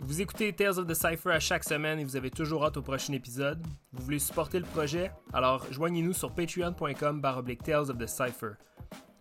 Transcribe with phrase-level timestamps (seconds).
[0.00, 2.82] Vous écoutez Tales of the Cypher à chaque semaine et vous avez toujours hâte au
[2.82, 3.60] prochain épisode.
[3.92, 5.10] Vous voulez supporter le projet?
[5.32, 7.20] Alors joignez-nous sur patreon.com
[7.64, 8.52] Tales of the Cypher.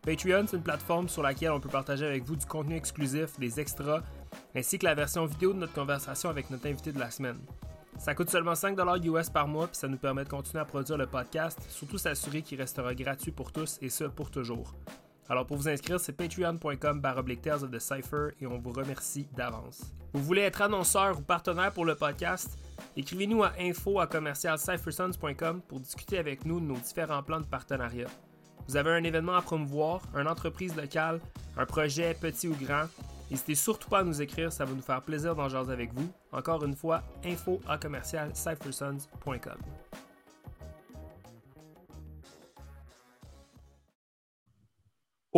[0.03, 3.59] Patreon, c'est une plateforme sur laquelle on peut partager avec vous du contenu exclusif, des
[3.59, 4.03] extras,
[4.55, 7.39] ainsi que la version vidéo de notre conversation avec notre invité de la semaine.
[7.97, 10.97] Ça coûte seulement 5$ US par mois, puis ça nous permet de continuer à produire
[10.97, 14.75] le podcast, surtout s'assurer qu'il restera gratuit pour tous et ce pour toujours.
[15.29, 17.01] Alors pour vous inscrire, c'est patreon.com
[17.41, 19.81] Tales of the Cypher et on vous remercie d'avance.
[20.13, 22.57] Vous voulez être annonceur ou partenaire pour le podcast?
[22.95, 24.07] Écrivez-nous à info à
[25.67, 28.07] pour discuter avec nous de nos différents plans de partenariat.
[28.67, 31.19] Vous avez un événement à promouvoir, une entreprise locale,
[31.57, 32.87] un projet petit ou grand,
[33.29, 36.09] N'hésitez surtout pas à nous écrire, ça va nous faire plaisir d'en jaser avec vous.
[36.31, 37.77] Encore une fois, info à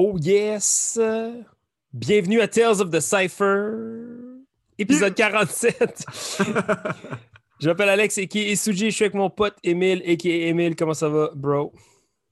[0.01, 0.97] Oh yes!
[1.91, 3.73] Bienvenue à Tales of the Cypher,
[4.77, 6.05] épisode 47.
[7.59, 10.31] je m'appelle Alex et qui est Suji, je suis avec mon pote Emile et qui
[10.31, 10.77] est Emile.
[10.77, 11.73] Comment ça va, bro?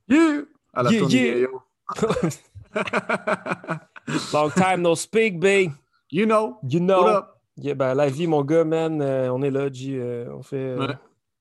[0.07, 0.43] Yeah!
[0.73, 1.47] À la yeah,
[4.31, 5.73] Long time no speak, babe.
[6.09, 6.59] You know.
[6.63, 7.03] You know.
[7.03, 7.25] What up?
[7.57, 9.97] Yeah, ben, la vie, mon gars, man, euh, on est là, G.
[9.99, 10.93] Euh, on, fait, euh,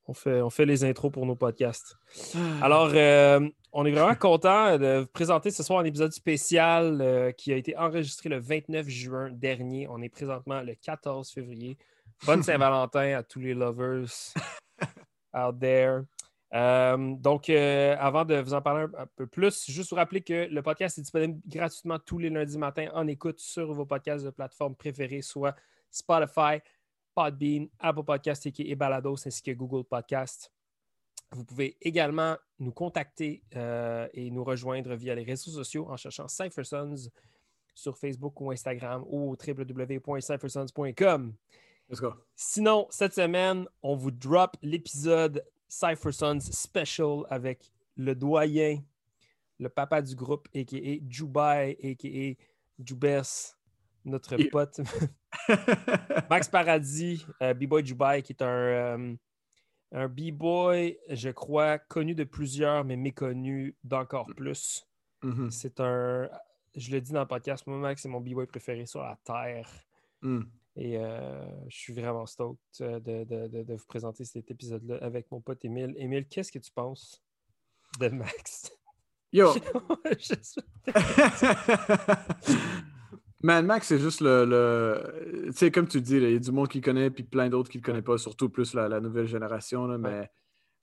[0.08, 1.96] on, fait, on fait les intros pour nos podcasts.
[2.34, 2.64] Ah.
[2.64, 2.88] Alors,
[3.78, 7.76] on est vraiment content de vous présenter ce soir un épisode spécial qui a été
[7.76, 9.86] enregistré le 29 juin dernier.
[9.88, 11.76] On est présentement le 14 février.
[12.24, 14.32] Bonne Saint-Valentin à tous les lovers
[15.34, 16.04] out there.
[16.54, 20.48] Euh, donc, euh, avant de vous en parler un, peu plus, juste vous rappeler que
[20.50, 24.30] le podcast est disponible gratuitement tous les lundis matins en écoute sur vos podcasts de
[24.30, 25.54] plateforme préférées, soit
[25.90, 26.62] Spotify,
[27.14, 30.55] Podbean, Apple Podcasts et Balados, ainsi que Google Podcasts.
[31.32, 36.28] Vous pouvez également nous contacter euh, et nous rejoindre via les réseaux sociaux en cherchant
[36.28, 37.10] CypherSons
[37.74, 41.34] sur Facebook ou Instagram ou www.cyphersons.com.
[42.34, 48.78] Sinon, cette semaine, on vous drop l'épisode Cypher Sons Special avec le doyen,
[49.58, 50.98] le papa du groupe, a.k.a.
[51.08, 52.34] Jubai, a.k.a.
[52.82, 53.22] Jubes,
[54.04, 54.80] notre pote.
[56.30, 59.14] Max Paradis, euh, B-Boy Jubai, qui est un, euh,
[59.92, 64.86] un B-Boy, je crois, connu de plusieurs, mais méconnu d'encore plus.
[65.22, 65.50] Mm-hmm.
[65.50, 66.28] C'est un,
[66.74, 69.70] je le dis dans le podcast, moi, Max, c'est mon B-Boy préféré sur la Terre.
[70.22, 70.42] Mm.
[70.76, 75.64] Et euh, je suis vraiment stoked euh, de, vous présenter cet épisode-là avec mon pote
[75.64, 75.94] Émile.
[75.96, 77.22] Émile, qu'est-ce que tu penses
[77.98, 78.70] de Max?
[79.32, 79.54] Yo!
[83.46, 85.44] Man, Max, c'est juste le.
[85.46, 87.48] Tu sais, comme tu dis, il y a du monde qui le connaît, puis plein
[87.48, 89.86] d'autres qui ne le connaissent pas, surtout plus la, nouvelle génération.
[89.98, 90.28] mais,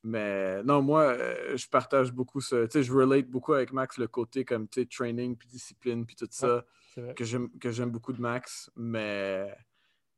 [0.01, 2.63] mais non, moi, euh, je partage beaucoup ce.
[2.67, 6.05] Tu sais, je relate beaucoup avec Max le côté comme, tu sais, training, puis discipline,
[6.05, 6.63] puis tout ça,
[7.17, 8.71] que j'aime beaucoup de Max.
[8.77, 9.53] Mais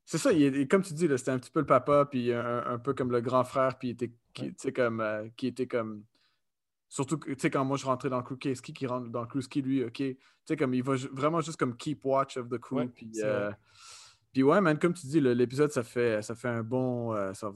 [0.05, 2.93] c'est ça, il comme tu dis, c'était un petit peu le papa, puis un, peu
[2.93, 6.03] comme le grand frère, puis était, qui, comme, euh, qui était comme.
[6.95, 9.27] Surtout, tu sais, quand moi je rentrais dans le crew, qui qui rentre dans le
[9.27, 9.91] crew, ski lui, ok.
[9.91, 12.87] Tu sais, comme il va vraiment juste comme keep watch of the crew.
[12.87, 13.51] puis, euh,
[14.31, 17.13] puis ouais, man, comme tu dis, l'épisode, ça fait, ça fait un bon.
[17.13, 17.51] Euh, ça,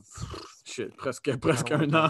[0.65, 2.09] shit, presque, presque un an.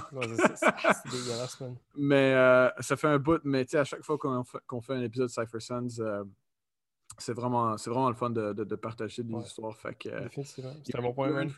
[0.55, 1.75] c'est dégueulasse, man.
[1.95, 2.33] Mais
[2.79, 5.29] ça fait un bout, mais tu sais, à chaque fois qu'on fait, fait, un épisode
[5.29, 6.25] Cypher Sons,
[7.19, 9.77] c'est vraiment, vraiment le fun de, de, partager des histoires.
[9.77, 10.09] Fait que,
[10.43, 11.51] C'est un bon point, man.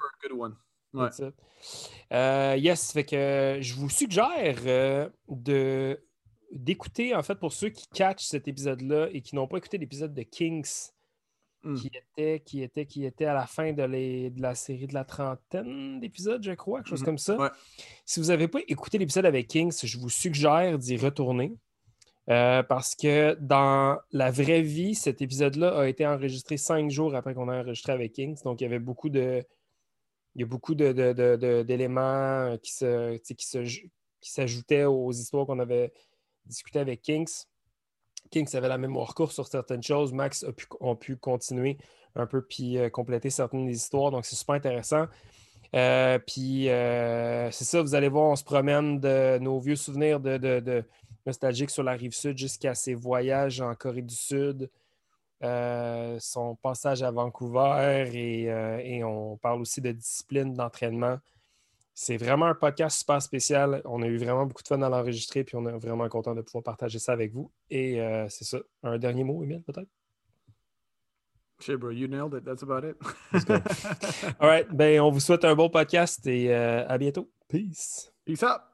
[2.11, 6.03] Euh, yes, fait que je vous suggère euh, de
[6.51, 10.13] d'écouter, en fait, pour ceux qui catchent cet épisode-là et qui n'ont pas écouté l'épisode
[10.13, 10.89] de Kings,
[11.63, 11.75] hmm.
[11.75, 15.05] qui, était, qui, était, qui était à la fin de, de la série de la
[15.05, 17.05] trentaine d'épisodes, je crois, quelque chose hmm.
[17.05, 17.53] comme ça.
[18.05, 21.53] Si vous n'avez pas écouté l'épisode avec Kings, je vous suggère d'y retourner.
[22.29, 27.33] Euh, parce que dans la vraie vie, cet épisode-là a été enregistré cinq jours après
[27.33, 28.37] qu'on a enregistré avec Kings.
[28.43, 29.43] Donc, il y avait beaucoup de.
[30.35, 32.71] Il y a beaucoup d'éléments qui,
[34.21, 35.91] s'ajoutaient aux histoires qu'on avait
[36.45, 37.45] discutées avec Kings.
[38.29, 40.13] Kings avait la mémoire courte sur certaines choses.
[40.13, 41.77] Max a pu, continuer
[42.15, 44.11] un peu puis euh, compléter certaines des histoires.
[44.11, 45.07] Donc, c'est super intéressant.
[45.75, 50.83] Euh, puis, c'est ça, vous allez voir, on se promène de nos vieux souvenirs de
[51.25, 54.69] nostalgique sur la rive sud jusqu'à ses voyages en Corée du Sud,
[55.43, 61.17] euh, son passage à Vancouver euh, et, on parle aussi de discipline d'entraînement.
[61.93, 63.81] C'est vraiment un podcast super spécial.
[63.85, 66.41] On a eu vraiment beaucoup de fun à l'enregistrer, puis on est vraiment content de
[66.41, 67.51] pouvoir partager ça avec vous.
[67.69, 68.59] Et euh, c'est ça.
[68.83, 69.89] Un dernier mot, Emile, peut-être?
[71.59, 72.43] Shit, bro, you nailed it.
[72.43, 72.97] That's about it.
[74.39, 74.67] All right.
[74.71, 77.29] Ben, on vous souhaite un bon podcast et à bientôt.
[77.47, 78.11] Peace.
[78.25, 78.70] Peace out.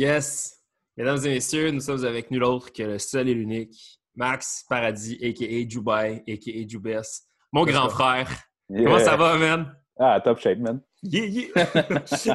[0.00, 0.58] Yes!
[0.96, 5.18] Mesdames et messieurs, nous sommes avec nul autre que le seul et l'unique Max Paradis,
[5.22, 5.64] a.k.a.
[5.66, 6.66] Dubai, a.k.a.
[6.66, 7.02] Jubes,
[7.52, 8.30] mon grand frère.
[8.66, 9.76] Comment ça va, man?
[9.98, 10.80] Ah, top shape, man.
[11.02, 12.04] Yeah, yeah.
[12.06, 12.34] c'est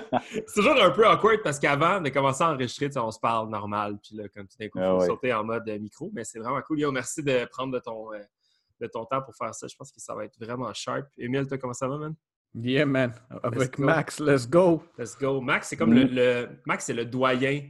[0.54, 3.98] toujours un peu awkward parce qu'avant de commencer à enregistrer, on se parle normal.
[3.98, 5.08] Puis là, comme tout d'un coup, Ah faut ouais.
[5.08, 6.12] sauter en mode micro.
[6.14, 6.82] Mais c'est vraiment cool.
[6.82, 8.20] Yo, merci de prendre de ton, euh,
[8.80, 9.66] de ton temps pour faire ça.
[9.66, 11.08] Je pense que ça va être vraiment sharp.
[11.18, 12.14] Emile, toi, comment ça va, man?
[12.58, 13.14] Yeah, man.
[13.44, 13.78] Avec.
[13.80, 14.82] Max, let's go.
[14.98, 15.42] Let's go.
[15.42, 15.96] Max, c'est comme Mm.
[15.96, 17.62] le, le- Max, c'est le doyen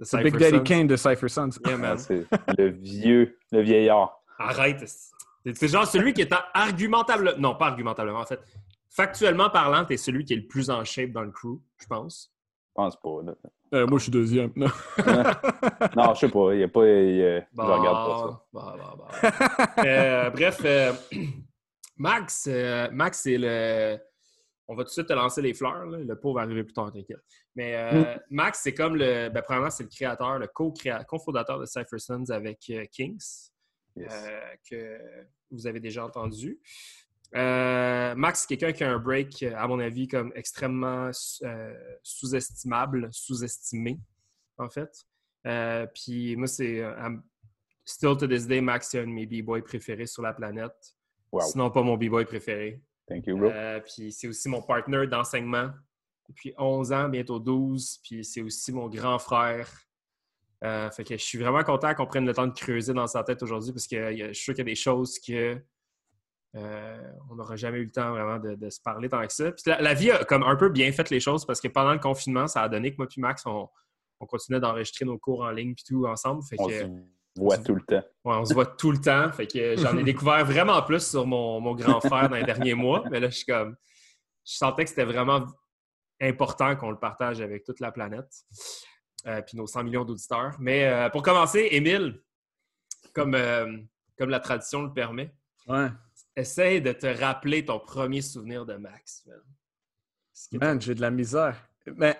[0.00, 0.62] de Cypher Big Daddy Sons.
[0.64, 1.50] Kane de Cypher Sons.
[1.64, 1.98] Yeah, Ah, man.
[1.98, 2.26] c'est
[2.58, 4.20] le vieux, le vieillard.
[4.38, 4.80] Arrête.
[4.86, 7.34] C'est c'est genre celui qui est argumentable.
[7.38, 8.40] Non, pas argumentablement, en fait.
[8.90, 12.32] Factuellement parlant, t'es celui qui est le plus en shape dans le crew, je pense.
[12.68, 13.22] Je pense pas.
[13.24, 13.34] là.
[13.74, 14.50] Euh, moi, je suis deuxième.
[14.56, 14.66] Non.
[15.96, 16.54] Non, je sais pas.
[16.54, 16.86] Il y a pas.
[16.86, 18.44] il y a- Je regarde pas ça.
[18.52, 19.84] Bon, bon, bon.
[19.84, 20.92] Euh, bref, euh,
[21.98, 23.98] Max, euh, Max, c'est le.
[24.66, 25.84] On va tout de suite te lancer les fleurs.
[25.86, 25.98] là.
[25.98, 27.22] Le pot va arriver plus tard, t'inquiète.
[27.54, 29.28] Mais euh, Max, c'est comme le.
[29.28, 30.46] Ben, premièrement, c'est le créateur, le
[31.04, 33.50] cofondateur de Cypher Sons avec euh, Kings.
[33.96, 34.12] Yes.
[34.12, 34.98] euh, que
[35.50, 36.58] vous avez déjà entendu.
[37.32, 41.10] Max, c'est quelqu'un qui a un break, à mon avis, comme extrêmement
[42.02, 44.00] sous-estimable, sous-estimé,
[44.56, 45.04] en fait.
[45.94, 46.82] Puis moi, c'est
[47.84, 50.96] still to this day, Max, c'est un de mes b-boys préférés sur la planète.
[51.30, 51.42] Wow.
[51.42, 52.80] Sinon, pas mon b-boy préféré.
[53.08, 53.48] Thank you, bro.
[53.50, 55.70] Euh, puis c'est aussi mon partner d'enseignement
[56.28, 58.00] depuis 11 ans, bientôt 12.
[58.02, 59.68] Puis c'est aussi mon grand frère.
[60.62, 63.22] Euh, fait que je suis vraiment content qu'on prenne le temps de creuser dans sa
[63.22, 65.60] tête aujourd'hui parce que a- je suis sûr qu'il y a des choses que
[66.56, 69.50] euh, on n'aura jamais eu le temps vraiment de, de se parler tant que ça.
[69.52, 71.92] Puis la, la vie a comme un peu bien fait les choses parce que pendant
[71.92, 73.68] le confinement, ça a donné que moi puis Max, on,
[74.20, 76.42] on continuait d'enregistrer nos cours en ligne puis tout ensemble.
[76.44, 76.84] Fait que,
[77.36, 78.02] voit tout le temps.
[78.24, 79.30] Ouais, on se voit tout le temps.
[79.32, 82.74] Fait que j'en ai découvert vraiment plus sur mon, mon grand frère dans les derniers
[82.74, 83.04] mois.
[83.10, 83.76] Mais là, je suis comme.
[84.46, 85.46] Je sentais que c'était vraiment
[86.20, 88.30] important qu'on le partage avec toute la planète.
[89.26, 90.54] Euh, puis nos 100 millions d'auditeurs.
[90.58, 92.20] Mais euh, pour commencer, Émile,
[93.14, 93.78] comme, euh,
[94.18, 95.34] comme la tradition le permet,
[95.66, 95.88] Ouais.
[96.36, 99.26] essaye de te rappeler ton premier souvenir de Max.
[100.52, 101.56] Man, j'ai de la misère.
[101.96, 102.18] Mais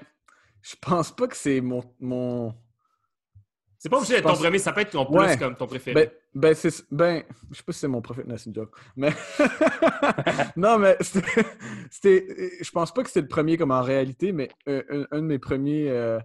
[0.62, 1.82] je pense pas que c'est mon.
[2.00, 2.54] mon...
[3.84, 5.36] C'est pas obligé d'être pense- ton premier, ça peut être ton plus Ouais.
[5.36, 5.94] comme ton préféré.
[5.94, 6.90] Ben, ben, c'est.
[6.90, 8.24] Ben, je sais pas si c'est mon profil.
[8.26, 8.74] Non, c'est une joke.
[8.96, 9.12] Mais.
[10.56, 11.44] non, mais c'était.
[12.62, 15.38] Je pense pas que c'était le premier comme en réalité, mais un, un- de mes
[15.38, 16.18] premiers euh,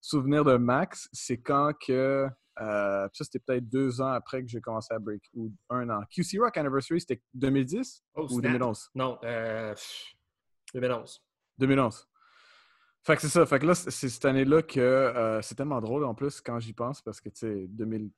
[0.00, 2.26] souvenirs de Max, c'est quand que.
[2.60, 6.00] euh, ça, c'était peut-être deux ans après que j'ai commencé à break, ou un an.
[6.10, 8.42] QC Rock Anniversary, c'était 2010 Oh, ou snap.
[8.52, 8.90] 2011?
[8.96, 10.14] Non, euh, pff,
[10.74, 11.22] 2011.
[11.58, 12.08] 2011.
[13.06, 13.46] Fait que c'est ça.
[13.46, 16.72] Fait que là, c'est cette année-là que euh, c'est tellement drôle en plus quand j'y
[16.72, 17.68] pense parce que, tu sais,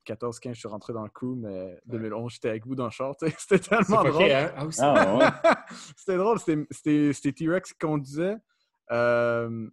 [0.08, 3.14] 2014-15, je suis rentré dans le crew, mais 2011, j'étais avec vous dans le char.
[3.16, 3.34] tu sais.
[3.38, 4.30] C'était tellement drôle.
[4.30, 4.50] hein?
[4.56, 5.52] Ah Ah, ouais.
[5.96, 6.38] C'était drôle.
[6.40, 8.36] C'était- T-Rex qui conduisait.
[8.90, 9.68] Euh...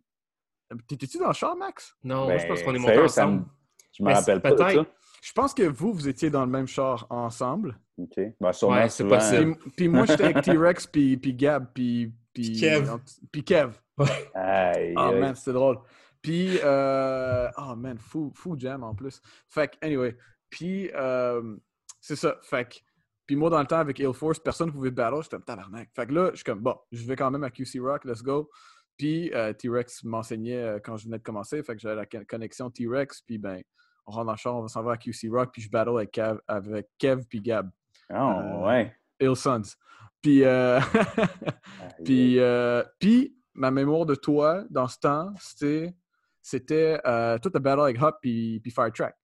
[0.87, 1.95] T'étais-tu dans le char, Max?
[2.03, 3.39] Non, Ben, je pense qu'on est ça ensemble.
[3.39, 3.45] me-
[3.93, 4.65] Je me Mais rappelle pas de ça.
[4.65, 4.91] peut-être-
[5.21, 7.79] Je pense que vous, vous étiez dans le même char ensemble.
[7.97, 8.19] OK.
[8.41, 9.55] Ben, sûrement, Ouais, c'est possible.
[9.55, 12.11] Puis, puis moi, j'étais avec T-Rex, puis, puis Gab, puis...
[12.33, 12.91] Puis Puis Kev.
[13.31, 13.69] Puis Kev.
[13.97, 15.79] Oh man, c'était drôle.
[16.21, 17.47] Puis, euh...
[17.57, 19.21] oh man, fou, fou jam en plus.
[19.47, 20.17] Fait que, anyway.
[20.49, 21.55] Puis, euh...
[22.01, 22.37] c'est ça.
[22.41, 22.75] Fait que,
[23.25, 25.21] puis moi, dans le temps, avec Ill Force, personne ne pouvait battle.
[25.21, 25.89] J'étais comme tabarnak.
[25.95, 28.21] Fait que là, je suis comme, bon, je vais quand même à QC Rock, let's
[28.21, 28.49] go.
[28.97, 31.61] Puis, euh, T-Rex m'enseignait euh, quand je venais de commencer.
[31.63, 33.21] Fait que j'avais la con- connexion T-Rex.
[33.21, 33.61] Puis, ben,
[34.05, 35.49] on rentre dans le char, on s'en va à QC Rock.
[35.51, 37.69] Puis, je battle avec Kev, avec Kev puis Gab.
[38.13, 38.95] Oh, ouais.
[39.19, 39.75] Ill Sons.
[40.21, 40.79] Puis, euh...
[42.05, 45.93] Puis, euh, puis, ma mémoire de toi, dans ce temps, c'était,
[46.41, 49.15] c'était euh, toi, t'as battle avec Hop puis, puis Firetrack.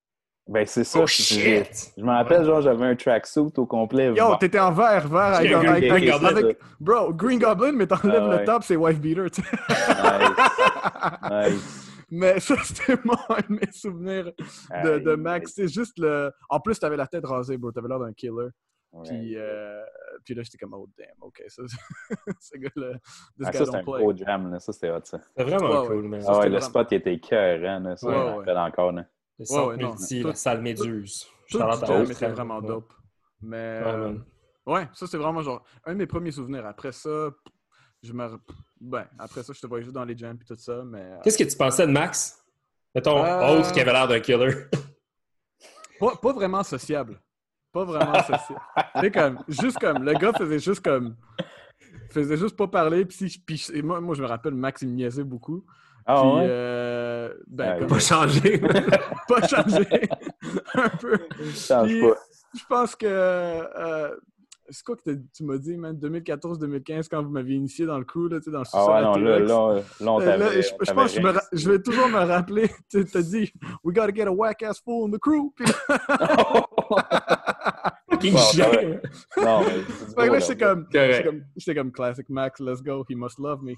[0.47, 0.99] Ben, c'est ça.
[1.01, 1.93] Oh je- shit!
[1.95, 4.11] Je me rappelle, genre, j'avais un tracksuit au complet.
[4.13, 6.27] Yo, t'étais en vert, vert, avec, Green avec- Goblin.
[6.29, 9.47] avec- Bro, Green Goblin, mais t'enlèves Ah le top, c'est Wife Beater, tu sais.
[9.87, 11.51] Nice.
[11.51, 11.87] Nice.
[12.09, 13.15] Mais ça, c'était mon
[13.49, 14.31] mes souvenirs
[14.83, 15.53] de, de Max.
[15.55, 16.31] C'est juste le...
[16.49, 17.71] En plus, t'avais la tête rasée, bro.
[17.71, 18.49] T'avais l'air d'un killer.
[19.05, 19.81] Puis, euh,
[20.25, 21.41] puis là, j'étais comme, oh, damn, OK.
[21.47, 21.61] Ça,
[22.41, 22.97] ce gars-là,
[23.43, 23.83] Ah, ça, c'est un play.
[23.83, 24.59] gros jam, là.
[24.59, 25.19] Ça, c'était hot, ça.
[25.37, 26.21] C'est vraiment Ouais, cool.
[26.21, 27.95] Ça, Ah ouais, le vraiment- spot, il était écœurant, là.
[27.95, 28.15] Ça, ouais.
[28.35, 29.05] rappelle encore, là.
[29.39, 29.89] Le centre ouais, non.
[29.91, 31.25] multi, Tout- la salle Méduse.
[31.49, 32.67] Tout Shout out le à jam eux, était vraiment Ouais.
[32.67, 32.93] dope.
[33.41, 33.81] Mais...
[34.67, 36.65] Ouais, euh, ça c'est vraiment genre un de mes premiers souvenirs.
[36.67, 37.31] Après ça,
[38.03, 38.29] je me.
[38.79, 40.99] Ben, après ça, je te voyais juste dans les jams et tout ça, mais.
[41.01, 42.39] euh, Qu'est-ce que tu pensais de Max?
[42.93, 44.53] Mettons, Euh, autre qui avait l'air d'un killer.
[45.99, 47.19] pas, pas vraiment sociable.
[47.73, 48.59] Pas vraiment sociable.
[48.95, 51.15] tu sais, comme, juste comme, le gars faisait juste comme.
[52.09, 54.89] Faisait juste pas parler, puis, si- puis et moi, moi, je me rappelle, Max, il
[54.89, 55.63] me niaisait beaucoup.
[56.05, 56.45] Ah puis, ouais?
[56.49, 58.59] euh, ben, Ah, comme, Pas changé.
[59.27, 60.09] pas changé.
[60.73, 61.17] un peu.
[61.53, 62.15] Change pas.
[62.53, 63.05] je pense que.
[63.07, 64.15] euh,
[64.73, 65.97] c'est quoi que tu m'as dit, man?
[65.97, 69.39] 2014-2015, quand vous m'aviez initié dans le crew, là, dans le Ah ouais, non, là,
[69.39, 72.69] là, là, on Euh, je, je pense que je, me je vais toujours me rappeler.
[72.89, 75.51] Tu as dit, we gotta get a whack ass fool in the crew.
[75.55, 75.65] Puis
[78.21, 78.69] Fucking Bon, chien.
[78.69, 79.01] ouais.
[79.43, 80.87] non, mais c'est Fait que là, drôle, j'étais comme,
[81.65, 83.73] comme, comme classic Max, let's go, he must love me.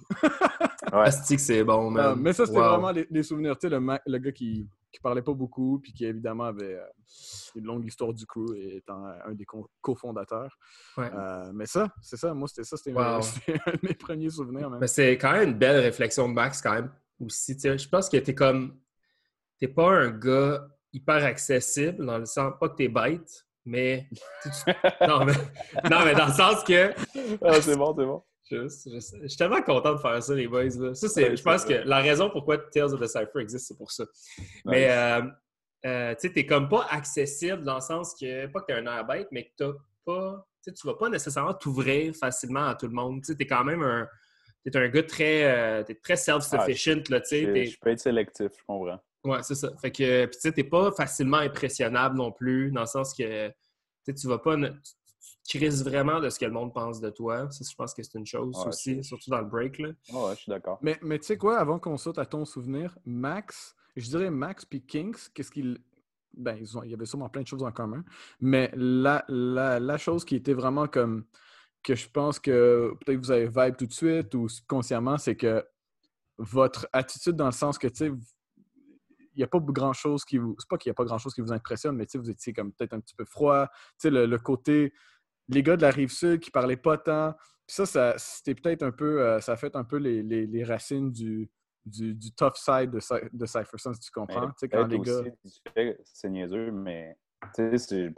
[0.92, 1.10] Ouais.
[1.30, 2.06] Que c'est bon, man.
[2.06, 2.70] Euh, mais ça, c'était Wow.
[2.70, 3.58] vraiment des, des souvenirs.
[3.58, 6.86] Tu sais, le, le gars qui, qui parlait pas beaucoup, puis qui évidemment avait euh,
[7.56, 10.56] une longue histoire du crew et étant euh, un des co- cofondateurs.
[10.98, 11.10] Ouais.
[11.14, 12.34] Euh, mais ça, c'est ça.
[12.34, 12.78] Moi, c'était ça.
[12.78, 13.22] C'était Wow.
[13.48, 14.70] de mes premiers souvenirs.
[14.70, 14.80] man.
[14.80, 17.56] Mais c'est quand même une belle réflexion de Max, quand même, aussi.
[17.56, 17.78] tu sais.
[17.78, 18.78] Je pense que t'es comme.
[19.60, 22.54] T'es pas un gars hyper accessible, dans le sens.
[22.60, 24.08] Pas que t'es bête, mais.
[25.08, 25.34] non, mais.
[25.90, 26.94] Non, mais dans le sens que.
[27.44, 28.24] Ah, c'est bon, c'est bon.
[28.52, 30.64] Je, je- je suis tellement content de faire ça, les boys.
[30.66, 30.94] Là.
[30.94, 33.78] Ça, c'est, Ouais, je pense que la raison pourquoi Tales of the Cypher existe, c'est
[33.78, 34.04] pour ça.
[34.66, 35.22] Mais euh,
[35.86, 38.86] euh, tu sais, t'es comme pas accessible dans le sens que, pas que t'es un
[38.86, 39.72] air bête, mais que t'as
[40.06, 40.46] pas.
[40.64, 43.22] Tu sais, tu vas pas nécessairement t'ouvrir facilement à tout le monde.
[43.22, 44.08] Tu sais, t'es quand même un.
[44.66, 47.42] T'es un gars très, euh, t'es très self-sufficient, là, tu sais.
[47.42, 49.02] Je, t'es- je peux être sélectif, je comprends.
[49.24, 49.72] Ouais, c'est ça.
[49.78, 53.48] Fait que, puis tu sais, t'es pas facilement impressionnable non plus, dans le sens que,
[53.50, 53.54] tu
[54.06, 54.70] sais, tu vas pas, ne-
[55.48, 57.50] tu crises vraiment de ce que le monde pense de toi.
[57.52, 59.90] Ça, je pense que c'est une chose Ouais, aussi, je- surtout dans le break, là.
[60.14, 60.78] Ah ouais, je suis d'accord.
[60.82, 64.66] Mais, mais tu sais quoi, avant qu'on saute à ton souvenir, Max, je dirais Max
[64.66, 65.80] puis Kinks, qu'est-ce qu'ils.
[66.36, 68.04] Ben, ils ont, il y avait sûrement plein de choses en commun.
[68.42, 71.26] Mais la, la, la chose qui était vraiment comme.
[71.84, 75.64] que je pense que peut-être vous avez vibe tout de suite ou consciemment, c'est que
[76.38, 78.12] votre attitude dans le sens que, tu sais,
[79.38, 80.56] n'y a pas grand-chose qui vous...
[80.60, 82.94] C'est pas qu'il n'y a pas grand-chose qui vous impressionne, mais vous étiez comme peut-être
[82.94, 83.68] un petit peu froid.
[84.04, 84.94] Le, le côté...
[85.50, 87.34] Les gars de la Rive-Sud qui parlaient pas tant.
[87.68, 89.22] Puis ça, ça c'était peut-être un peu...
[89.22, 91.50] euh, ça a fait un peu les, les- les racines du,
[91.86, 93.00] du, du tough side de,
[93.38, 94.52] de Cypher tu comprends?
[94.72, 95.22] Quand les gars...
[96.06, 97.18] c'est niaiseux, mais
[97.58, 98.10] j'ai-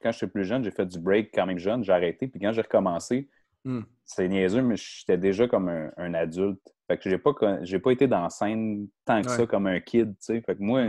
[0.00, 2.52] quand j'étais plus jeune, j'ai fait du break quand même jeune, j'ai arrêté, puis quand
[2.52, 3.28] j'ai recommencé,
[3.64, 3.82] Hmm.
[4.04, 6.74] c'est niaiseux, mais j'étais déjà comme un, un adulte.
[6.92, 7.32] Fait que j'ai pas,
[7.62, 9.36] j'ai pas été dans la scène tant que Ouais.
[9.36, 10.40] ça comme un kid, tu sais.
[10.42, 10.82] Fait que moi,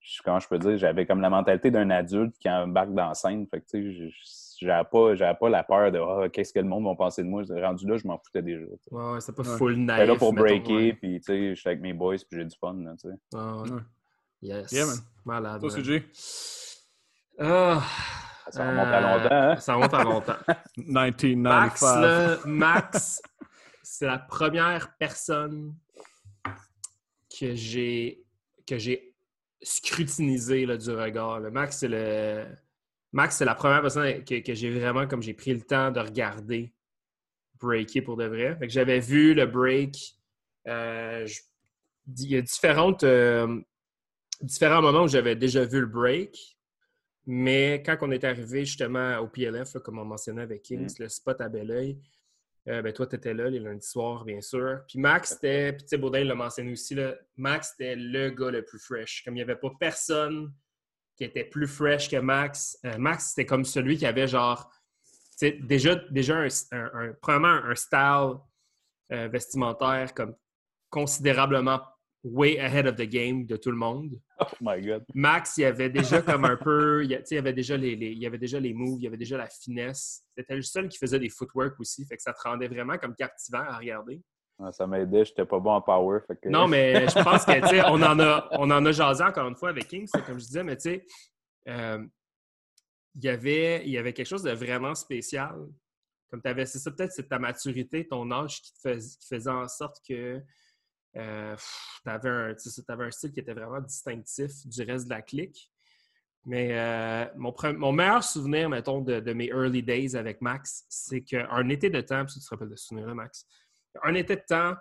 [0.00, 3.14] je- comment je peux dire, j'avais comme la mentalité d'un adulte qui embarque dans la
[3.14, 3.46] scène.
[3.46, 6.58] Fait que tu sais, je- j'avais pas, j'avais pas la peur de Ah, qu'est-ce que
[6.60, 7.42] le monde va penser de moi.
[7.48, 8.64] Rendu là, je m'en foutais déjà.
[8.66, 8.94] tu sais.
[8.94, 9.56] Ouais, ouais, c'est pas Ouais.
[9.58, 10.08] full J'étais naïf.
[10.08, 10.92] là pour breaker, ouais.
[10.92, 13.14] puis tu sais, j'étais avec mes boys, puis j'ai du fun, là, tu sais.
[13.34, 13.70] Ah, ouais.
[13.70, 13.80] Ouais.
[14.42, 14.70] Yes.
[14.72, 14.96] Yeah, man.
[15.24, 15.60] Malade.
[15.60, 15.70] Toi.
[15.70, 16.02] CJ?
[17.38, 17.82] Ah,
[18.48, 19.56] Ça remonte à longtemps, hein?
[19.56, 20.36] Ça remonte à longtemps.
[20.76, 21.36] 1995.
[21.36, 23.22] Max, là, Max,
[23.98, 25.74] c'est la première personne
[27.38, 28.24] que j'ai
[28.66, 29.14] que j'ai
[29.62, 31.40] scrutinisé là, du regard.
[31.40, 31.50] là.
[31.50, 32.46] Max, c'est le
[33.12, 36.00] Max, c'est la première personne que, que j'ai vraiment comme j'ai pris le temps de
[36.00, 36.74] regarder
[37.58, 38.56] breaker pour de vrai.
[38.58, 39.96] Fait que j'avais vu le break.
[40.68, 41.40] euh, je-
[42.18, 43.60] il y a différentes euh,
[44.42, 46.58] différents moments où j'avais déjà vu le break.
[47.24, 51.08] Mais quand on est arrivé justement au PLF, là, comme on mentionnait avec Kings, le
[51.08, 51.98] spot à Belleuil,
[52.68, 54.80] euh, ben, toi, tu étais là les lundis soirs, bien sûr.
[54.88, 58.50] Puis Max, c'était, puis tu sais, Baudin l'a mentionné aussi, là, Max, c'était le gars
[58.50, 59.22] le plus fresh.
[59.24, 60.52] Comme il n'y avait pas personne
[61.16, 62.78] qui était plus fresh que Max.
[62.84, 64.68] Euh, Max, c'était comme celui qui avait genre,
[65.04, 68.34] tu sais, déjà, déjà un, un- un- premièrement, un style
[69.12, 70.34] euh, vestimentaire comme
[70.90, 71.80] considérablement
[72.24, 74.20] way ahead of the game de tout le monde.
[74.40, 75.04] Oh my god.
[75.14, 78.26] Max, il y avait déjà comme un peu, il il avait déjà les, les- il
[78.26, 80.24] avait déjà les moves, il y avait déjà la finesse.
[80.36, 83.14] C'était le seul qui faisait des footwork aussi, fait que ça te rendait vraiment comme
[83.14, 84.20] captivant à regarder.
[84.58, 86.18] Ah, Ça m'aidait, j'étais pas bon en power.
[86.26, 86.48] Fait que...
[86.48, 89.46] Non, mais je pense que, tu sais, on en a, on en a jasé encore
[89.48, 91.04] une fois avec King, c'est comme je disais, mais tu sais,
[91.68, 92.04] euh,
[93.14, 95.54] il y avait, il y avait quelque chose de vraiment spécial.
[96.30, 99.26] Comme tu avais, c'est ça, peut-être c'est ta maturité, ton âge qui, te fais- qui
[99.28, 100.40] faisait en sorte que
[101.16, 105.70] tu avais, un, style qui était vraiment distinctif du reste de la clique.
[106.44, 111.22] Mais euh, mon, mon meilleur souvenir, mettons, de, de mes early days avec Max, c'est
[111.22, 113.46] qu'un été de temps, tu te rappelles de souvenir-là, Max,
[114.04, 114.74] un été de temps,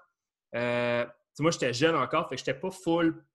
[0.55, 1.05] euh,
[1.39, 3.25] moi, j'étais jeune encore, fait que j'étais pas full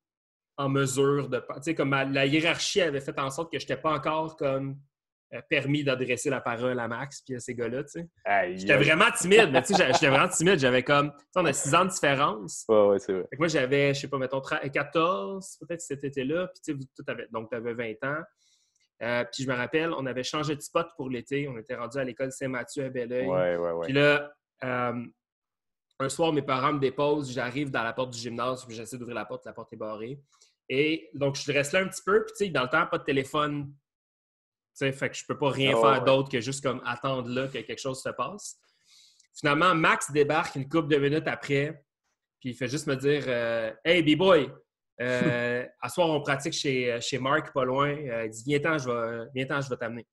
[0.57, 1.39] en mesure de...
[1.39, 4.75] Tu sais, comme la hiérarchie avait fait en sorte que j'étais pas encore comme euh,
[5.49, 8.09] permis d'adresser la parole à Max puis à ces gars-là, tu sais.
[8.57, 10.59] J'étais vraiment timide, mais tu sais, j'étais vraiment timide.
[10.59, 11.13] J'avais comme...
[11.13, 12.65] Tu sais, on a six ans de différence.
[12.69, 13.23] Ouais, ouais, c'est vrai.
[13.31, 16.49] Fait que moi, j'avais, je sais pas, mettons, 13 14, peut-être cet été-là.
[16.49, 18.23] Puis, tu sais, tout avait- donc, tu avais 20 ans.
[19.03, 21.49] Euh, puis, je me rappelle, on avait changé de spot pour l'été.
[21.49, 23.27] On était rendu à l'école Saint-Mathieu à Belleuil.
[23.27, 23.85] Ouais, ouais, ouais.
[23.87, 24.33] Puis là,
[24.65, 25.05] euh,
[26.01, 27.33] un soir, mes parents me déposent.
[27.33, 28.65] J'arrive dans la porte du gymnase.
[28.67, 29.47] Puis, j'essaie d'ouvrir la porte.
[29.47, 30.19] La porte est barrée.
[30.69, 32.25] Et donc, je reste là un petit peu.
[32.25, 33.73] Puis, tu sais, dans le temps, pas de téléphone.
[34.81, 36.05] Tu sais, fait que je peux pas rien Oh, faire ouais.
[36.07, 38.59] d'autre que juste comme attendre là que quelque chose se passe.
[39.39, 41.85] Finalement, Max débarque une couple de minutes après.
[42.41, 44.51] Puis il fait juste me dire euh, Hey, B-Boy,
[45.03, 47.91] euh, à soir, on pratique chez, chez Marc, pas loin.
[47.91, 50.07] Euh, il dit Viens-t'en, je vais, viens-t'en, je vais t'amener.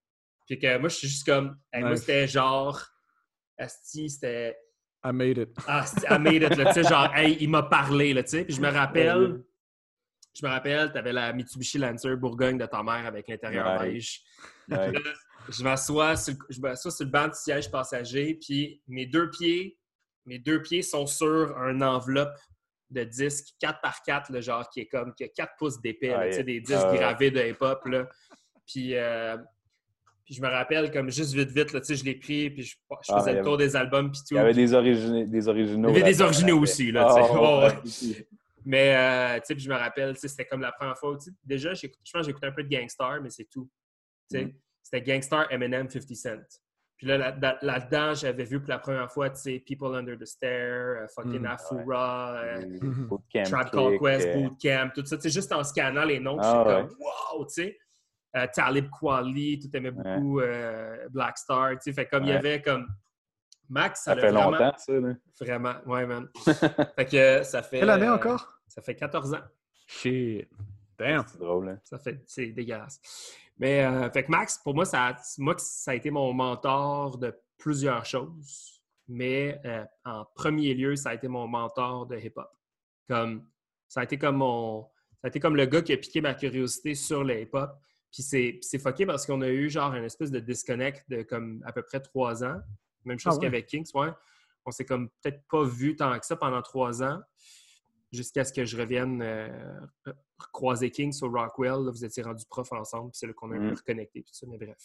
[0.45, 1.57] Puis que moi, je suis juste comme.
[1.73, 2.81] Moi, c'était genre.
[3.57, 4.57] Asti, c'était.
[5.05, 5.49] I made it.
[5.65, 8.43] Ah, I made it, tu sais, genre, hey, il m'a parlé, là, tu sais.
[8.43, 9.43] Puis je me rappelle.
[10.37, 14.21] Je me rappelle, tu avais la Mitsubishi Lancer Bourgogne de ta mère avec l'intérieur beige.
[14.69, 19.77] je m'assois sur, sur, le banc de siège passager, puis mes deux pieds,
[20.25, 22.37] mes deux pieds sont sur une enveloppe
[22.91, 26.13] de disques 4 par 4 le genre qui est comme qui a 4 pouces d'épais,
[26.13, 27.87] ah, des disques ah, gravés de hip-hop.
[28.65, 29.37] Puis, euh,
[30.23, 33.19] puis je me rappelle comme juste vite vite, là, je l'ai pris, puis je, ah,
[33.19, 34.11] faisais le tour des albums.
[34.11, 34.35] Puis tout.
[34.35, 35.25] Il y avait des, originaux.
[35.25, 36.91] Des originaux il y avait des originaux aussi.
[36.91, 37.07] Là,
[38.67, 41.17] mais euh, sais, je me rappelle, c'était comme la première fois.
[41.45, 43.69] Déjà, je pense que j'écoutais un peu de Gangstar, mais c'est tout.
[44.29, 44.49] Mm.
[44.83, 46.61] C'était Gangstar, Eminem, 50 Cent.
[46.97, 47.17] Puis là,
[47.61, 51.43] là-dedans, j'avais vu pour la première fois, tu sais, People Under the Stair, uh, fucking
[51.43, 53.09] mm, Afura, euh, mm,
[53.45, 54.33] Trap Call Quest, euh.
[54.33, 55.15] Bootcamp, tout ça.
[55.15, 57.77] Tu sais, juste en scannant les noms, ah, je suis comme, wow, tu sais.
[58.35, 60.41] Euh, Talib Kweli, tout aimait beaucoup
[61.11, 61.93] Black Star, tu sais.
[61.93, 62.85] Fait comme il y avait comme.
[63.69, 64.51] Max, ça, ça fait vraiment...
[64.51, 65.13] longtemps, ça, là.
[65.39, 66.27] Vraiment, ouais, man.
[66.95, 67.79] fait que ça fait.
[67.79, 68.56] Quelle année encore?
[68.67, 69.43] Ça fait 14 ans.
[69.85, 70.47] Shit.
[70.97, 71.25] Damn.
[71.27, 71.79] C'est drôle, hein?
[71.83, 72.21] Ça fait.
[72.25, 72.99] C'est dégueulasse.
[73.57, 77.17] Mais euh, fait que Max, pour moi ça, a, moi, ça a été mon mentor
[77.17, 78.81] de plusieurs choses.
[79.07, 82.49] Mais euh, en premier lieu, ça a été mon mentor de hip-hop.
[83.07, 83.47] Comme,
[83.87, 84.83] ça a été comme mon.
[85.21, 87.71] Ça a été comme le gars qui a piqué ma curiosité sur le hip-hop.
[88.11, 91.71] Puis c'est fucké parce qu'on a eu genre une espèce de disconnect de comme à
[91.71, 92.59] peu près trois ans.
[93.05, 94.09] Même chose ah qu'avec Kings, ouais.
[94.65, 97.21] On s'est comme peut-être pas vu tant que ça pendant trois ans
[98.11, 99.49] jusqu'à ce que je revienne euh,
[100.51, 101.89] croiser King sur Rockwell.
[101.89, 103.75] vous étiez rendu prof ensemble, puis c'est là qu'on a un peu mm.
[103.75, 104.77] reconnecté, ça, mais bref.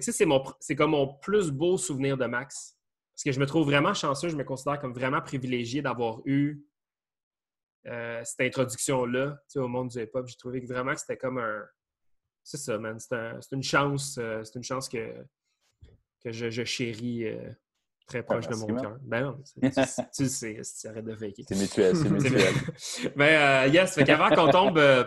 [0.00, 2.76] ça, c'est, mon, c'est comme mon plus beau souvenir de Max.
[3.14, 6.64] Parce que je me trouve vraiment chanceux, je me considère comme vraiment privilégié d'avoir eu
[7.86, 10.28] euh, cette introduction-là au monde du hip-hop.
[10.28, 11.64] J'ai trouvé vraiment que c'était comme un.
[12.44, 12.98] C'est ça, man.
[13.00, 14.18] C'est, une chance.
[14.18, 15.14] Euh, c'est une chance que,
[16.22, 17.24] que je, chéris
[18.08, 18.96] très proche de mon cœur.
[19.02, 19.60] Ben non, tu,
[20.22, 21.44] le sais, tu arrêtes de faker.
[21.46, 22.54] C'est mutuel, c'est mutuel.
[23.14, 25.04] Mais euh, yes, fait qu'avant qu'on tombe, euh,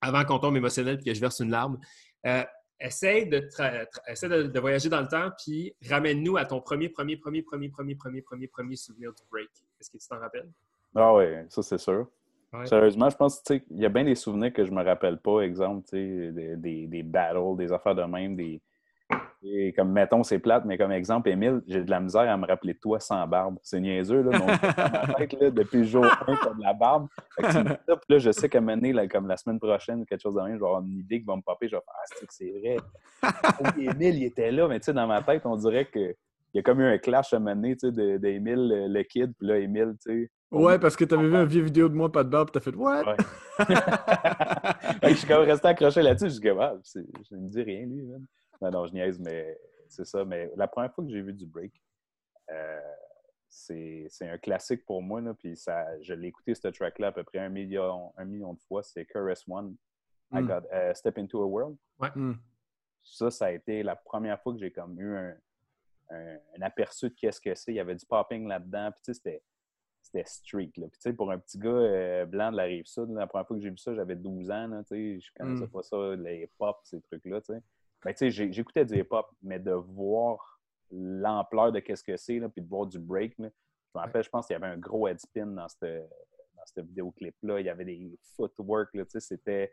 [0.00, 1.78] avant qu'on tombe émotionnel et que je verse une larme,
[2.26, 2.44] euh,
[2.78, 7.68] essaye, de, de, voyager dans le temps puis ramène-nous à ton premier, premier, premier, premier,
[7.70, 9.50] premier, premier, premier, premier souvenir du break.
[9.80, 10.50] Est-ce que tu t'en rappelles?
[10.94, 12.06] Ah oui, ça c'est sûr.
[12.64, 15.40] Sérieusement, je pense qu'il y a bien des souvenirs que je me rappelle pas.
[15.40, 18.62] Exemple, des, des, des battles, des affaires de même, des,
[19.42, 22.44] et comme, mettons, c'est plate, mais comme exemple, Émile, j'ai de la misère à me
[22.44, 23.56] rappeler de toi sans barbe.
[23.62, 24.36] C'est niaiseux, là.
[24.36, 24.48] Donc,
[25.40, 27.06] là, depuis le jour 1, comme la barbe.
[27.38, 30.60] là, je sais qu'à mener, là, comme la semaine prochaine, quelque chose de même, je
[30.60, 31.68] vais avoir une idée qui va me popper.
[31.68, 32.76] Je vais faire Ah, c'est vrai.
[33.78, 36.14] Émile, il était là, mais tu sais, dans ma tête, on dirait qu'il
[36.54, 39.46] y a comme eu un clash à mener, tu sais, d'Émile, le, le, kid, puis
[39.46, 40.30] là, Émile, tu sais.
[40.50, 42.60] Ouais, parce que tu avais vu une vieille vidéo de moi, pas de barbe, t'as
[42.60, 43.04] fait What?
[43.04, 43.16] Ouais.
[45.10, 46.26] je suis comme resté accroché là-dessus.
[46.26, 48.02] Je suis comme, ah, je ne me dis rien, lui.
[48.02, 48.26] Même.
[48.62, 50.24] Non, non, je niaise, mais c'est ça.
[50.24, 51.72] Mais la première fois que j'ai vu du break,
[52.50, 52.94] euh,
[53.48, 55.20] c'est un classique pour moi.
[55.20, 58.54] Là, puis ça, je l'ai écouté, ce track-là, à peu près un million, un million
[58.54, 58.82] de fois.
[58.82, 59.76] C'est Chorus One.
[60.30, 61.78] I got uh, Step into a World.
[61.98, 62.10] Ouais.
[62.14, 62.34] Hmm.
[63.02, 65.36] Ça, ça a été la première fois que j'ai comme eu un,
[66.10, 67.72] un, aperçu de qu'est-ce que c'est.
[67.72, 68.90] Il y avait du popping là-dedans.
[68.92, 69.42] Puis tu sais, c'était
[70.02, 70.72] c'était street.
[70.76, 70.86] Là.
[70.88, 73.62] Puis, pour un petit gars euh, blanc de la rive sud, la première fois que
[73.62, 74.66] j'ai vu ça, j'avais 12 ans.
[74.68, 75.70] Là, je connaissais hmm.
[75.70, 77.40] pas ça, les pop, ces trucs-là.
[78.04, 82.86] Ben, j'écoutais du hip-hop, mais de voir l'ampleur de qu'est-ce que c'est, puis de voir
[82.86, 83.50] du break, je me
[83.94, 86.02] rappelle, je pense qu'il y avait un gros headspin dans ce
[86.76, 87.60] dans vidéoclip-là.
[87.60, 89.72] Il y avait des footwork, c'était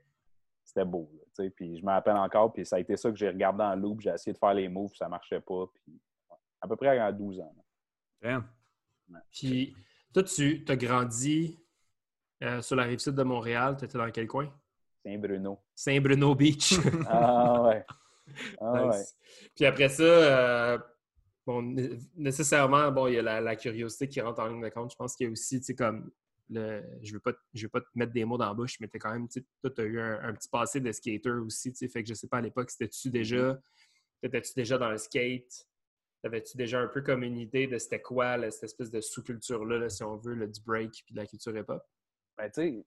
[0.63, 1.09] c'était beau.
[1.55, 4.01] puis je me rappelle encore, puis ça a été ça que j'ai regardé en loop.
[4.01, 5.65] J'ai essayé de faire les moves, ça marchait pas.
[5.73, 6.01] Puis,
[6.59, 7.55] à peu près à 12 ans.
[9.31, 9.75] Puis
[10.11, 11.59] toi, tu as grandi
[12.41, 13.75] euh, sur la rive sud de Montréal.
[13.77, 14.51] Tu étais dans quel coin?
[15.03, 15.59] Saint-Bruno.
[15.75, 16.79] Saint-Bruno Beach.
[17.07, 17.85] ah ouais.
[18.59, 18.91] Ah,
[19.55, 20.77] Puis après ça, euh,
[21.45, 21.61] bon,
[22.15, 24.91] nécessairement, bon, il y a la, curiosité qui rentre en ligne de compte.
[24.91, 26.11] Je pense qu'il y a aussi, tu sais, comme
[26.49, 28.79] le, je ne veux, pas, je veux pas te mettre des mots dans la bouche,
[28.79, 31.87] mais tu quand même, tu as eu un, petit passé de skater aussi, tu sais,
[31.87, 33.59] fait que je sais pas à l'époque, c'était-tu déjà, mm-hmm.
[34.23, 35.67] étais-tu déjà dans le skate?
[36.23, 40.03] Avais-tu déjà un peu comme une idée de c'était quoi cette espèce de sous-culture-là, si
[40.03, 41.83] on veut, le, du break puis de la culture hip-hop?
[42.37, 42.83] Ben, tu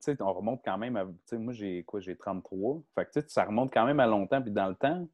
[0.00, 1.06] sais, on remonte quand même à.
[1.32, 2.00] Moi, j'ai quoi?
[2.00, 2.82] J'ai 33.
[2.94, 4.42] Fait que, ça remonte quand même à longtemps.
[4.42, 5.06] Puis dans le temps,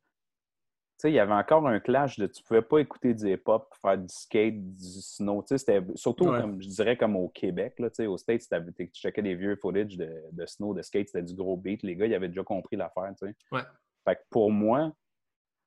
[1.04, 4.09] il y avait encore un clash de tu pouvais pas écouter du hip-hop, faire du
[4.09, 5.44] skate, du snow.
[5.46, 7.78] C'était surtout, comme, je dirais, comme au Québec.
[7.78, 8.42] Là, au States,
[8.76, 11.83] tu checkais des vieux footage de, de snow, de skate, c'était du gros beat.
[11.83, 13.12] Les gars, ils avaient déjà compris l'affaire.
[13.52, 13.62] Ouais.
[14.04, 14.92] Fait que pour moi,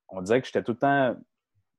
[0.08, 1.16] on dirait que j'étais tout le temps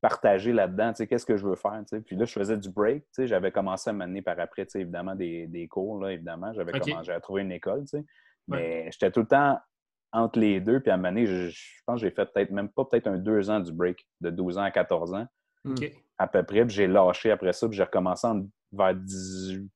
[0.03, 2.01] partager là-dedans, tu sais, qu'est-ce que je veux faire, tu sais.
[2.01, 4.71] Puis là, je faisais du break, tu sais, j'avais commencé à m'amener par après, tu
[4.71, 6.51] sais, évidemment, des, des cours, là, évidemment.
[6.51, 8.05] J'avais commencé, à trouver une école, tu sais.
[8.49, 9.57] Mais j'étais tout le temps
[10.11, 10.81] entre les deux.
[10.81, 13.17] Puis à un moment donné, je, pense que j'ai fait peut-être même pas peut-être un
[13.17, 15.25] deux ans du break, de 12 ans à 14 ans.
[16.17, 16.65] À peu près.
[16.65, 18.27] Puis j'ai lâché après ça, puis j'ai recommencé
[18.73, 18.95] vers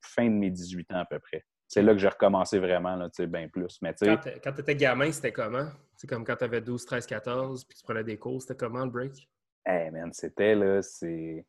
[0.02, 1.46] fin de mes 18 ans à peu près.
[1.70, 3.80] C'est là que j'ai recommencé vraiment, là, bien plus.
[3.82, 3.96] Mais,
[4.44, 5.68] quand tu étais gamin, c'était comment?
[5.96, 8.84] C'est comme quand tu avais 12, 13, 14, puis tu prenais des cours, c'était comment
[8.84, 9.30] le break?
[9.68, 11.46] Hey man, c'était là, c'est.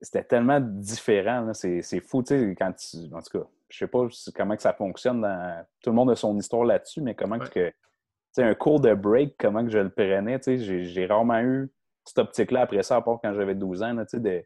[0.00, 2.96] C'était tellement différent, c'est fou, tu sais, quand tu.
[3.14, 5.20] En tout cas, je sais pas comment que ça fonctionne.
[5.20, 5.66] Dans...
[5.82, 7.68] Tout le monde a son histoire là-dessus, mais comment que.
[7.68, 7.72] Tu
[8.32, 11.70] sais, un cours de break, comment que je le prenais, tu sais, j'ai rarement eu
[12.04, 14.44] cette optique-là après ça, à part quand j'avais 12 ans, tu sais, de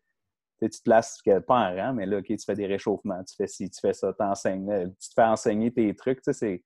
[0.60, 3.46] tu te places pas en rang, mais là, OK, tu fais des réchauffements, tu fais
[3.46, 6.18] ci, tu fais ça, t'enseignes, tu te fais enseigner tes trucs.
[6.18, 6.62] Tu sais, c'est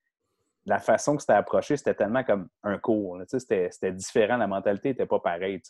[0.65, 3.21] la façon que c'était approché, c'était tellement comme un cours.
[3.27, 5.61] C'était différent, la mentalité n'était pas pareille.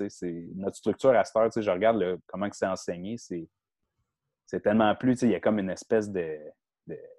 [0.54, 5.26] Notre structure à cette heure, je regarde comment c'est enseigné, c'est tellement plus, tu sais,
[5.26, 6.38] il y a comme une espèce de,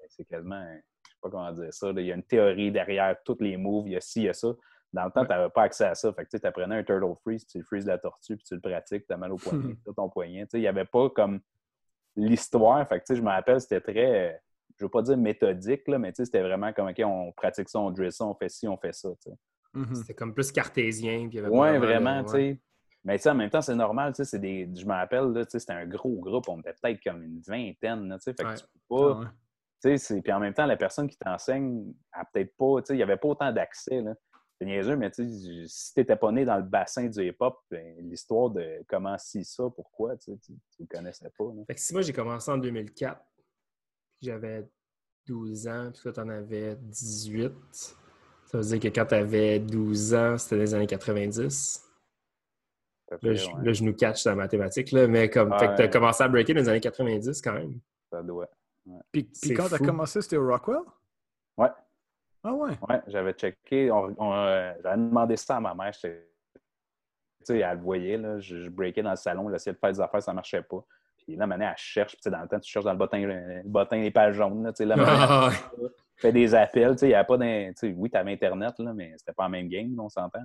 [0.07, 3.37] c'est quasiment, je sais pas comment dire ça, il y a une théorie derrière tous
[3.39, 4.49] les moves, il y a ci, il y a ça.
[4.91, 6.13] Dans le temps, tu n'avais pas accès à ça.
[6.13, 9.07] Fait que tu apprenais un turtle freeze, tu freeze la tortue, puis tu le pratiques,
[9.07, 10.45] tu as mal au poignet, tu ton poignet.
[10.53, 11.41] Il n'y avait pas comme
[12.15, 12.87] l'histoire.
[12.87, 14.39] Fait que je me rappelle, c'était très,
[14.77, 17.79] je ne veux pas dire méthodique, là, mais c'était vraiment comme, OK, on pratique ça,
[17.79, 19.09] on drill ça, on fait ci, on fait ça.
[19.73, 19.95] Mm-hmm.
[19.95, 21.29] C'était comme plus cartésien.
[21.31, 22.61] Oui, vraiment, tu sais.
[23.05, 24.69] Mais en même temps, c'est normal, tu sais, des...
[24.73, 28.33] je me rappelle, c'était un gros groupe, on était peut-être comme une vingtaine, tu sais,
[28.33, 29.21] fait que tu peux pas...
[29.25, 29.33] Ah
[29.83, 33.03] puis en même temps, la personne qui t'enseigne, elle peut-être pas, tu sais, il n'y
[33.03, 34.01] avait pas autant d'accès,
[34.57, 38.49] c'est niaiseux, mais si tu n'étais pas né dans le bassin du hip-hop, ben, l'histoire
[38.49, 41.45] de comment si ça, pourquoi, tu ne connaissais pas.
[41.67, 43.19] Fait que si moi j'ai commencé en 2004,
[44.23, 44.67] j'avais
[45.27, 47.53] 12 ans, puis toi tu en avais 18,
[48.45, 51.89] ça veut dire que quand tu avais 12 ans, c'était les années 90.
[53.21, 53.33] Là,
[53.73, 56.27] je, nous catch dans la mathématique, là, mais comme, fait que tu as commencé à
[56.27, 57.79] breaker dans les années 90 quand même.
[58.11, 58.49] Ça doit.
[59.11, 60.81] Puis, quand tu as commencé, c'était au Rockwell?
[61.57, 61.69] Ouais.
[62.43, 62.77] Ah ouais?
[62.89, 63.89] Ouais, j'avais checké.
[63.89, 65.91] Euh, j'avais demandé ça à ma mère.
[65.91, 66.09] Tu
[67.43, 70.01] sais, elle le voyait, là, je, je breakais dans le salon, j'essayais de faire des
[70.01, 70.85] affaires, ça ne marchait pas.
[71.25, 72.15] Puis là, maintenant, elle cherche.
[72.21, 74.63] Puis dans le temps, tu cherches dans le bottin, le bottin les pages jaunes.
[74.63, 75.49] Là, là, ah,
[76.17, 76.95] fait des appels.
[77.01, 77.71] Il n'y avait pas d'un.
[77.95, 80.39] Oui, tu avais Internet, là, mais c'était pas la même game, on s'entend.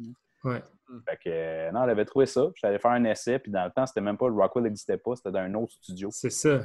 [0.44, 0.62] Ouais.
[1.08, 2.48] Fait que, euh, non, elle avait trouvé ça.
[2.54, 3.38] Je suis allé faire un essai.
[3.38, 4.28] Puis dans le temps, c'était même pas.
[4.28, 5.16] Le Rockwell n'existait pas.
[5.16, 6.08] C'était dans un autre studio.
[6.12, 6.60] C'est ça.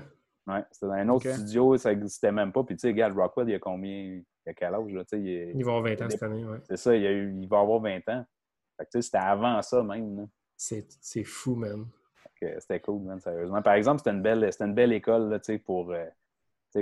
[0.45, 1.78] Ouais, c'était dans un autre studio.
[1.78, 2.63] Ça n'existait même pas.
[2.63, 4.91] Puis tu sais, regarde, Rockwell, il y a combien il y a quel âge?
[4.91, 6.58] Là, il, il va avoir 20 ans cette année, oui.
[6.67, 8.26] C'est ça, il, eu, il, va avoir 20 ans.
[8.89, 10.28] C'était avant ça même.
[10.58, 11.86] C'est fou, man.
[12.60, 13.62] C'était cool, man, sérieusement.
[13.62, 16.06] Par exemple, c'était une belle, une belle école là, pour euh,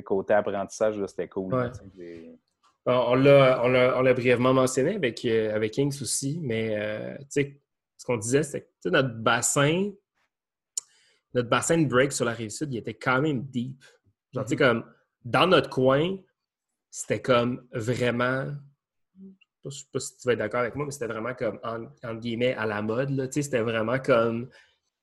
[0.01, 1.53] côté apprentissage, c'était cool.
[2.85, 8.69] on l'a brièvement mentionné avec, euh, avec Kings aussi, mais euh, ce qu'on disait, c'est
[8.83, 9.91] que notre bassin,
[11.33, 13.83] notre bassin de break sur la rive sud, il était quand même deep.
[14.33, 14.57] Genre, mm-hmm.
[14.57, 14.85] comme
[15.23, 16.17] dans notre coin,
[16.89, 18.47] c'était comme vraiment.
[19.63, 21.59] Je ne sais pas si tu vas être d'accord avec moi, mais c'était vraiment comme,
[21.63, 23.29] en, guillemets, à la mode.
[23.31, 24.49] C'était vraiment comme.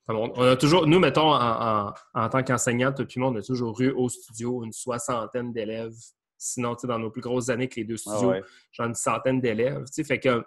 [0.09, 1.93] On, a toujours, nous, mettons, en,
[2.29, 5.93] tant qu'enseignante, puis moi, on a toujours eu au studio une soixantaine d'élèves.
[6.37, 8.33] Sinon, dans nos plus grosses années que les deux ah studios,
[8.71, 9.83] genre une centaine d'élèves.
[10.05, 10.41] Fait que.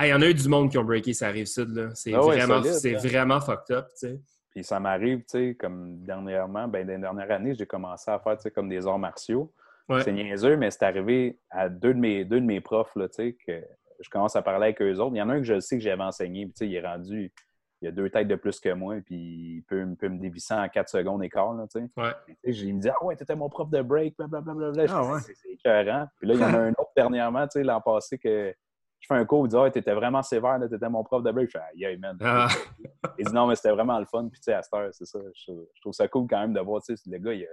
[0.00, 1.90] il y en a eu du monde qui ont breaké sa rive sud.
[1.94, 2.98] C'est ah vraiment, hein.
[2.98, 3.86] vraiment fucked up.
[4.50, 8.18] Puis ça m'arrive, tu sais, comme dernièrement, ben, dans les dernières années, j'ai commencé à
[8.18, 9.52] faire, comme des arts martiaux.
[10.02, 13.62] C'est niaiseux, mais c'est arrivé à deux de mes, deux de mes profs, là, que
[14.00, 15.14] je commence à parler avec eux autres.
[15.14, 17.30] Il y en a un que je sais que j'avais enseigné, puis il est rendu,
[17.82, 20.68] il a deux têtes de plus que moi, puis il peut, peut me dévisser en
[20.68, 22.12] quatre secondes et quart, là, ouais.
[22.44, 24.86] Il me dit «Ah ouais, t'étais mon prof de break, blablabla.
[24.88, 25.20] Ah, ouais.
[25.20, 26.06] C'est écœurant.
[26.18, 28.54] Puis là, il y en a un autre dernièrement, l'an passé, que
[29.00, 31.50] je fais un cours, il dit Ah, t'étais vraiment sévère, t'étais mon prof de break.
[31.50, 32.16] Je fais Yeah, man.
[32.20, 32.46] Ah.
[33.18, 34.28] Il dit Non, mais c'était vraiment le fun.
[34.28, 35.18] Puis, tu sais, à cette heure, c'est ça.
[35.34, 37.48] Je, trouve ça cool quand même de voir, tu sais, le gars, il a,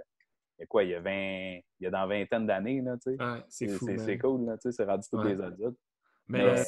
[0.60, 2.98] il y a quoi, il y a 20, il y a dans vingtaine d'années, là,
[3.04, 3.44] tu sais.
[3.50, 3.89] c'est fou.
[3.98, 5.80] C'est cool, là, tu sais, c'est rendu tous des adultes.
[6.28, 6.62] Mais,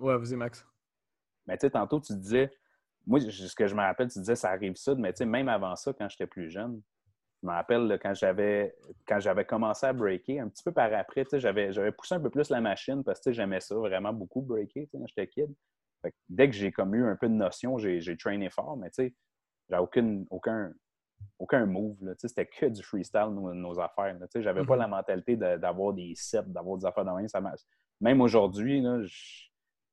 [0.00, 0.66] ouais, vas-y, Max.
[1.46, 2.50] Mais tu sais, tantôt, tu disais,
[3.06, 5.48] moi, ce que je me rappelle, tu disais, ça arrive ça, mais tu sais, même
[5.48, 6.82] avant ça, quand j'étais plus jeune,
[7.42, 8.74] je me rappelle quand j'avais
[9.06, 12.14] quand j'avais commencé à breaker, un petit peu par après, tu sais, j'avais, j'avais poussé
[12.14, 15.54] un peu plus la machine parce que j'aimais ça vraiment beaucoup, breaker, quand j'étais kid.
[16.28, 19.04] dès que j'ai comme eu un peu de notion, j'ai, j'ai trainé fort, mais tu
[19.04, 19.14] sais,
[19.68, 20.72] j'avais aucune, aucun,
[21.38, 21.96] aucun move.
[22.18, 24.16] C'était que du freestyle, nos, nos affaires.
[24.36, 24.78] J'avais pas mm-hmm.
[24.78, 27.28] la mentalité d'avoir des sets, d'avoir des affaires dans main.
[27.28, 27.42] Ça
[28.00, 28.82] Même aujourd'hui,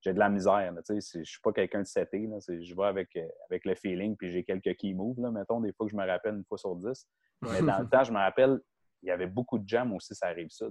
[0.04, 0.74] j'ai de la misère.
[0.88, 2.30] Je ne suis pas quelqu'un de seté.
[2.48, 5.72] Je vais avec, euh, avec le feeling, puis j'ai quelques key moves, là, mettons, des
[5.74, 7.08] fois que je me rappelle une fois sur dix.
[7.42, 8.60] Mais dans le temps, je me rappelle,
[9.02, 10.68] il y avait beaucoup de jam aussi, ça arrive ça.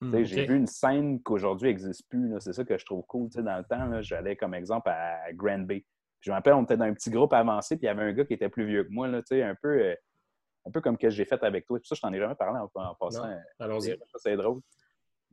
[0.00, 2.32] Mm, j'ai vu une scène qu'aujourd'hui n'existe plus.
[2.40, 3.28] C'est ça que je trouve cool.
[3.28, 5.84] dans le temps, j'allais comme exemple à Grand Bay
[6.20, 8.12] je me rappelle, on était dans un petit groupe avancé, puis il y avait un
[8.12, 9.94] gars qui était plus vieux que moi, là, un peu, euh,
[10.66, 11.78] un peu comme que j'ai fait avec toi.
[11.78, 13.24] Tout ça, je t'en ai jamais parlé en, passant.
[13.58, 13.98] Allons-y.
[14.16, 14.60] C'est drôle.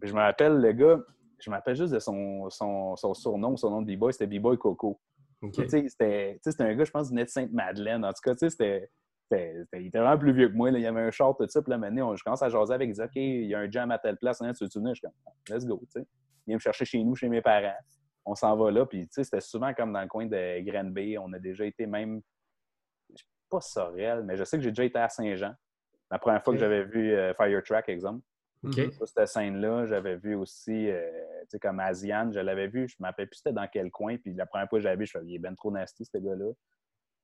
[0.02, 0.98] je me rappelle, le gars,
[1.40, 5.00] je m'appelle juste de son, son, son, surnom, son nom de B-Boy, c'était B-Boy Coco.
[5.54, 8.04] C'était un gars, je pense, du net Sainte-Madeleine.
[8.04, 8.90] En tout cas, c'était.
[9.32, 10.72] Il était vraiment plus vieux que moi.
[10.72, 10.80] Là.
[10.80, 11.62] Il y avait un short, tout ça.
[11.62, 12.90] Puis là, maintenant, je commence à jaser avec.
[12.90, 14.42] Il dit OK, il y a un jam à telle place.
[14.42, 14.96] Hein, tu veux venir?
[14.96, 15.82] Je suis comme Let's go.
[15.90, 16.00] sais.
[16.00, 17.76] Il vient me chercher chez nous, chez mes parents.
[18.26, 18.86] On s'en va là.
[18.86, 21.18] Puis c'était souvent comme dans le coin de Granby.
[21.18, 22.22] On a déjà été même.
[23.50, 25.54] Pas Sorel, mais je sais que j'ai déjà été à Saint-Jean.
[26.10, 28.22] La première fois que j'avais vu euh, Fire Track, exemple.
[28.64, 28.90] Okay.
[28.92, 31.10] cette scène-là, j'avais vu aussi, euh,
[31.42, 33.92] tu sais, comme Asian, je l'avais vu, je ne me rappelle plus c'était dans quel
[33.92, 36.06] coin, puis la première fois que j'avais vu, je me il est ben trop nasty,
[36.06, 36.52] ce gars-là.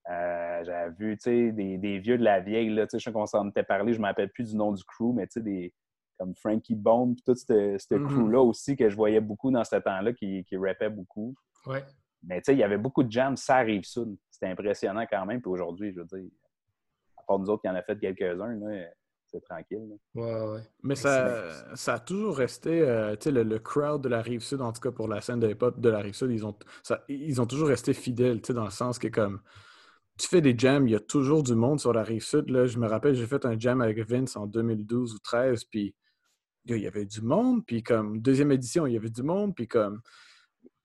[0.09, 3.05] Euh, j'avais vu, tu sais, des, des, vieux de la vieille, là, tu sais, je
[3.05, 5.25] sais qu'on s'en était parlé, je ne me rappelle plus du nom du crew, mais
[5.27, 5.73] tu sais, des,
[6.19, 8.07] comme Frankie Bone, puis tout ce mm-hmm.
[8.07, 11.33] crew-là aussi que je voyais beaucoup dans ce temps-là, qui, qui rappait beaucoup.
[11.65, 11.83] Ouais.
[12.21, 14.15] Mais tu sais, il y avait beaucoup de jams, ça arrive sud.
[14.29, 16.29] C'était impressionnant quand même, puis aujourd'hui, je veux dire,
[17.17, 18.87] à part nous autres qui en a fait quelques-uns, là,
[19.41, 19.97] tranquille.
[20.83, 24.71] Mais ça, ça a toujours resté, euh, tu sais, le, crowd de la Rive-Sud, en
[24.71, 26.55] tout cas pour la scène de hip-hop de la Rive-Sud, ils ont,
[27.07, 29.41] ils ont toujours resté fidèles, tu sais, dans le sens que comme
[30.17, 32.49] tu fais des jams, il y a toujours du monde sur la Rive-Sud.
[32.49, 35.95] Là, je me rappelle, j'ai fait un jam avec Vince en 2012 ou 2013, puis
[36.65, 39.67] il y avait du monde, puis comme deuxième édition, il y avait du monde, puis
[39.67, 40.01] comme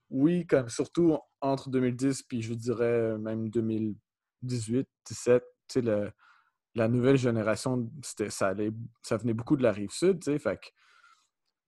[0.09, 6.11] oui, comme surtout entre 2010 puis je dirais même 2018, 17, tu sais, le
[6.75, 10.57] la nouvelle génération, ça, allait, ça venait beaucoup de la rive sud, tu sais, fait
[10.57, 10.67] que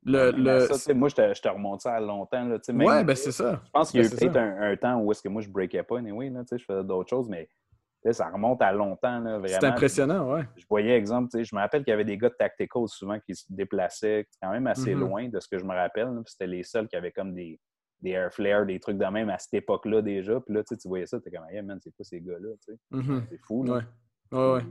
[0.04, 0.94] le, le...
[0.96, 2.44] moi, je te, je te remonte ça à longtemps.
[2.44, 3.62] Là, même, ouais, ben c'est ça.
[3.64, 5.50] Je pense qu'il y a eu ben, peut-être un, temps où est-ce que moi, je
[5.50, 7.48] breakais pas, anyway, là, je faisais d'autres choses, mais
[8.12, 9.24] ça remonte à longtemps.
[9.46, 10.44] C'est impressionnant, ouais.
[10.58, 13.36] Je voyais, exemple, je me rappelle qu'il y avait des gars de Tactical souvent qui
[13.36, 15.00] se déplaçaient quand même assez mm-hmm.
[15.00, 16.10] loin de ce que je me rappelle.
[16.26, 17.60] C'était les seuls qui avaient comme des,
[18.02, 20.40] des air flares, des trucs de même à cette époque-là déjà.
[20.42, 22.50] Puis là, tu voyais ça, tu es comme, hey, man, c'est quoi ces gars-là?
[22.92, 23.22] Mm-hmm.
[23.30, 23.64] C'est fou.
[23.66, 23.74] Là.
[23.74, 23.84] Ouais.
[24.32, 24.62] Ouais,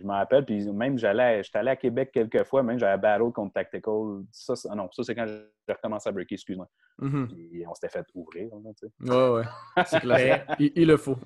[0.00, 3.30] Je me rappelle, puis même j'allais, j'étais allé à Québec quelques fois, même j'avais battle
[3.30, 4.24] contre Tactical.
[4.30, 6.68] Ça, non, ça c'est quand j'ai recommencé à breaker, excuse-moi.
[6.98, 7.26] Mm-hmm.
[7.26, 8.48] Puis on s'était fait ouvrir.
[8.56, 9.10] Là, tu sais.
[9.10, 9.44] Ouais, ouais.
[9.86, 10.46] C'est clair.
[10.58, 11.16] il, il, le faut.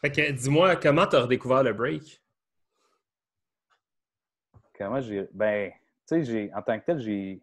[0.00, 2.22] Fait que dis-moi, comment tu as redécouvert le break?
[4.78, 5.28] Comment j'ai.
[5.32, 5.72] Ben,
[6.08, 7.42] tu sais, en tant que tel, j'ai.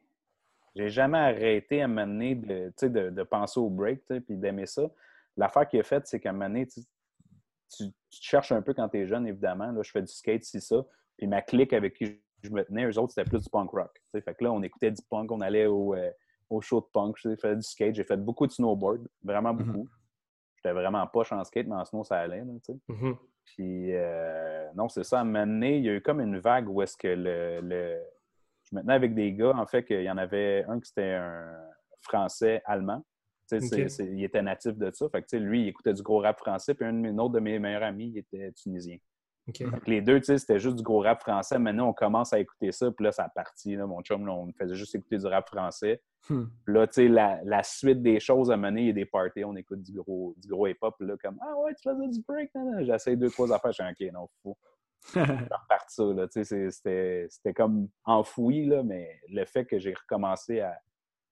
[0.75, 4.89] J'ai jamais arrêté à donné de, de, de penser au break puis d'aimer ça.
[5.37, 6.67] L'affaire qui est faite, c'est qu'à un moment donné,
[7.77, 9.71] tu, cherches un peu quand tu es jeune, évidemment.
[9.71, 10.85] Là, je fais du skate, c'est ça.
[11.17, 13.91] Puis ma clique avec qui je me tenais, eux autres, c'était plus du punk rock.
[14.11, 16.11] Fait que là, on écoutait du punk, on allait au, euh,
[16.49, 17.17] au show de punk.
[17.17, 19.63] J'ai fait du skate, j'ai fait beaucoup de snowboard, vraiment mm-hmm.
[19.63, 19.89] beaucoup.
[20.57, 22.43] J'étais vraiment poche en skate, mais en snow, ça allait.
[22.43, 23.17] Mm-hmm.
[23.45, 25.19] Puis, euh, non, c'est ça.
[25.19, 27.61] À un moment donné, il y a eu comme une vague où est-ce que le,
[27.61, 28.01] le,
[28.63, 31.13] je me tenais avec des gars, en fait, qu'il y en avait un qui était
[31.13, 31.53] un
[32.01, 33.03] français-allemand
[33.51, 35.09] il était natif de ça.
[35.09, 37.83] Fait que, lui, il écoutait du gros rap français, puis un, autre de mes meilleurs
[37.83, 38.97] amis, il était tunisien.
[39.87, 41.59] les deux, c'était juste du gros rap français.
[41.59, 43.75] Maintenant, on commence à écouter ça, puis là, ça a parti.
[43.77, 46.01] mon chum, on faisait juste écouter du rap français.
[46.29, 46.45] Hmm.
[46.65, 49.43] Puis là, tu sais, la, suite des choses à mener, il y a des parties,
[49.43, 52.51] on écoute du gros, du gros hip-hop, là, comme Ah ouais, tu faisais du break,
[52.81, 54.55] j'essaie deux, trois affaires, je suis OK, non, fou.
[55.87, 60.79] ça, là, tu sais, c'était comme enfoui, là, mais le fait que j'ai recommencé à,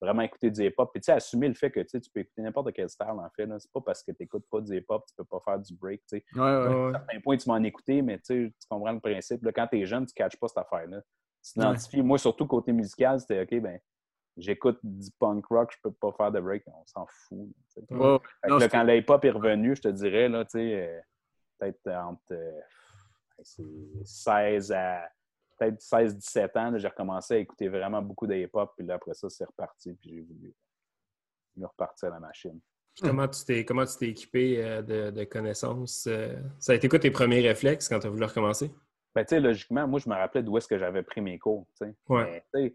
[0.01, 0.89] vraiment écouter du hip-hop.
[0.91, 3.47] Puis, tu sais, assumer le fait que tu peux écouter n'importe quel style, en fait.
[3.59, 6.01] C'est pas parce que tu n'écoutes pas du hip-hop, tu peux pas faire du break,
[6.07, 6.25] tu sais.
[6.35, 6.89] Ouais, ouais.
[6.89, 9.43] À certains points, tu vas en écouter, mais tu comprends le principe.
[9.43, 11.01] Là, quand tu es jeune, tu ne catches pas cette affaire-là.
[11.43, 12.01] Tu t'identifies.
[12.01, 13.79] Moi, surtout côté musical, c'était OK, ben
[14.37, 17.49] j'écoute du punk rock, je peux pas faire de break, on s'en fout.
[17.89, 20.99] là, quand le hip-hop est revenu, je te dirais, là, tu sais, euh,
[21.59, 22.33] peut-être entre
[23.43, 25.09] 16 euh, à
[25.61, 28.73] peut-être 16-17 ans, j'ai recommencé à écouter vraiment beaucoup de hip-hop.
[28.75, 29.93] Puis là, après ça, c'est reparti.
[29.93, 30.53] Puis j'ai voulu
[31.57, 32.59] me repartir à la machine.
[32.99, 36.07] comment tu t'es comment tu t'es équipé euh, de, connaissances?
[36.07, 36.35] Euh?
[36.59, 38.71] Ça a été quoi tes premiers réflexes quand tu as voulu recommencer?
[39.13, 41.67] Ben, tu sais, logiquement, moi, je me rappelais d'où est-ce que j'avais pris mes cours.
[42.07, 42.43] Ouais.
[42.53, 42.73] Mais,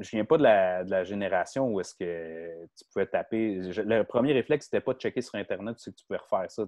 [0.00, 3.54] je viens pas de la, de la génération où est-ce que tu pouvais taper.
[3.54, 6.50] le premier réflexe, c'était pas de checker sur Internet, tu sais que tu pouvais refaire
[6.50, 6.64] ça.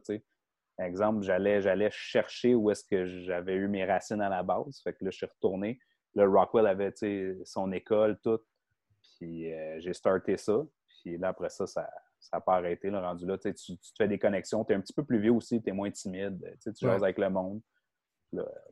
[0.81, 4.81] Sais exemple, j'allais, j'allais chercher où est-ce que j'avais eu mes racines à la base.
[4.83, 5.79] Fait que là, je suis retourné.
[6.15, 6.93] Le Rockwell avait
[7.45, 8.41] son école, tout.
[9.17, 10.63] Puis euh, j'ai starté ça.
[11.03, 11.89] Puis là, après ça, ça
[12.33, 12.91] n'a pas arrêté.
[12.91, 14.65] Là, rendu là, tu, tu, te fais des connexions.
[14.65, 16.57] Tu es un petit peu plus vieux aussi, tu es moins timide.
[16.63, 17.61] Tu joues avec le monde.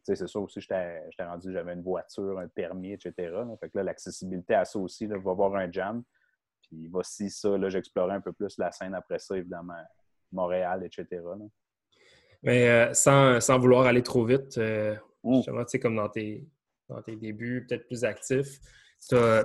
[0.04, 3.12] C'est ça aussi, j'étais rendu, j'avais une voiture, un permis, etc.
[3.58, 6.04] Fait que là, l'accessibilité à ça aussi, là, va voir un jam.
[6.62, 9.82] Puis voici ça, là, j'explorais un peu plus la scène après ça, évidemment,
[10.30, 11.22] Montréal, etc.
[12.42, 16.46] Mais euh, sans, sans, vouloir aller trop vite, euh, justement, tu sais, comme dans tes,
[16.88, 18.60] dans tes débuts, peut-être plus actifs,
[19.08, 19.44] tu sais,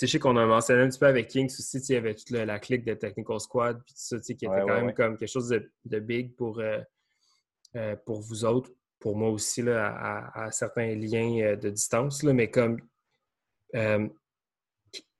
[0.00, 2.30] je sais qu'on a mentionné un petit peu avec Kings aussi, il y avait toute
[2.30, 5.48] la, clique de Technical Squad, puis tout ça, qui était quand même comme quelque chose
[5.48, 10.94] de, de big pour, euh, pour vous autres, pour moi aussi, là, à, à, certains
[10.94, 12.80] liens de distance, là, mais comme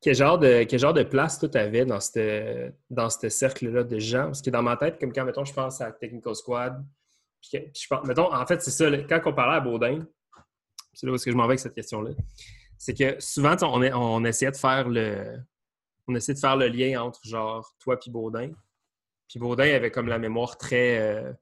[0.02, 4.24] quel genre de, quel genre de place tu avais dans ce dans cercle-là de gens?
[4.24, 6.84] Parce que dans ma tête, comme quand, mettons, je pense à Technical Squad,
[7.50, 10.06] je pense, mettons, en fait, c'est ça, quand on parlait à Baudin,
[10.92, 12.10] c'est là où est-ce que je m'en vais avec cette question-là,
[12.78, 15.38] c'est que souvent, on, on essayait de faire le
[16.08, 18.50] on essayait de faire le lien entre, genre, toi puis Baudin.
[19.28, 20.98] Puis Baudin avait comme la mémoire très...
[20.98, 21.32] Euh,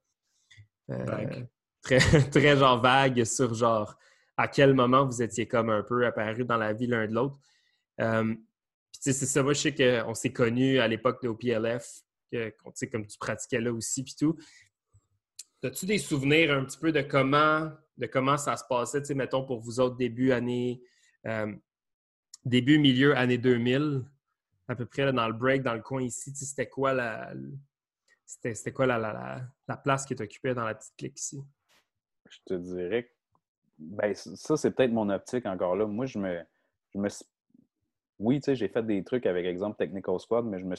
[0.90, 1.44] euh,
[1.82, 1.98] très,
[2.30, 3.96] très genre vague sur genre
[4.36, 7.38] à quel moment vous étiez comme un peu apparu dans la vie l'un de l'autre.
[8.00, 8.34] Euh,
[8.92, 12.54] c'est ça, moi, je sais qu'on s'est connus à l'époque de OPLF, que,
[12.90, 14.36] comme tu pratiquais là aussi, puis tout.
[15.62, 19.60] As-tu des souvenirs un petit peu de comment, de comment ça se passait, mettons, pour
[19.60, 20.82] vous autres, début année,
[21.26, 21.52] euh,
[22.44, 24.02] début, milieu année 2000,
[24.68, 27.32] à peu près dans le break, dans le coin ici, c'était quoi la,
[28.24, 31.42] c'était quoi la, la, la, place qui est occupée dans la petite clique ici?
[32.28, 33.10] Je te dirais que
[33.78, 35.86] ben, ça, c'est peut-être mon optique encore là.
[35.86, 36.42] Moi, je me,
[36.94, 37.08] je me
[38.20, 40.76] oui, tu sais, j'ai fait des trucs avec, exemple, Technical Squad, mais je me.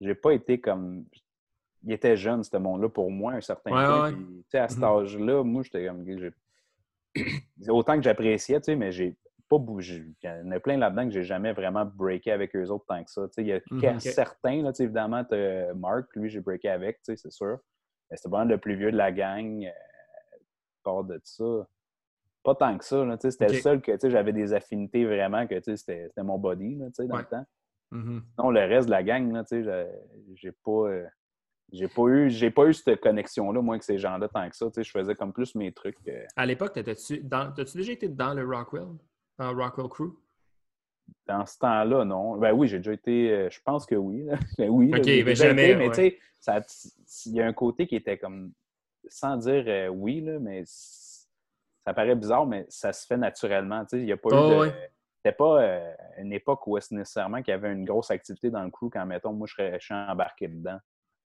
[0.00, 1.04] J'ai pas été comme...
[1.86, 4.12] Il était jeune, ce monde-là, pour moi, un certain point.
[4.12, 5.02] tu sais, à cet mm-hmm.
[5.02, 6.04] âge-là, moi, j'étais comme...
[7.68, 9.16] Autant que j'appréciais, tu sais, mais j'ai
[9.48, 10.04] pas bougé.
[10.22, 13.02] Il y en a plein là-dedans que j'ai jamais vraiment breaké avec eux autres tant
[13.02, 13.26] que ça.
[13.38, 14.00] Il y a mm-hmm.
[14.00, 15.24] certains, là, tu sais, évidemment,
[15.76, 17.58] Mark, lui, j'ai breaké avec, tu sais, c'est sûr.
[18.10, 19.64] Mais c'était vraiment le plus vieux de la gang.
[19.64, 19.70] Euh,
[20.82, 21.66] part de ça
[22.46, 23.04] pas tant que ça.
[23.18, 27.24] C'était le seul que j'avais des affinités vraiment que c'était mon body là, dans le
[27.24, 27.44] temps.
[27.92, 28.22] Mm-hmm.
[28.38, 29.42] Non, le reste de la gang,
[30.34, 30.70] j'ai pas.
[30.70, 31.06] Euh,
[31.72, 34.66] j'ai pas eu j'ai pas eu cette connexion-là, moi, avec ces gens-là, tant que ça.
[34.76, 35.96] Je faisais comme plus mes trucs.
[36.08, 36.24] Euh.
[36.36, 37.22] À l'époque, t'as-tu
[37.76, 38.88] déjà été dans le Rockwell?
[39.38, 40.16] Dans le Rockwell Crew?
[41.26, 42.36] Dans ce temps-là, non.
[42.36, 43.30] Ben oui, j'ai déjà été.
[43.30, 44.26] Euh, je pense que oui.
[44.58, 44.92] ben oui.
[44.94, 45.76] OK, ben jamais.
[45.76, 46.62] mais tu sais,
[47.26, 48.52] il y a un côté qui était comme.
[49.08, 53.84] Sans dire oui, là, mais ça paraît bizarre, mais ça se fait naturellement.
[53.92, 54.72] Il n'y a pas eu oh, de.
[55.26, 58.62] C'était pas euh, une époque où est-ce nécessairement qu'il y avait une grosse activité dans
[58.62, 60.78] le crew quand, mettons, moi, je, serais, suis embarqué dedans.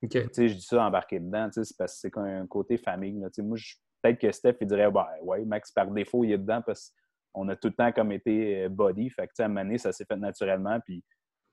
[0.03, 0.27] Okay.
[0.35, 3.19] Je dis ça, embarqué dedans, c'est parce que c'est un côté famille.
[3.19, 3.29] Là.
[3.39, 3.57] Moi,
[4.01, 6.93] peut-être que Steph, il dirait, bah, ouais, Max, par défaut, il est dedans parce
[7.31, 9.09] qu'on a tout le temps comme été euh, body.
[9.11, 10.79] Fait que, à un moment donné, ça s'est fait naturellement.
[10.79, 11.03] Puis,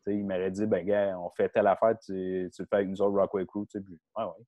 [0.07, 3.03] il m'aurait dit, ben, gars, on fait telle affaire, tu, tu le fais avec nous
[3.03, 3.67] autres Rockwell Crew.
[3.67, 3.83] Puis,
[4.17, 4.45] ouais, ouais.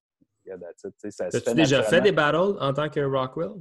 [0.51, 3.53] As-tu déjà fait des battles en tant que Rockwell?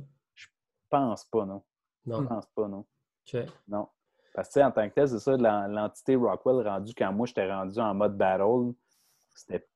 [0.90, 1.62] pense pas, non.
[2.06, 2.22] Non.
[2.22, 2.86] Je pense pas, non.
[3.34, 3.42] OK.
[3.68, 3.88] Non.
[4.34, 7.80] Parce que, en tant que tel, c'est ça, l'entité Rockwell rendu quand moi, j'étais rendu
[7.80, 8.74] en mode battle,
[9.36, 9.68] c'était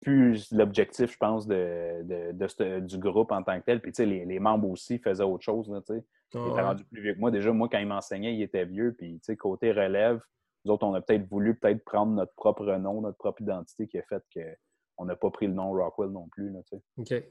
[0.00, 3.80] plus l'objectif, je pense, de, du groupe en tant que tel.
[3.80, 6.04] Puis, tu sais, les, membres aussi faisaient autre chose, là, tu sais.
[6.34, 7.30] ils étaient rendus plus vieux que moi.
[7.30, 8.94] Déjà, moi, quand ils m'enseignaient, ils étaient vieux.
[8.96, 10.20] Puis, tu sais, côté relève,
[10.64, 13.98] nous autres, on a peut-être voulu peut-être prendre notre propre nom, notre propre identité qui
[13.98, 16.82] a fait qu'on n'a pas pris le nom Rockwell non plus, là, tu sais.
[17.18, 17.24] OK.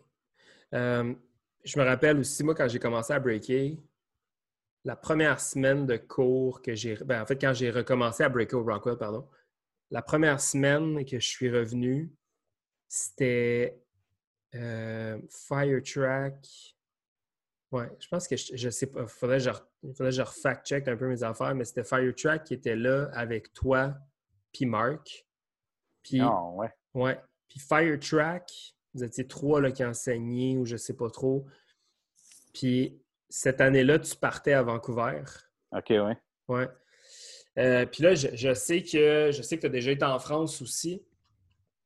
[0.75, 1.13] Euh,
[1.63, 3.77] je me rappelle aussi, moi, quand j'ai commencé à breaker,
[4.85, 6.95] la première semaine de cours que j'ai.
[7.03, 9.27] Ben, en fait, quand j'ai recommencé à breaker au Rockwell, pardon,
[9.91, 12.11] la première semaine que je suis revenu,
[12.89, 13.79] c'était
[14.55, 16.75] euh, Fire Track.
[17.71, 19.01] Ouais, je pense que je, ne sais pas.
[19.03, 22.75] Il faudrait que je, fact-check un peu mes affaires, mais c'était Fire Track qui était
[22.75, 23.95] là avec toi
[24.51, 25.27] puis Mark.
[26.01, 26.73] Puis, oh, ouais.
[26.95, 27.21] Ouais.
[27.47, 28.51] Puis Fire Track,
[28.95, 31.45] vous étiez trois là, qui enseignaient ou je ne sais pas trop.
[32.53, 32.99] Puis
[33.29, 35.21] cette année-là, tu partais à Vancouver.
[35.71, 36.13] OK, oui.
[36.47, 36.67] Ouais.
[37.59, 40.61] Euh, puis là, je, sais que je sais que tu as déjà été en France
[40.61, 41.03] aussi.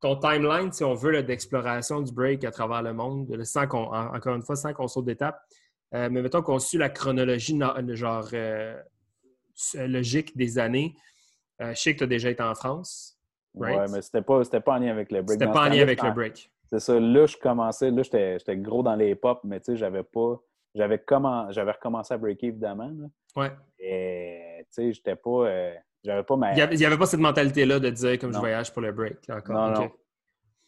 [0.03, 4.41] Ton timeline, si on veut, d'exploration du break à travers le monde, sans encore une
[4.41, 5.41] fois, sans qu'on saute d'étape.
[5.95, 7.57] Euh, mais mettons qu'on suit la chronologie
[7.91, 8.77] genre euh,
[9.75, 10.93] logique des années.
[11.57, 13.17] je sais que tu as déjà été en France.
[13.53, 15.39] Oui, mais c'était pas, pas en lien avec le break.
[15.39, 16.51] C'était pas en lien avec le break.
[16.65, 16.99] C'est ça.
[16.99, 20.35] Là, je commençais, là, j'étais gros dans les pop, mais tu sais, j'avais pas.
[20.75, 22.91] J'avais comment, j'avais recommencé à breaker, évidemment.
[22.93, 23.07] Là.
[23.37, 23.51] Ouais.
[23.79, 25.47] Et tu sais, j'étais pas.
[26.03, 26.53] J'avais pas ma...
[26.53, 29.71] Il n'y avait, pas cette mentalité-là de dire comme je voyage pour le break encore.
[29.73, 29.91] Non,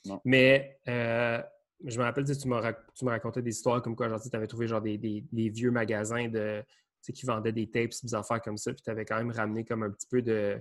[0.06, 0.22] non.
[0.24, 1.42] Mais euh,
[1.84, 4.68] je me rappelle, tu m'as tu racontais des histoires comme quoi, genre, tu avais trouvé
[4.68, 6.64] genre des, des, vieux magasins de
[7.14, 9.84] qui vendaient des tapes, des affaires comme ça, puis tu avais quand même ramené comme
[9.84, 10.60] un petit peu de.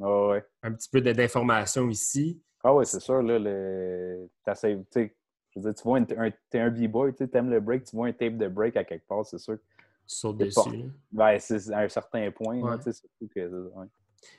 [0.00, 0.44] ouais.
[0.62, 2.40] Un petit peu d'informations ici.
[2.64, 3.22] Ah oui, c'est sûr.
[3.22, 4.28] Là, le...
[4.46, 8.06] je veux dire, tu vois, un, t'es un b-boy, tu aimes le break, tu vois
[8.06, 9.58] un tape de break à quelque part, c'est sûr.
[10.06, 10.90] Tu sautes dessus.
[11.10, 12.58] Ben, c'est à un certain point.
[12.58, 12.76] Ouais.
[12.76, 12.92] Là,
[13.34, 13.86] que, ouais.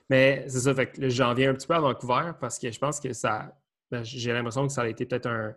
[0.10, 2.80] Mais c'est ça, fait que j'en viens un petit peu à Vancouver parce que je
[2.80, 3.56] pense que ça.
[3.92, 5.56] Ben, j'ai l'impression que ça a été peut-être un,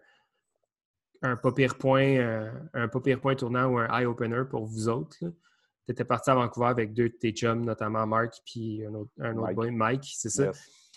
[1.23, 4.89] un pas pire point, euh, un pas pire point tournant ou un eye-opener pour vous
[4.89, 5.17] autres.
[5.21, 9.11] Tu étais parti à Vancouver avec deux de tes chums, notamment Mark puis un autre,
[9.21, 10.51] un autre boy, Mike, c'est ça.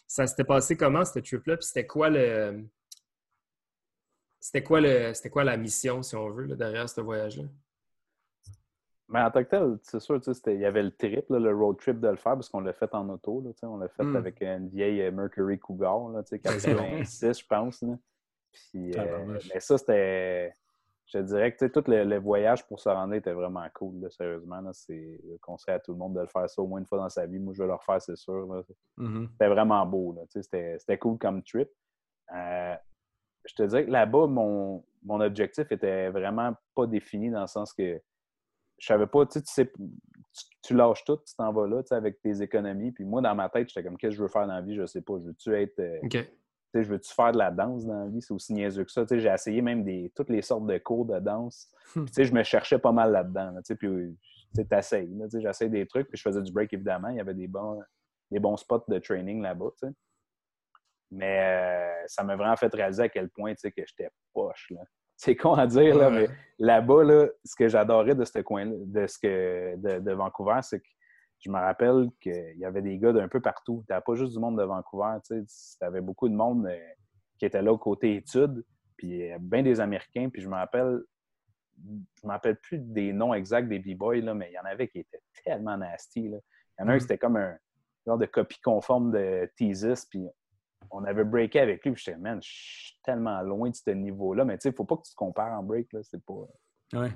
[0.08, 1.58] Ça s'était passé comment, cette trip-là?
[1.58, 2.66] Puis c'était quoi le.
[4.40, 5.14] C'était quoi le.
[5.14, 7.44] C'était quoi la mission, si on veut, derrière ce voyage-là?
[9.10, 12.00] Mais en tant que tel, c'est sûr, il y avait le trip, le road trip
[12.00, 13.42] de le faire, parce qu'on l'a fait en auto.
[13.42, 14.16] Là, on l'a fait hmm.
[14.16, 17.84] avec une vieille Mercury Cougar, là, 86, je pense.
[18.52, 20.56] Puis, euh, mais ça, c'était.
[21.08, 24.62] Je dirais que tout le, voyage pour se rendre était vraiment cool, sérieusement.
[24.74, 27.00] C'est le conseil à tout le monde de le faire ça au moins une fois
[27.00, 27.40] dans sa vie.
[27.40, 28.64] Moi, je vais le refaire, c'est sûr.
[29.00, 29.30] Mm-hmm.
[29.32, 30.16] C'était vraiment beau.
[30.30, 31.68] C'était cool comme trip.
[32.36, 32.76] Euh,
[33.44, 37.74] je te dirais que là-bas, mon, mon objectif était vraiment pas défini dans le sens
[37.74, 38.00] que
[38.80, 39.72] je savais pas, tu sais,
[40.62, 42.92] tu, lâches tout, tu t'en vas là, avec tes économies.
[42.92, 44.76] Puis moi, dans ma tête, j'étais comme, qu'est-ce que je veux faire dans la vie?
[44.76, 45.14] Je sais pas.
[45.20, 45.80] Je veux-tu être.
[45.80, 46.00] Euh,
[46.74, 48.22] je veux-tu faire de la danse dans la vie?
[48.22, 49.04] C'est aussi niaiseux que ça.
[49.10, 51.72] J'ai essayé même des, toutes les sortes de cours de danse.
[51.96, 52.06] Hmm.
[52.06, 53.52] Puis, je me cherchais pas mal là-dedans.
[53.52, 54.18] Là, puis
[54.70, 55.12] t'essayes.
[55.34, 56.08] J'essaye des trucs.
[56.08, 57.10] Puis je faisais du break, évidemment.
[57.10, 57.82] Il y avait des bons,
[58.32, 59.72] des bons spots de training là-bas.
[61.12, 64.70] Mais euh, ça m'a vraiment fait réaliser à quel point que j'étais poche.
[64.70, 64.82] Là.
[65.22, 69.06] C'est con à dire, là, mais là-bas, là, ce que j'adorais de ce coin de,
[69.06, 70.88] ce que, de, Vancouver, c'est que
[71.42, 73.84] je me rappelle qu'il y avait des gars d'un peu partout.
[73.90, 75.18] Tu pas juste du monde de Vancouver.
[75.28, 75.44] Tu
[75.82, 76.80] avais beaucoup de monde euh,
[77.38, 78.64] qui était là au côté études,
[78.96, 80.30] puis euh, bien des Américains.
[80.30, 81.02] Puis je me rappelle,
[81.84, 85.00] je me rappelle plus des noms exacts des B-Boys, mais il y en avait qui
[85.00, 86.22] étaient tellement nasty.
[86.22, 87.08] Il y en a un qui mm.
[87.08, 87.58] c'était comme un
[88.08, 90.30] genre de copie conforme de Thesis, puis
[90.92, 94.46] on avait breaké avec lui, puis j'étais, man, je suis tellement loin de ce niveau-là.
[94.46, 96.00] Mais tu sais, il ne faut pas que tu te compares en break, là.
[96.04, 96.48] C'est pas,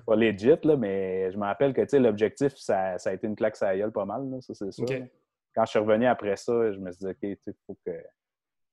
[0.06, 3.36] pas legit, là, mais je me rappelle que, tu sais, l'objectif, ça, a été une
[3.36, 4.86] claque à gueule pas mal, là, ça, c'est sûr.
[5.56, 7.92] Quand je suis revenu après ça, je me suis dit, OK, tu sais, faut que,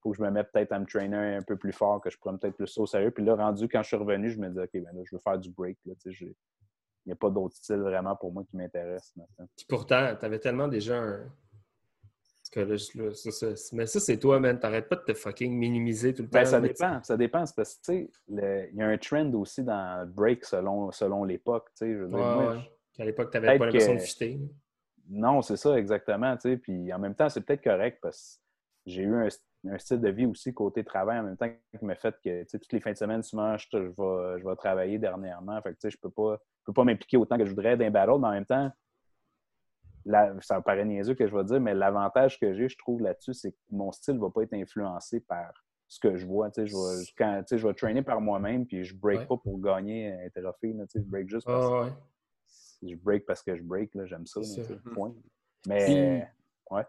[0.03, 2.19] faut que je me mette peut-être à me trainer un peu plus fort, que je
[2.19, 3.11] prenne peut-être plus au sérieux.
[3.11, 5.21] Puis là, rendu, quand je suis revenu, je me dis, OK, ben là, je veux
[5.21, 8.45] faire du break, là, tu sais, il n'y a pas d'autre style vraiment pour moi
[8.45, 9.15] qui m'intéresse.
[9.57, 11.21] Puis pourtant, tu avais tellement déjà un,
[12.57, 14.59] mais ça, c'est toi, man.
[14.59, 16.51] T'arrêtes pas de te fucking minimiser tout le ben, temps.
[16.51, 17.03] Ça dépend.
[17.03, 17.45] Ça dépend.
[17.57, 21.25] parce que, tu sais, il y a un trend aussi dans le break selon, selon
[21.25, 21.69] l'époque.
[21.77, 24.41] Tu sais, je veux À l'époque, t'avais pas l'impression de fitter.
[25.09, 26.37] Non, c'est ça, exactement.
[26.37, 26.57] Tu sais.
[26.57, 28.41] Puis en même temps, c'est peut-être correct parce
[28.85, 29.29] que j'ai eu un,
[29.79, 31.49] style de vie aussi côté travail en même temps
[31.79, 34.41] qui m'a fait que, tu sais, toutes les fins de semaine, souvent, je, je, vais,
[34.41, 35.61] je vais travailler dernièrement.
[35.63, 37.91] Fait que, tu sais, je peux pas, peux pas m'impliquer autant que je voudrais d'un
[37.91, 38.71] battle, mais en même temps,
[40.07, 43.35] ça me paraît niaiseux que je vais dire, mais l'avantage que j'ai, je trouve, là-dessus,
[43.35, 45.53] c'est que mon style ne va pas être influencé par
[45.89, 46.51] ce que je vois.
[46.57, 50.13] je vais, quand, je vais trainer par moi-même, puis je ne break pas pour gagner
[50.13, 50.75] un trophée.
[50.95, 53.91] je break juste parce que je break parce que je break.
[54.05, 54.41] J'aime ça.
[54.95, 55.15] point.
[55.67, 56.27] Mais,
[56.71, 56.83] ouais.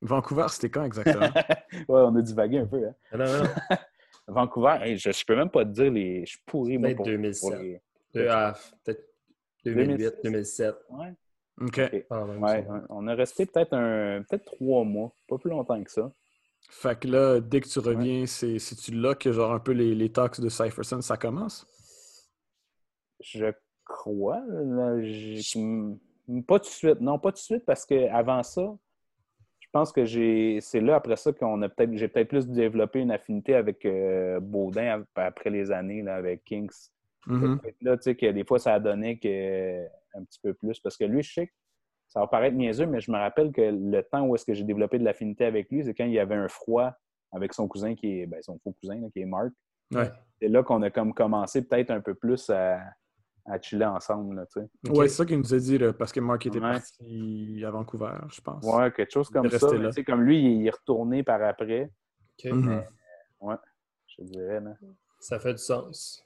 [0.00, 1.28] Vancouver, c'était quand exactement?
[1.72, 2.84] ouais, on a divagué un peu.
[2.84, 2.94] Hein?
[3.16, 3.44] Non, non.
[4.26, 6.26] Vancouver, je ne peux même pas te dire les.
[6.26, 7.80] Je pourrais, moi, pour, 2007.
[8.28, 9.04] Ah, peut-être
[9.64, 10.74] 2008, 2007.
[10.90, 11.14] Ouais.
[11.60, 11.80] OK.
[12.10, 12.24] Ah,
[12.88, 16.12] on a resté peut-être un peut-être trois mois, pas plus longtemps que ça.
[16.70, 19.94] Fait que là, dès que tu reviens, c'est tu là que genre un peu les,
[19.94, 21.66] les talks de Cypherson, ça commence?
[23.20, 23.52] Je
[23.84, 24.40] crois.
[26.46, 27.00] pas tout de suite.
[27.00, 28.74] Non, pas tout de suite parce qu'avant ça,
[29.60, 30.60] je pense que j'ai.
[30.60, 31.94] C'est là après ça qu'on a peut-être.
[31.96, 36.70] J'ai peut-être plus développé une affinité avec euh, Baudin après les années là, avec Kings.
[37.26, 37.74] Mm-hmm.
[37.82, 40.80] Là, tu sais, que des fois, ça a donné que un petit peu plus.
[40.80, 41.52] Parce que lui, je sais que
[42.08, 44.64] ça va paraître niaiseux, mais je me rappelle que le temps où est-ce que j'ai
[44.64, 46.92] développé de l'affinité avec lui, c'est quand il y avait un froid
[47.32, 49.52] avec son cousin qui est, ben, son faux cousin, qui est Marc.
[50.40, 52.80] C'est là qu'on a comme commencé peut-être un peu plus à,
[53.46, 54.36] à chiller ensemble.
[54.36, 54.44] Là,
[54.90, 58.40] Ouais, c'est ça qu'il nous a dit, parce que Marc était parti à Vancouver, je
[58.40, 58.64] pense.
[58.64, 60.02] Ouais, quelque chose comme ça.
[60.06, 61.90] comme lui, il est retourné par après.
[62.44, 62.84] Mhm.
[63.40, 63.56] ouais,
[64.06, 64.60] je dirais.
[64.60, 64.74] Là.
[65.20, 66.24] Ça fait du sens.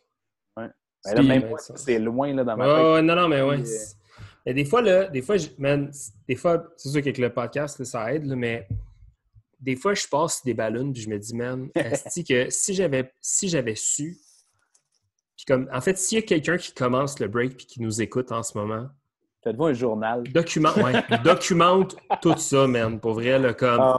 [0.56, 0.70] Ouais.
[1.14, 3.04] Ben même c'est loin là, dans ma tête.
[3.04, 3.62] non, non, mais ouais.
[4.46, 8.26] Et des fois, là, des fois, des fois, c'est sûr qu'avec le podcast, ça aide,
[8.26, 8.68] mais
[9.58, 11.68] des fois, je passe des ballons puis je me dis, man,
[12.28, 14.16] que si j'avais si j'avais su,
[15.36, 18.00] puis comme, en fait, s'il y a quelqu'un qui commence le break puis qui nous
[18.00, 18.88] écoute en ce moment,
[19.42, 20.22] faites-vous un journal.
[20.32, 20.92] Documente, ouais,
[21.24, 23.80] documente tout ça, man, pour vrai, là, comme.
[23.80, 23.98] Ah,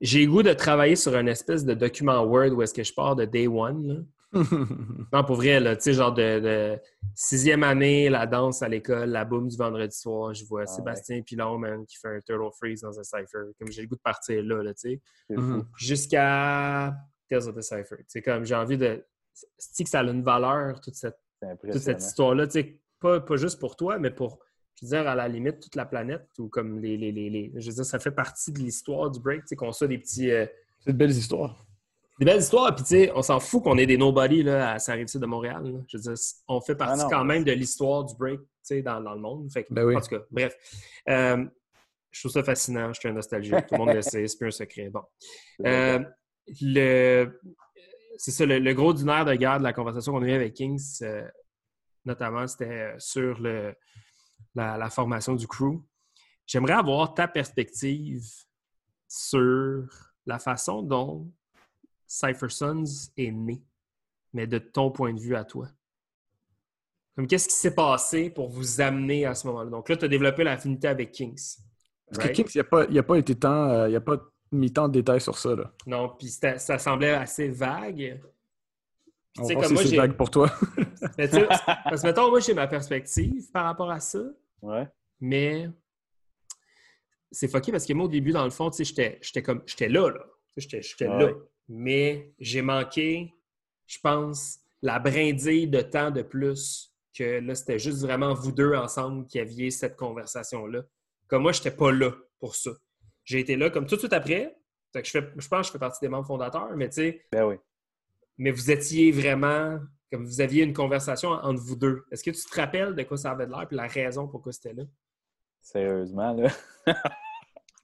[0.00, 3.16] J'ai goût de travailler sur une espèce de document Word où est-ce que je pars
[3.16, 4.06] de day one.
[5.12, 6.78] non, pour vrai, là, tu sais, genre de,
[7.14, 11.22] sixième année, la danse à l'école, la boum du vendredi soir, je vois ah Sébastien
[11.22, 13.52] Pilon, man, qui fait un turtle freeze dans un cypher.
[13.58, 15.00] Comme j'ai le goût de partir là, là tu sais.
[15.30, 15.64] Mhm.
[15.76, 16.94] Jusqu'à
[17.28, 17.96] Tales of the Cypher.
[18.10, 19.04] Tu comme j'ai envie de.
[19.56, 21.18] C'est que ça a une valeur, toute cette,
[21.62, 24.40] toute cette histoire-là, tu sais, pas, pas juste pour toi, mais pour
[24.80, 27.68] je veux dire, à la limite, toute la planète, ou comme les, les, les, je
[27.68, 30.30] veux dire, ça fait partie de l'histoire du break, tu sais, qu'on soit des petits...
[30.30, 30.46] Euh,
[30.78, 31.66] c'est de belles histoires
[32.18, 32.74] des belles histoires.
[32.74, 35.84] Puis, tu sais, on s'en fout qu'on ait des nobody là, à saint de Montréal.
[35.88, 36.14] Je veux dire,
[36.48, 38.40] on fait partie ah quand même de l'histoire du break
[38.84, 39.50] dans, dans, le monde.
[39.50, 40.54] Fait ben En tout cas, bref.
[41.08, 41.44] Euh,
[42.10, 42.92] je trouve ça fascinant.
[42.92, 43.66] Je suis un nostalgique.
[43.66, 44.26] Tout le monde le sait.
[44.26, 44.90] C'est plus un secret.
[44.90, 45.02] Bon.
[45.66, 45.98] Euh,
[46.60, 47.40] le...
[48.16, 50.54] C'est ça, le, gros du nerf de guerre de la conversation qu'on a eue avec
[50.54, 51.28] Kings, euh,
[52.04, 53.74] notamment, c'était sur le,
[54.54, 55.80] la, formation du crew.
[56.46, 58.24] J'aimerais avoir ta perspective
[59.06, 59.84] sur
[60.26, 61.30] la façon dont
[62.08, 63.62] Cypher Sons est né,
[64.32, 65.68] mais de ton point de vue à toi.
[67.14, 69.70] Comme qu'est-ce qui s'est passé pour vous amener à ce moment-là?
[69.70, 71.58] Donc là, tu as développé l'affinité avec Kings.
[72.10, 74.16] Parce que Kings, il n'y a, pas été tant, euh, il a pas
[74.52, 75.54] mis tant de détails sur ça.
[75.54, 75.72] Là.
[75.86, 78.20] Non, puis ça semblait assez vague.
[79.34, 80.50] C'est vague pour toi.
[81.16, 84.20] parce que, mettons, moi, j'ai ma perspective par rapport à ça.
[84.62, 84.88] Ouais.
[85.20, 85.68] Mais
[87.30, 90.24] c'est fucké parce que moi, au début, dans le fond, j'étais comme j'étais là, là.
[90.56, 91.30] J'étais là.
[91.68, 93.34] Mais j'ai manqué,
[93.86, 98.74] je pense, la brindille de temps de plus que là, c'était juste vraiment vous deux
[98.74, 100.82] ensemble qui aviez cette conversation-là.
[101.26, 102.70] Comme moi, je n'étais pas là pour ça.
[103.24, 104.56] J'ai été là comme tout de suite après.
[104.94, 107.26] je, fais, je pense que je fais partie des membres fondateurs, mais tu sais.
[107.32, 107.56] Ben oui.
[108.38, 109.78] Mais vous étiez vraiment.
[110.10, 112.04] Comme vous aviez une conversation entre vous deux.
[112.10, 114.72] Est-ce que tu te rappelles de quoi ça avait l'air et la raison pourquoi c'était
[114.72, 114.84] là?
[115.60, 116.50] Sérieusement, là.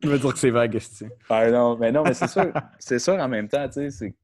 [0.05, 2.53] Je veux dire que c'est vague, tu ah, non, mais non, mais c'est sûr.
[2.79, 4.15] c'est sûr en même temps, tu sais,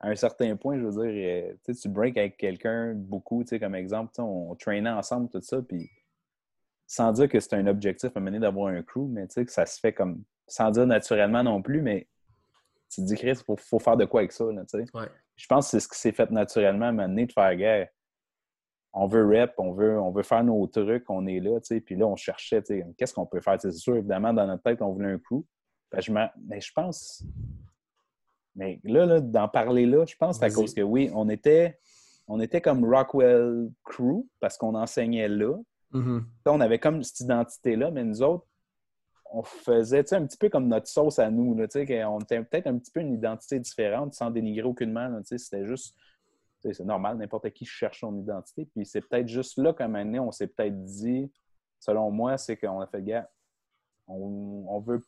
[0.00, 3.60] à un certain point, je veux dire, euh, tu break avec quelqu'un beaucoup, tu sais,
[3.60, 5.88] comme exemple, on, traînait ensemble, tout ça, puis
[6.86, 9.52] sans dire que c'est un objectif à mener d'avoir un crew, mais tu sais, que
[9.52, 12.08] ça se fait comme, sans dire naturellement non plus, mais
[12.90, 14.84] tu te dis, Chris, il faut, faire de quoi avec ça, tu sais?
[15.36, 17.88] Je pense que c'est ce qui s'est fait naturellement à mener de faire guerre
[18.92, 21.80] on veut rep, on veut, on veut faire nos trucs, on est là, tu sais.
[21.80, 23.60] Puis là, on cherchait, tu sais, qu'est-ce qu'on peut faire?
[23.60, 25.44] C'est sûr, évidemment, dans notre tête, on voulait un crew.
[25.98, 27.24] je mais je pense.
[28.54, 31.78] Mais là, d'en parler là, je pense que c'est à cause que oui, on était,
[32.28, 35.56] on était comme Rockwell Crew parce qu'on enseignait là.
[35.94, 36.24] Mm-hmm.
[36.46, 38.46] On avait comme cette identité-là, mais nous autres,
[39.32, 41.54] on faisait un petit peu comme notre sauce à nous.
[41.54, 41.66] Là,
[42.10, 45.18] on était peut-être un petit peu une identité différente sans dénigrer aucunement.
[45.24, 45.96] C'était juste
[46.62, 48.66] c'est normal, n'importe qui cherche son identité.
[48.66, 51.30] Puis c'est peut-être juste là qu'à un moment donné, on s'est peut-être dit,
[51.80, 53.28] selon moi, c'est qu'on a fait, gars,
[54.06, 55.00] on, on veut.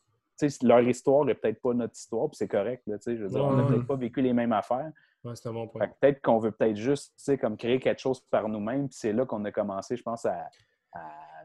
[0.63, 2.83] leur histoire n'est peut-être pas notre histoire, puis c'est correct.
[2.87, 4.91] Là, je veux dire, on n'a peut-être pas vécu les mêmes affaires.
[5.33, 5.87] c'est un bon point.
[5.99, 8.89] Peut-être qu'on veut peut-être juste comme créer quelque chose par nous-mêmes.
[8.89, 10.49] Puis c'est là qu'on a commencé, je pense, à,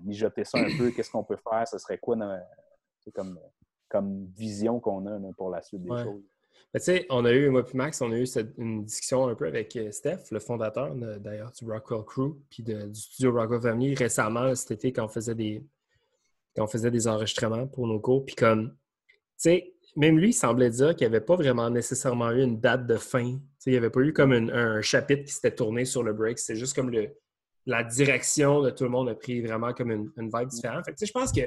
[0.03, 0.91] mijoter ça un peu.
[0.93, 1.67] Qu'est-ce qu'on peut faire?
[1.69, 2.17] Ce serait quoi
[3.15, 3.39] comme,
[3.89, 6.23] comme vision qu'on a pour la suite des choses?
[6.75, 8.27] Tu sais, on a eu, moi puis Max, on a eu
[8.59, 12.95] une discussion un peu avec euh, Steph, le fondateur d'ailleurs du Rockwell Crew, puis du
[12.95, 15.65] studio Rockwell Family récemment, cet été, quand on faisait des,
[16.55, 18.25] quand on faisait des enregistrements pour nos cours.
[18.25, 22.31] Puis comme, tu sais, même lui, il semblait dire qu'il n'y avait pas vraiment nécessairement
[22.31, 23.33] eu une date de fin.
[23.33, 26.13] Tu sais, il n'y avait pas eu comme un chapitre qui s'était tourné sur le
[26.13, 26.39] break.
[26.39, 27.11] C'est juste comme le,
[27.67, 30.85] la direction de tout le monde a pris vraiment comme une, une vibe différente.
[30.85, 31.41] Fait que, je pense que,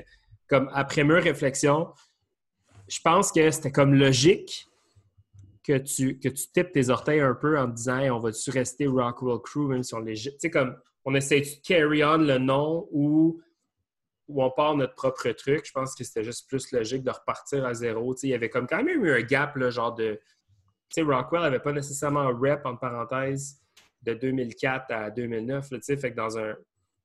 [0.47, 1.87] comme après mes réflexion,
[2.87, 4.67] je pense que c'était comme logique
[5.63, 8.85] que tu, que tu tipes tes orteils un peu en te disant on va-tu rester
[8.85, 10.15] Rockwell Crew même si on les.
[10.15, 13.41] Tu sais, comme on essaie de carry on le nom ou,
[14.27, 15.65] ou on part notre propre truc.
[15.65, 18.13] Je pense que c'était juste plus logique de repartir à zéro.
[18.13, 20.19] Tu sais, il y avait comme quand même eu un gap, là, genre de.
[20.89, 23.59] Tu sais, Rockwell n'avait pas nécessairement un rep, en parenthèse,
[24.01, 25.69] de 2004 à 2009.
[25.69, 26.55] tu sais, fait que dans un.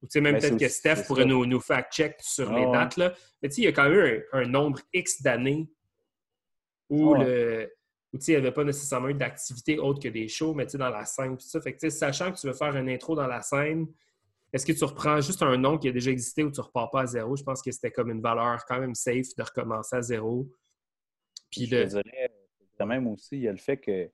[0.02, 2.96] Tu sais, même peut-être que Steph pourrait nous, nous fact-check sur les dates.
[2.96, 3.12] Là.
[3.42, 5.68] Mais tu sais, il y a quand même eu un, nombre X d'années
[6.88, 7.68] où le
[8.12, 11.04] où il n'y avait pas nécessairement eu d'activité autre que des shows, mais dans la
[11.04, 11.60] scène, tout ça.
[11.60, 13.86] Fait que, sachant que tu veux faire une intro dans la scène,
[14.52, 16.90] est-ce que tu reprends juste un nom qui a déjà existé ou tu ne repars
[16.90, 17.36] pas à zéro?
[17.36, 20.50] Je pense que c'était comme une valeur quand même safe de recommencer à zéro.
[21.50, 22.30] Puis Je dirais
[22.78, 24.10] quand même aussi, il y a le fait que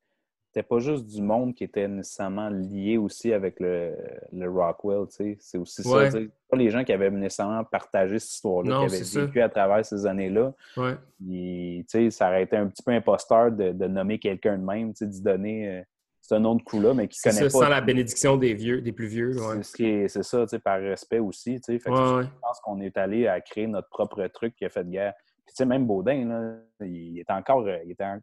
[0.55, 3.93] c'était pas juste du monde qui était nécessairement lié aussi avec le,
[4.33, 5.37] le Rockwell, tu sais.
[5.41, 9.27] C'est aussi ça, ça, pas les gens qui avaient nécessairement partagé cette histoire-là, qui avaient
[9.27, 10.55] vécu à travers ces années-là.
[10.77, 10.95] Ouais.
[11.19, 14.93] Tu sais, ça aurait été un petit peu imposteur de, de nommer quelqu'un de même,
[14.93, 15.83] tu sais, d'y donner euh,
[16.21, 17.65] ce nom de coup-là, mais qui connaît ça, pas.
[17.65, 19.33] Sans la bénédiction des vieux, des plus vieux.
[19.63, 21.81] C'est ça, tu sais, par respect aussi, tu sais.
[21.85, 25.15] je pense qu'on est allé à créer notre propre truc qui a fait de guerre.
[25.45, 27.67] Puis, tu sais, même Baudin, là, il était encore.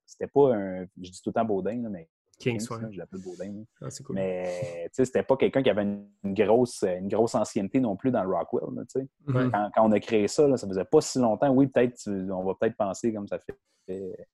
[0.06, 0.86] C'était pas un.
[1.00, 2.08] Je dis tout le temps Baudin, là, mais
[2.42, 2.78] Kings, ouais.
[2.92, 3.64] je l'appelle Baudin.
[3.82, 4.16] Ah, cool.
[4.16, 8.30] Mais c'était pas quelqu'un qui avait une, grosse, une grosse ancienneté non plus dans le
[8.30, 8.86] Rockwell.
[9.28, 11.50] Quand, quand, on a créé ça, là, ça faisait pas si longtemps.
[11.52, 14.28] Oui, peut-être on va peut-être penser comme ça fait,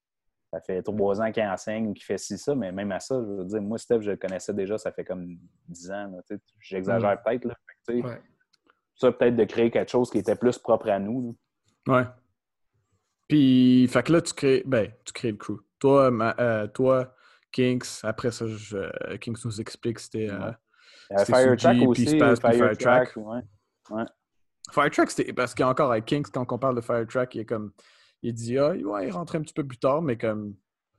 [0.51, 3.15] ça fait trois ans qu'il enseigne ou qu'il fait ci, ça, mais même à ça,
[3.21, 5.37] je veux dire, moi, Steph, je le connaissais déjà, ça fait comme
[5.67, 6.11] dix ans.
[6.59, 7.23] J'exagère mm.
[7.25, 7.47] peut-être.
[7.89, 8.21] Ouais.
[8.95, 11.35] Ça, peut-être de créer quelque chose qui était plus propre à nous.
[11.87, 12.05] Ouais.
[13.27, 15.59] Puis, fait que là, tu crées, ben, tu crées le crew.
[15.79, 17.13] Toi, euh, toi
[17.51, 17.99] Kings.
[18.03, 20.29] Après ça, je, Kings nous explique c'était.
[20.29, 20.51] Euh,
[21.11, 22.05] euh Firetrack aussi.
[22.07, 23.15] Firetrack.
[23.15, 23.39] Ouais.
[23.89, 24.03] Ouais.
[24.71, 27.71] Firetrack, c'était parce qu'encore avec Kings, quand on parle de Firetrack, il est comme.
[28.23, 30.55] Il dit, ah, ouais, il rentre un petit peu plus tard, mais comme.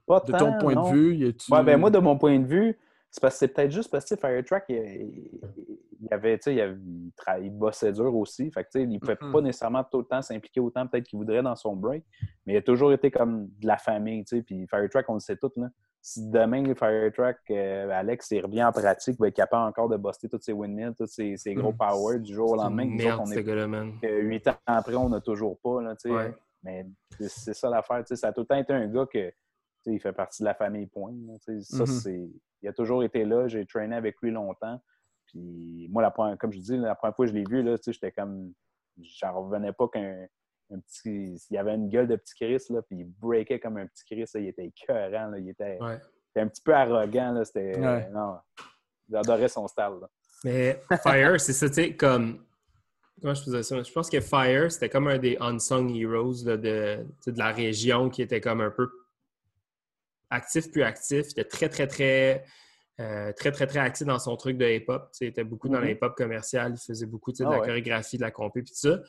[0.09, 1.49] de ton point de vue, il est.
[1.49, 2.78] Ouais, ben moi, de mon point de vue,
[3.11, 5.40] c'est parce que c'est peut-être juste parce que Firetrack, il,
[6.01, 6.78] il avait, il, avait,
[7.42, 8.51] il, bossait dur aussi.
[8.51, 9.32] Fait il ne pouvait Mm-hmm.
[9.32, 12.05] pas nécessairement tout le temps s'impliquer autant peut-être qu'il voudrait dans son break.
[12.46, 14.24] Mais il a toujours été comme de la famille.
[14.24, 15.51] Puis Firetrack, on le sait tout.
[15.57, 15.68] Là.
[16.01, 19.96] Si demain, Firetrack, euh, Alex, il revient en pratique, il va être capable encore de
[19.96, 21.76] bosser tous ses windmills, tous ses, ses gros Mm.
[21.76, 22.86] powers du jour au lendemain.
[22.86, 23.42] Merde, on est
[24.01, 25.82] que huit ans après, on n'a toujours pas.
[25.82, 25.94] Là.
[26.07, 26.34] Ouais.
[26.62, 26.86] Mais
[27.20, 28.03] c'est- ça l'affaire.
[28.07, 29.32] Ça a tout le temps été un gars que
[29.86, 31.14] il fait partie de la famille Point.
[31.26, 31.86] là, ça, Mhm.
[31.86, 32.28] c'est.
[32.62, 33.49] Il a toujours été là.
[33.49, 34.80] J'ai traîné avec lui longtemps.
[35.26, 38.12] Puis moi, la première, comme je dis, la première fois que je l'ai vu, j'étais
[38.12, 38.53] comme.
[39.01, 40.26] J'en revenais pas qu'un
[40.70, 41.40] un petit.
[41.50, 44.24] Il avait une gueule de petit Chris, là, puis il breakait comme un petit Chris.
[44.34, 45.30] là, il était écœurant.
[45.30, 45.96] là, il était, Ouais.
[45.96, 47.32] il était un petit peu arrogant.
[47.32, 48.08] Là, c'était, Ouais.
[48.10, 48.36] non,
[49.10, 49.98] j'adorais son style.
[50.00, 50.08] là.
[50.44, 52.44] Mais Fire, c'est ça, tu sais, comme.
[53.20, 53.82] Comment je faisais ça?
[53.82, 58.08] Je pense que Fire, c'était comme un des unsung heroes là, de, de la région
[58.10, 58.88] qui était comme un peu
[60.30, 61.26] actif plus actif.
[61.28, 62.44] Il était très, très, très.
[63.00, 65.08] euh, très, très, très actif dans son truc de hip-hop.
[65.20, 65.84] Il était beaucoup dans Mhm.
[65.84, 66.74] le hip-hop commercial.
[66.76, 67.66] Il faisait beaucoup de Ah la ouais.
[67.66, 69.00] chorégraphie, de la compé, puis tout ça.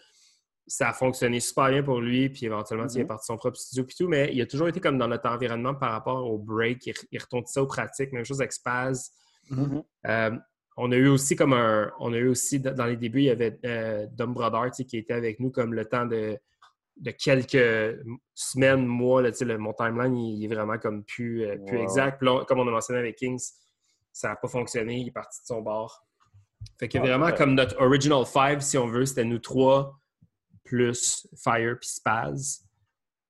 [0.72, 3.08] Ça a fonctionné super bien pour lui, puis éventuellement, il est Mhm.
[3.08, 4.08] parti son propre studio, puis tout.
[4.08, 6.86] Mais il a toujours été comme dans notre environnement par rapport au break.
[6.86, 8.12] Il, il retourne ça aux pratiques.
[8.14, 9.12] Même chose avec Spaz.
[9.50, 9.84] Mhm.
[10.08, 10.32] Euh,
[10.78, 11.92] on a eu aussi comme un.
[12.00, 14.34] On a eu aussi dans les débuts, il y avait euh, Dom
[14.72, 16.38] sais, qui était avec nous comme le temps de,
[16.98, 18.00] de quelques
[18.34, 19.22] semaines, mois.
[19.22, 22.22] Là, le, mon timeline, il, est vraiment comme plus, euh, plus exact.
[22.22, 23.44] Là, comme on a mentionné avec Kings,
[24.14, 25.00] ça n'a pas fonctionné.
[25.00, 26.06] Il est parti de son bord.
[26.80, 27.36] Fait que Ah, vraiment, ouais.
[27.36, 29.99] comme notre original five, si on veut, c'était nous trois
[30.70, 32.64] plus Fire puis Spaz.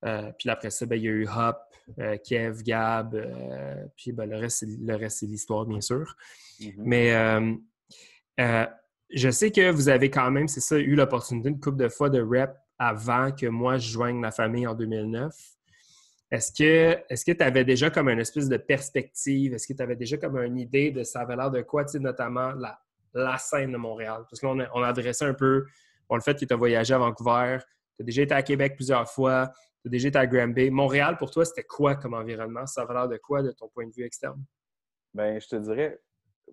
[0.06, 1.58] Euh, puis après ça, ben, il y a eu Hop,
[2.00, 6.16] euh, Kev, Gab, euh, puis ben, le reste, c'est- le reste, c'est l'histoire, bien sûr.
[6.60, 6.74] Mhm.
[6.78, 7.12] Mais
[9.12, 12.10] je sais que vous avez quand même, c'est ça, eu l'opportunité une couple de fois
[12.10, 15.36] de rep avant que moi je joigne ma famille en 2009.
[16.32, 19.54] Est-ce que est-ce que tu avais déjà comme une espèce de perspective?
[19.56, 22.52] Est-ce que tu avais déjà comme une idée de ça avait l'air de quoi, notamment
[22.52, 22.80] la,
[23.16, 24.26] la scène de Montréal?
[24.30, 25.66] Parce que là, on a, on a adressé un peu
[26.10, 27.60] bon, le fait que tu as voyagé à Vancouver,
[27.98, 29.52] tu as déjà été à Québec plusieurs fois,
[29.82, 30.72] tu as déjà été à Granby.
[30.72, 32.66] Montréal, pour toi, c'était quoi comme environnement?
[32.66, 34.44] Ça avait l'air de quoi de ton point de vue externe?
[35.14, 36.00] Ben, je te dirais,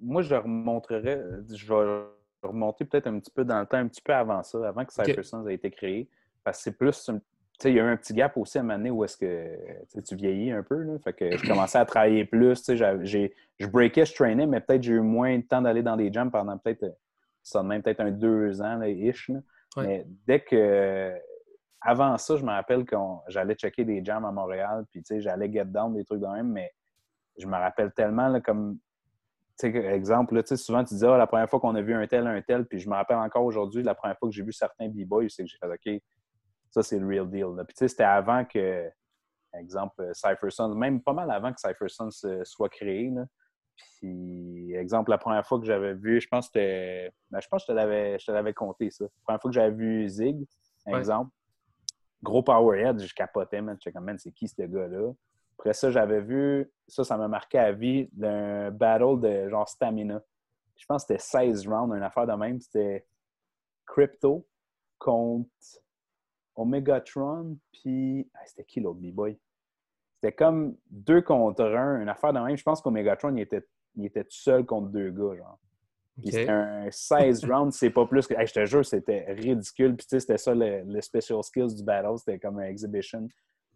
[0.01, 2.05] moi, je remonterais, je vais
[2.43, 4.93] remonter peut-être un petit peu dans le temps, un petit peu avant ça, avant que
[4.93, 6.09] Cypher Sons ait été créé.
[6.45, 7.13] Parce que c'est plus, tu
[7.59, 9.17] sais, il y a eu un petit gap aussi à un moment donné où est-ce
[9.17, 10.77] que tu vieillis un peu.
[10.77, 10.99] Là.
[11.03, 12.63] Fait que je commençais à travailler plus.
[12.63, 15.97] tu sais, Je breakais, je traînais, mais peut-être j'ai eu moins de temps d'aller dans
[15.97, 16.85] des jams pendant peut-être,
[17.47, 19.29] ça de même peut-être un deux ans, là, ish.
[19.29, 19.41] là.
[19.77, 19.87] Ouais.
[19.87, 21.15] Mais dès que.
[21.81, 22.97] Avant ça, je me rappelle que
[23.29, 26.27] j'allais checker des jams à Montréal, puis tu sais, j'allais get down, des trucs de
[26.27, 26.73] même, mais
[27.39, 28.79] je me rappelle tellement, là, comme,
[29.61, 32.07] tu sais, exemple, là, souvent tu dis, ah, la première fois qu'on a vu un
[32.09, 34.53] tel, un tel, puis je me rappelle encore aujourd'hui, la première fois que j'ai vu
[34.53, 36.03] certains b-boys, c'est que j'ai fait, OK,
[36.71, 37.55] ça, c'est le real deal.
[37.55, 37.65] là.
[37.65, 38.91] Puis, tu sais, c'était avant que,
[39.53, 42.11] exemple, Cypher Sons, même pas mal avant que Cypher Sons
[42.43, 43.27] soit créé, là.
[43.77, 47.63] Puis, exemple, la première fois que j'avais vu, je pense que c'était, ben, je pense
[47.63, 49.05] que je te l'avais, je compté, ça.
[49.05, 50.47] La première fois que j'avais vu Zig,
[50.87, 50.99] Ouais.
[50.99, 51.33] exemple,
[52.23, 53.77] gros powerhead, je capotais, man.
[53.81, 55.13] J'étais comme, man, c'est qui ce gars-là?
[55.59, 60.23] Après ça, j'avais vu, ça, ça m'a marqué à vie, d'un battle de genre stamina.
[60.77, 62.61] Je pense que c'était 16 rounds, une affaire de même.
[62.61, 63.07] C'était
[63.87, 64.47] Crypto
[64.99, 65.49] contre
[66.55, 68.31] Omegatron, puis.
[68.35, 69.39] Ah, c'était qui l'autre B-Boy?
[70.27, 72.57] C'était comme deux contre un, une affaire de même.
[72.57, 73.65] Je pense qu'Omegatron, il était,
[73.95, 75.61] il était tout seul contre deux gars, genre.
[76.25, 78.35] C'était un 16 rounds, c'est pas plus que.
[78.35, 79.95] Hey, je te jure, c'était ridicule.
[79.95, 82.19] Puis tu sais, c'était ça le, le special skills du battle.
[82.19, 83.29] C'était comme un exhibition,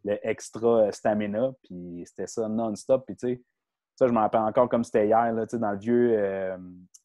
[0.04, 1.52] le extra euh, stamina.
[1.62, 3.04] Puis c'était ça non-stop.
[3.06, 3.42] Puis tu sais,
[3.94, 6.56] ça, je m'en rappelle encore comme c'était hier, là, tu sais, dans le vieux, euh,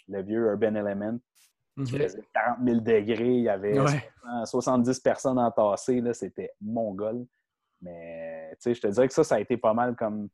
[0.07, 1.19] le vieux Urban Element.
[1.77, 3.35] Il faisait 40 000 degrés.
[3.35, 4.09] Il y avait Ouais.
[4.45, 4.47] 60
[4.85, 6.01] 70 personnes entassées.
[6.13, 7.27] C'était mongol.
[7.81, 10.29] Mais tu sais, je te dirais que ça, ça a été pas mal comme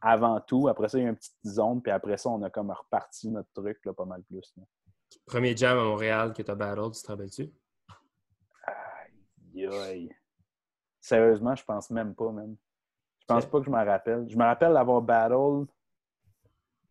[0.00, 0.68] avant tout.
[0.68, 2.70] Après ça, il y a eu une petite zone, puis après ça, on a comme
[2.70, 4.52] reparti notre truc là, pas mal plus.
[4.56, 4.64] là.
[5.26, 7.52] Premier jam à Montréal que tu as battle, tu te rappelles-tu?
[9.54, 10.16] Aïe, aïe.
[11.00, 12.56] Sérieusement, je pense même pas, même.
[13.20, 14.28] Je pense pas que je me rappelle.
[14.28, 15.66] Je me rappelle d'avoir battle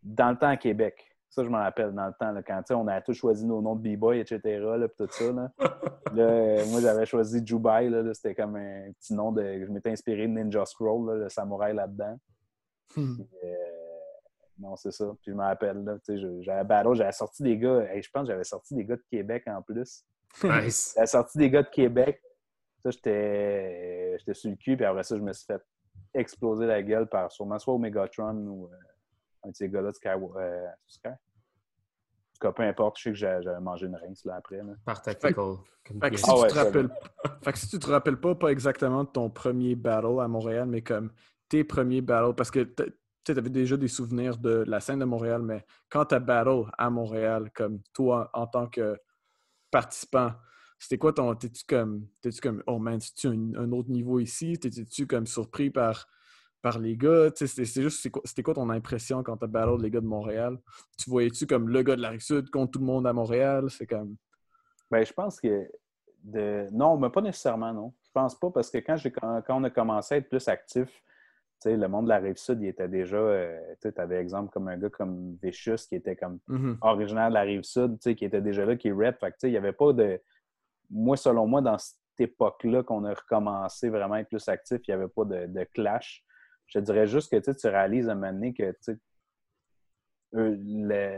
[0.02, 1.11] dans le temps à Québec.
[1.32, 3.76] Ça, je me rappelle dans le temps, là, quand on a tous choisi nos noms
[3.76, 4.42] de B-Boy, etc.
[4.60, 5.32] Là, tout ça.
[5.32, 5.52] Là.
[6.14, 7.90] Là, euh, moi, j'avais choisi Jubai.
[7.90, 9.42] Là, là, C'était comme un petit nom de.
[9.42, 12.20] Je m'étais inspiré de Ninja Scroll, là, le samouraï là-dedans.
[12.98, 13.16] Hmm.
[13.46, 13.56] Euh,
[14.60, 15.06] non, c'est ça.
[15.22, 15.98] Puis je me rappelle, là,
[16.42, 17.86] j'avais battle, j'avais sorti des gars.
[17.94, 20.04] hey, je pense que j'avais sorti des gars de Québec en plus.
[20.44, 20.94] Nice.
[20.96, 22.22] J'avais sorti des gars de Québec.
[22.84, 25.62] Ça, j'étais j'étais sur le cul, puis après ça, je me suis fait
[26.14, 28.76] exploser la gueule par sûrement soit Omegatron ou euh,
[29.44, 30.10] un de ces gars-là de Sky.
[30.10, 31.08] Euh, Sky?
[31.08, 34.58] En tout cas, peu importe, je sais que j'avais mangé une rince là, après.
[34.58, 34.74] Là.
[34.86, 35.34] Par tactical.
[36.02, 36.26] Fait que si.
[36.28, 36.90] Ah ouais, tu te rappelles...
[37.44, 40.68] fait que si tu te rappelles pas, pas exactement de ton premier battle à Montréal,
[40.68, 41.12] mais comme
[41.50, 42.62] tes premiers battles, parce que
[43.24, 46.66] tu avais déjà des souvenirs de la scène de Montréal, mais quand tu as battle
[46.78, 48.98] à Montréal, comme toi en tant que
[49.70, 50.32] participant,
[50.82, 51.36] c'était quoi ton.
[51.36, 52.08] T'es-tu comme.
[52.22, 52.64] T'es-tu comme.
[52.66, 54.58] Oh man, c'est-tu un, autre niveau ici?
[54.58, 56.08] T'étais-tu comme surpris par,
[56.62, 57.30] par les gars?
[57.36, 58.08] C'était juste.
[58.26, 60.58] C'était quoi, ton impression quand t'as battle les gars de Montréal?
[60.98, 63.70] Tu voyais-tu comme le gars de la Rive-Sud contre tout le monde à Montréal?
[63.70, 64.16] C'est comme.
[64.90, 65.70] Ben, je pense que.
[66.24, 66.68] De...
[66.72, 67.94] Non, mais pas nécessairement, non.
[68.06, 68.98] Je pense pas parce que quand,
[69.42, 70.88] quand on a commencé à être plus actif,
[71.66, 73.18] le monde de la Rive-Sud, il était déjà.
[73.18, 76.78] Euh, tu avais exemple comme un gars comme Vicious qui était comme mm-hmm.
[76.82, 79.20] originaire de la Rive-Sud, qui était déjà là, qui rap.
[79.20, 80.20] Fait il n'y avait pas de
[80.90, 84.92] moi, selon moi, dans cette époque-là qu'on a recommencé vraiment à être plus actif, il
[84.92, 86.24] n'y avait pas de, clash.
[86.74, 88.74] Je dirais juste que tu réalises à un moment donné que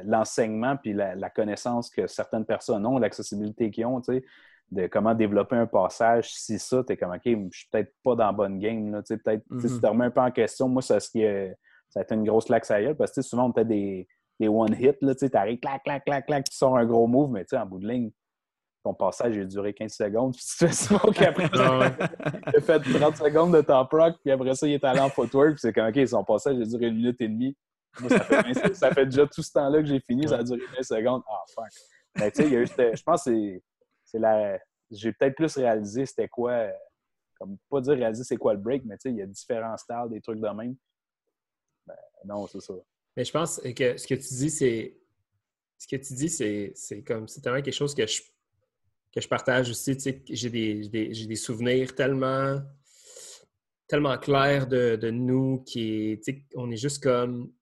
[0.06, 4.02] l'enseignement puis la, connaissance que certaines personnes ont, l'accessibilité qu'ils ont,
[4.72, 8.16] de comment développer un passage, si ça, tu es comme OK, je suis peut-être pas
[8.16, 9.04] dans la bonne game.
[9.08, 12.24] Peut-être si tu te remets un peu en question, moi, ça, ça a été une
[12.24, 14.08] grosse claque ça parce que souvent, on a des,
[14.40, 17.66] des one-hit, tu arrives, clac, clac, clac, clac, tu sors un gros move, mais en
[17.68, 18.12] bout de ligne,
[18.84, 21.50] ton passage a duré 15 secondes, puis tu fais smoke après.
[21.54, 21.92] Ah
[22.48, 25.10] il a fait 30 secondes de top rock, puis après ça, il est allé en
[25.10, 27.56] footwork, puis c'est comme, OK, son passage a duré une minute et demie.
[28.00, 31.22] Moi, ça, fait, déjà tout ce temps-là que j'ai fini, ça a duré 15 secondes.
[31.30, 31.66] Ah, fuck.
[32.18, 33.62] Mais tu sais, il y a eu, je pense que
[34.04, 34.60] c'est la.
[34.92, 36.68] J'ai peut-être plus réalisé c'était quoi,
[37.40, 39.78] comme pas dire réaliser c'est quoi le break, mais tu sais, il y a différents
[39.78, 40.76] styles, des trucs de même.
[41.88, 42.74] Ben, non, c'est ça.
[43.16, 44.98] Mais je pense que ce que tu dis, c'est.
[45.78, 47.28] Ce que tu dis, c'est comme.
[47.28, 48.22] C'est tellement quelque chose que je
[49.14, 49.98] que je partage aussi.
[50.30, 52.62] J'ai des, des, souvenirs tellement,
[53.88, 56.20] tellement clairs de, de nous qui
[56.56, 57.54] on est juste comme.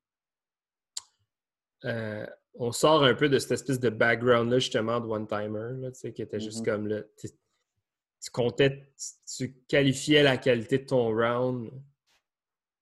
[1.86, 2.26] Euh,
[2.56, 6.62] on sort un peu de cette espèce de background-là, justement, de one-timer, qui était juste
[6.62, 6.66] mm-hmm.
[6.66, 7.12] comme le.
[7.18, 8.88] Tu comptais,
[9.36, 11.72] tu qualifiais la qualité de ton round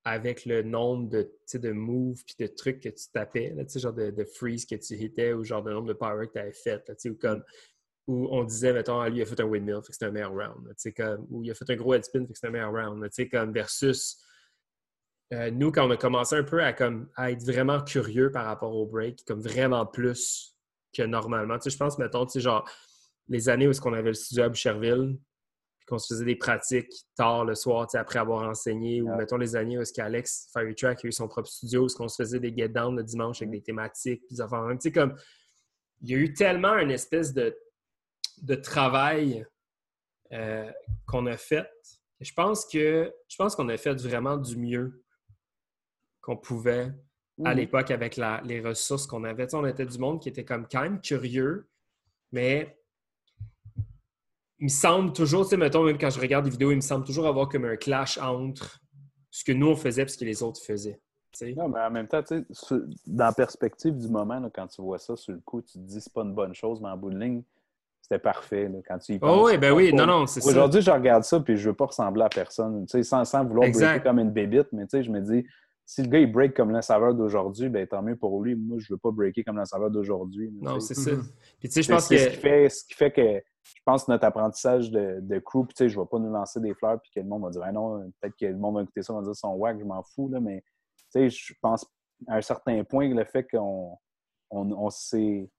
[0.04, 4.12] avec le nombre de, de moves puis de trucs que tu tapais, là, genre de,
[4.12, 6.86] de freeze que tu hitais ou genre de nombre de power que tu avais fait.
[6.88, 7.44] Là, ou comme
[8.10, 10.32] où on disait, mettons, lui, il a fait un windmill, fait que c'était un meilleur
[10.32, 10.74] round.
[10.98, 13.08] Comme, ou il a fait un gros headspin, fait que c'était un meilleur round.
[13.32, 14.18] Comme versus
[15.32, 18.46] euh, nous, quand on a commencé un peu à, comme, à être vraiment curieux par
[18.46, 20.58] rapport au break, comme vraiment plus
[20.92, 21.58] que normalement.
[21.64, 22.68] je pense, mettons, genre,
[23.28, 25.20] les années où on avait le studio à Boucherville,
[25.78, 29.56] puis qu'on se faisait des pratiques tard le soir, après avoir enseigné, ou mettons les
[29.56, 32.70] années où Alex Firetrack a eu son propre studio, où on se faisait des get
[32.70, 33.52] down le dimanche avec mm.
[33.52, 34.66] des thématiques, puis des affaires.
[34.96, 35.16] Comme,
[36.02, 37.56] il y a eu tellement une espèce de
[38.42, 39.46] de travail
[40.32, 40.72] euh,
[41.06, 41.70] qu'on a fait.
[42.20, 45.04] Je pense que je pense qu'on a fait vraiment du mieux
[46.22, 46.92] qu'on pouvait
[47.46, 49.54] à l'époque avec les ressources qu'on avait.
[49.56, 51.70] on était du monde qui était comme quand même curieux,
[52.34, 52.78] mais
[54.60, 56.82] il me semble toujours, tu sais, mettons, même quand je regarde des vidéos, il me
[56.82, 58.82] semble toujours avoir comme un clash entre
[59.32, 61.00] ce que nous on faisait et ce que les autres faisaient.
[61.56, 62.24] Non, mais en même temps,
[63.08, 66.02] dans la perspective du moment, quand tu vois ça sur le coup, tu te dis
[66.02, 67.44] c'est pas une bonne chose, mais en bout de ligne,
[68.10, 69.40] c'était parfait quand tu y penses.
[69.40, 70.50] Oh oui, ben oui, non, non, c'est ça.
[70.50, 73.46] Aujourd'hui, je regarde ça puis je veux pas ressembler à personne, tu sais, sans, sans
[73.46, 75.46] vouloir breaker comme une bébite, mais tu sais, je me dis,
[75.86, 78.56] si le gars il break comme le saveur d'aujourd'hui, ben tant mieux pour lui.
[78.56, 80.52] Moi, je veux pas breaker comme le saveur d'aujourd'hui.
[80.62, 81.12] Non, c'est ça.
[81.60, 82.18] Puis tu sais, je pense que...
[82.18, 85.76] Ce qui, fait, ce qui fait que, je pense, notre apprentissage de, de crew, tu
[85.76, 87.72] sais, je vais pas nous lancer des fleurs puis que le monde va dire, ah
[87.72, 90.30] non, peut-être que le monde va écouter ça, va dire son wack, je m'en fous,
[90.30, 90.64] là, mais
[91.12, 91.86] tu sais, je pense
[92.28, 93.98] à un certain point, le fait qu'on
[94.52, 95.50] on, on s'est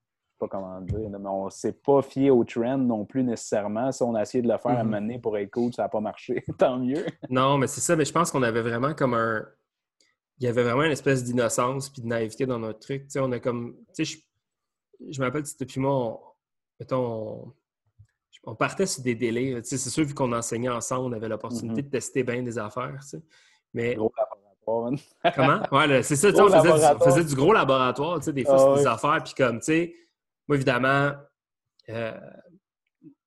[0.41, 3.91] pas comment dire, mais on s'est pas fié au trend non plus nécessairement.
[3.91, 5.21] Si on a essayé de le faire à mener mm-hmm.
[5.21, 6.43] pour être cool, ça n'a pas marché.
[6.57, 7.05] Tant mieux.
[7.29, 7.95] non, mais c'est ça.
[7.95, 9.45] Mais je pense qu'on avait vraiment comme un.
[10.39, 13.05] Il y avait vraiment une espèce d'innocence puis de naïveté dans notre truc.
[13.07, 13.75] sais, on a comme.
[13.95, 14.25] Tu sais,
[14.99, 16.19] je, je me rappelle, depuis moi, on,
[16.79, 17.53] mettons,
[18.43, 19.61] on, partait sur des délais.
[19.63, 21.85] C'est sûr, vu qu'on enseignait ensemble, on avait l'opportunité mm-hmm.
[21.85, 22.99] de tester bien des affaires.
[23.75, 23.93] Mais.
[23.93, 24.91] Gros laboratoire,
[25.35, 25.61] Comment?
[25.71, 28.73] Ouais, c'est ça, on faisait, du, on faisait, du, gros laboratoire, tu sais, des fois,
[28.73, 29.95] ah des affaires, puis comme, tu sais,
[30.47, 31.11] moi, évidemment,
[31.89, 32.19] euh,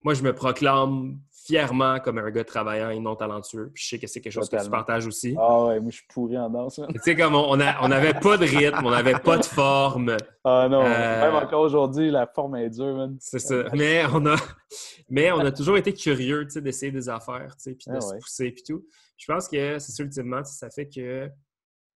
[0.03, 3.71] moi, je me proclame fièrement comme un gars travaillant et non talentueux.
[3.75, 5.35] Puis je sais que c'est quelque chose que tu partages aussi.
[5.39, 6.81] Ah ouais, moi, je suis pourri en danse.
[6.93, 10.17] Tu sais, comme on n'avait on pas de rythme, on n'avait pas de forme.
[10.45, 13.17] Ah non, euh, même encore aujourd'hui, la forme est dure, man.
[13.21, 13.65] C'est ça.
[13.75, 14.37] Mais on a,
[15.11, 17.97] mais on a toujours été curieux, tu sais, d'essayer des affaires, tu sais, puis de
[17.97, 18.85] ah se pousser, puis tout.
[19.17, 21.31] Je pense que c'est ça, ultimement, ça fait que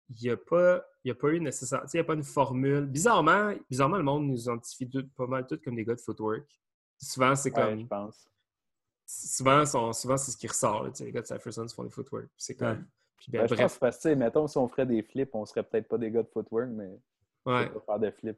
[0.10, 0.82] il n'y a, pas,
[1.12, 1.84] a pas eu nécessaire.
[1.94, 2.86] Il n'y a pas une formule.
[2.86, 6.46] Bizarrement, bizarrement, le monde nous identifie pas mal tous comme des gars de footwork.
[7.00, 7.80] Souvent, c'est comme.
[7.80, 8.28] je pense.
[9.06, 10.90] Souvent, souvent c'est ce qui ressort.
[11.00, 12.28] les gars de Cypher se font des footwork.
[12.38, 12.86] C'est comme.
[13.18, 15.88] Puis, ben, je pense parce que, mettons, si on ferait des flips, on serait peut-être
[15.88, 17.00] pas des gars de footwork, mais.
[17.46, 17.70] Ouais.
[17.70, 18.38] Pas faire des flips.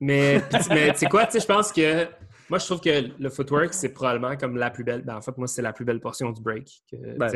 [0.00, 0.40] Mais,
[0.70, 2.06] mais tu sais quoi, je pense que.
[2.48, 5.02] Moi, je trouve que le footwork, c'est probablement comme la plus belle.
[5.02, 6.84] Ben, en fait, moi, c'est la plus belle portion du break.
[6.92, 7.28] Ben,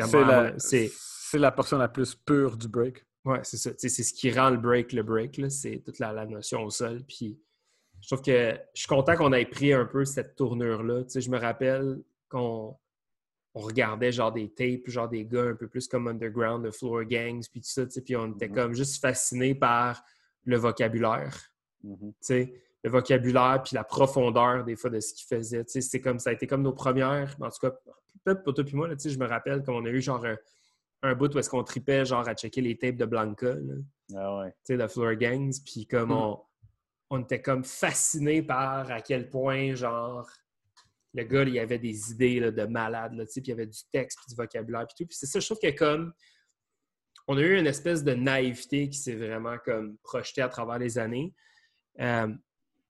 [0.58, 0.92] c'est
[1.34, 1.40] la...
[1.40, 3.04] la portion la plus pure du break.
[3.24, 3.70] Ouais, c'est ça.
[3.76, 5.40] C'est ce qui rend le break le break.
[5.50, 7.02] C'est toute la, notion au sol.
[7.06, 7.38] Puis
[8.00, 11.02] je trouve que je suis content qu'on ait pris un peu cette tournure-là.
[11.14, 12.76] Je me rappelle qu'on
[13.54, 17.04] on regardait genre des tapes, genre des gars un peu plus comme Underground, The Floor
[17.04, 18.54] Gangs, puis tout ça, puis on était mm-hmm.
[18.54, 20.02] comme juste fascinés par
[20.44, 21.36] le vocabulaire.
[21.84, 22.52] Mm-hmm.
[22.84, 25.64] Le vocabulaire, puis la profondeur des fois de ce qu'ils faisaient.
[25.66, 27.72] C'est comme, ça a été comme nos premières, en tout cas,
[28.24, 30.36] peut-être pour toi puis moi, je me rappelle comme on a eu genre un,
[31.02, 33.54] bout où est-ce qu'on tripait genre à checker les tapes de Blanca,
[34.16, 34.50] ah ouais.
[34.66, 36.12] tu sais, The Floor Gangs, puis comme mm.
[36.12, 36.40] on,
[37.10, 40.28] on était comme fascinés par à quel point genre
[41.14, 44.18] le gars, il avait des idées de malade, là, puis il y avait du texte,
[44.18, 45.08] puis du vocabulaire, puis tout.
[45.08, 46.12] Puis c'est ça, je trouve que comme
[47.26, 50.98] on a eu une espèce de naïveté qui s'est vraiment comme projetée à travers les
[50.98, 51.34] années.
[52.00, 52.28] Euh,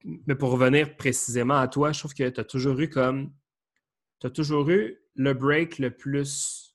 [0.03, 3.33] mais pour revenir précisément à toi, je trouve que tu as toujours eu comme
[4.19, 6.68] tu as toujours eu le break le plus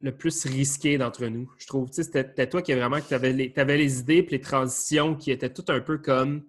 [0.00, 1.88] le plus risqué d'entre nous, je trouve.
[1.90, 5.52] C'était toi qui vraiment tu avais, les, avais les idées et les transitions qui étaient
[5.52, 6.44] toutes un peu comme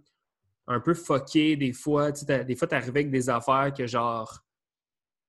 [0.67, 2.11] un peu fucké des fois.
[2.11, 4.43] Des fois, tu arrivais avec des affaires que genre,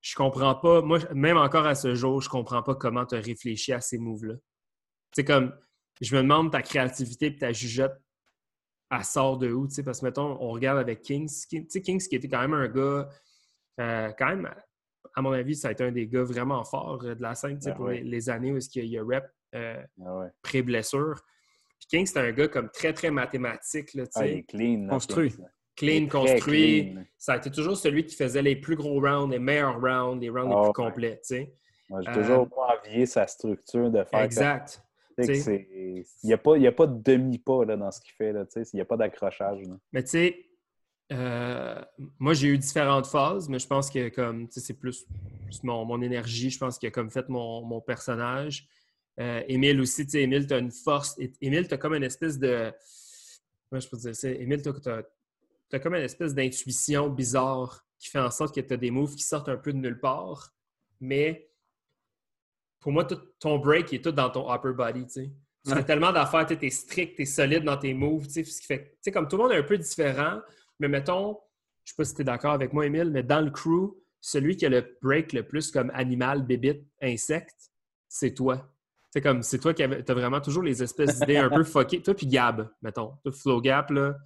[0.02, 0.82] je comprends pas.
[0.82, 3.98] Moi, même encore à ce jour, je comprends pas comment tu as réfléchi à ces
[3.98, 4.34] moves-là.
[5.12, 5.54] C'est comme,
[6.00, 7.98] je me demande ta créativité et ta jugeote,
[8.90, 9.66] elle sort de où?
[9.84, 11.46] Parce que, mettons, on regarde avec Kings.
[11.48, 13.08] Kings qui était quand même un gars,
[13.80, 14.50] euh, quand même,
[15.14, 17.74] à mon avis, ça a été un des gars vraiment forts de la scène ben
[17.74, 19.24] pour les, années où il y a rep
[19.54, 21.20] euh, ben pré-blessure.
[21.78, 23.94] Puis King, c'est un gars comme très, très mathématique.
[23.94, 24.86] Là, ah, il est clean.
[24.88, 25.34] construit.
[25.76, 26.94] clean, construit.
[27.16, 30.28] Ça a été toujours celui qui faisait les plus gros rounds, les meilleurs rounds, les
[30.28, 31.20] rounds les ah, plus complets.
[31.88, 34.22] Moi, j'ai toujours euh, envié sa structure de faire.
[34.22, 34.82] Exact.
[35.18, 38.32] Il n'y a, pas, a pas de demi-pas dans ce qu'il fait.
[38.32, 39.58] Là, il n'y a pas d'accrochage.
[39.92, 40.49] Mais tu sais,
[41.12, 41.80] euh,
[42.18, 45.06] moi, j'ai eu différentes phases, mais je pense que comme c'est plus,
[45.62, 48.68] mon, mon, énergie, je pense qu'il a comme fait mon, mon personnage.
[49.18, 51.18] Euh, Émile aussi, tu sais, Émile, tu as une force.
[51.40, 52.72] Émile, tu as comme une espèce de.
[53.68, 54.30] Comment je peux dire ça?
[54.30, 58.76] Émile, tu as, comme une espèce d'intuition bizarre qui fait en sorte que tu as
[58.76, 60.52] des moves qui sortent un peu de nulle part.
[61.00, 61.50] Mais
[62.78, 63.06] pour moi,
[63.38, 65.30] ton break est tout dans ton upper body, tu sais.
[65.66, 68.44] Tu fais tellement d'affaires, tu es strict, tu es solide dans tes moves, tu sais,
[68.44, 68.92] ce qui fait.
[68.92, 70.40] Tu sais, comme tout le monde est un peu différent,
[70.80, 71.38] mais mettons,
[71.84, 74.56] je sais pas si tu es d'accord avec moi, Émile, mais dans le crew, celui
[74.56, 77.70] qui a le break le plus comme animal, bébite, insecte,
[78.08, 78.68] c'est toi.
[79.10, 82.02] C'est comme, c'est toi qui as vraiment toujours les espèces d'idées un peu fuckées.
[82.02, 83.14] Toi puis Gab, mettons.
[83.22, 84.16] Toi, Flow Gap, là.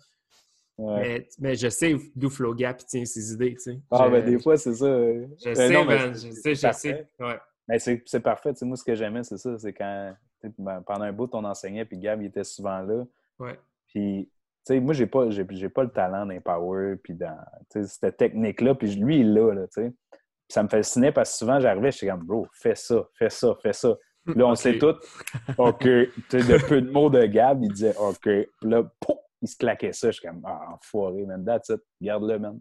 [0.76, 3.80] Mais, mais, je sais d'où Flow Gap tient ses idées, tu sais.
[3.92, 4.86] Ah, ben des fois, c'est ça.
[4.86, 7.08] Je euh, sais, non, man, je sais, je sais.
[7.20, 7.38] Ouais.
[7.68, 8.52] Mais c'est parfait.
[8.52, 9.56] Tu sais, moi, ce que j'aimais, c'est ça.
[9.56, 10.14] C'est quand,
[10.58, 13.04] ben, pendant un bout, on enseignait, puis Gab, il était souvent là.
[13.38, 13.58] Ouais.
[13.86, 14.28] Puis,
[14.64, 17.36] sais, moi, j'ai pas, j'ai, pas le talent d'un power, puis dans
[17.70, 19.92] cette technique-là, puis lui, il l'a, là, tu sais.
[20.48, 23.54] ça me fascinait parce que souvent, j'arrivais, je suis comme, bro, fais ça, fais ça,
[23.62, 23.96] fais ça.
[24.26, 24.94] Là, on sait tout.
[25.58, 25.80] OK.
[25.80, 28.22] Tu sais, de peu de mots de Gab, il disait OK.
[28.22, 30.10] Puis là, pouf, il se claquait ça.
[30.10, 31.44] Je suis comme, ah, enfoiré, man.
[31.44, 31.80] That's it.
[32.00, 32.60] Garde-le, man.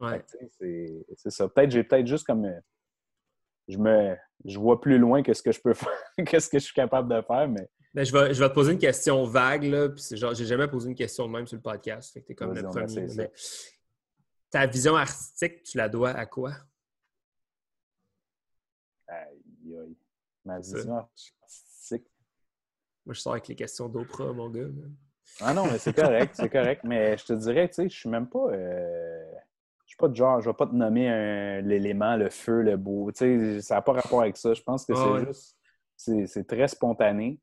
[0.00, 0.22] Ouais.
[1.16, 1.48] C'est ça.
[1.48, 2.50] Peut-être, j'ai peut-être juste comme.
[3.68, 4.16] Je me.
[4.44, 5.88] Je vois plus loin que ce que je peux faire,
[6.26, 7.68] qu'est-ce que je suis capable de faire, mais.
[7.94, 9.88] Ben, je, vais, je vais te poser une question vague, là.
[9.90, 12.12] Puis genre, j'ai jamais posé une question de même sur le podcast.
[12.12, 13.06] Fait que t'es comme le premier.
[13.16, 13.30] Mais...
[14.50, 16.52] Ta vision artistique, tu la dois à quoi?
[19.08, 19.96] Aïe, aïe.
[20.44, 22.06] Ma vision artistique.
[23.04, 24.68] Moi, je sors avec les questions d'Oprah, mon gars.
[25.40, 26.82] Ah non, mais c'est correct, c'est correct.
[26.84, 28.50] Mais je te dirais, tu sais, je suis même pas.
[28.52, 29.32] Euh...
[29.92, 33.12] Je suis pas de genre, je vais pas te nommer l'élément, le feu, le beau.
[33.12, 34.54] Tu sais, ça n'a pas rapport avec ça.
[34.54, 35.58] Je pense que c'est juste.
[36.24, 37.38] C'est très spontané.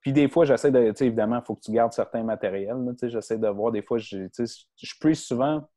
[0.00, 0.88] Puis des fois, j'essaie de.
[0.88, 2.76] Tu sais, évidemment, il faut que tu gardes certains matériels.
[2.94, 3.70] Tu sais, j'essaie de voir.
[3.70, 5.68] Des fois, je, tu sais, je souvent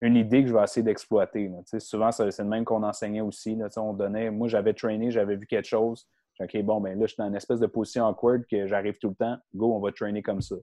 [0.00, 1.50] une idée que je vais essayer d'exploiter.
[1.78, 3.56] Souvent, c'est le même qu'on enseignait aussi.
[3.56, 6.06] Là, on donnait, moi, j'avais trainé, j'avais vu quelque chose.
[6.38, 9.08] OK, bon, ben là, je suis dans une espèce de position awkward que j'arrive tout
[9.08, 9.38] le temps.
[9.56, 10.54] Go, on va trainer comme ça.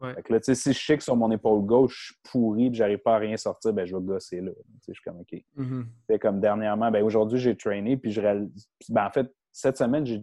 [0.00, 3.16] Là, si je sais que sur mon épaule gauche, je suis pourri et j'arrive pas
[3.16, 4.52] à rien sortir, ben, je vais gosser là.
[4.86, 5.42] Je suis comme OK.
[5.56, 6.18] Mm-hmm.
[6.18, 10.18] Comme dernièrement, ben, aujourd'hui, j'ai trainé, puis je ben, en fait, cette semaine, je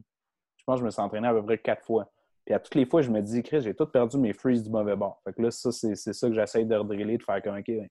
[0.65, 2.09] pense que je me suis entraîné à peu près quatre fois.
[2.45, 4.69] Puis à toutes les fois, je me dis, Chris, j'ai tout perdu mes freeze du
[4.69, 5.19] mauvais bord.
[5.23, 7.87] Fait que là, ça, c'est ça que j'essaie de redriller, de faire comme OK, ben,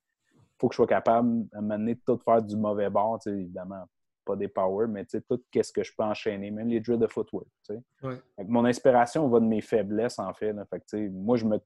[0.59, 3.85] faut que je sois capable à m'amener de tout faire du mauvais bord, évidemment,
[4.25, 7.47] pas des power, mais tout qu'est-ce que je peux enchaîner, même les drills de footwork.
[8.47, 10.55] mon inspiration va de mes faiblesses, en fait.
[10.71, 11.59] fait moi, je me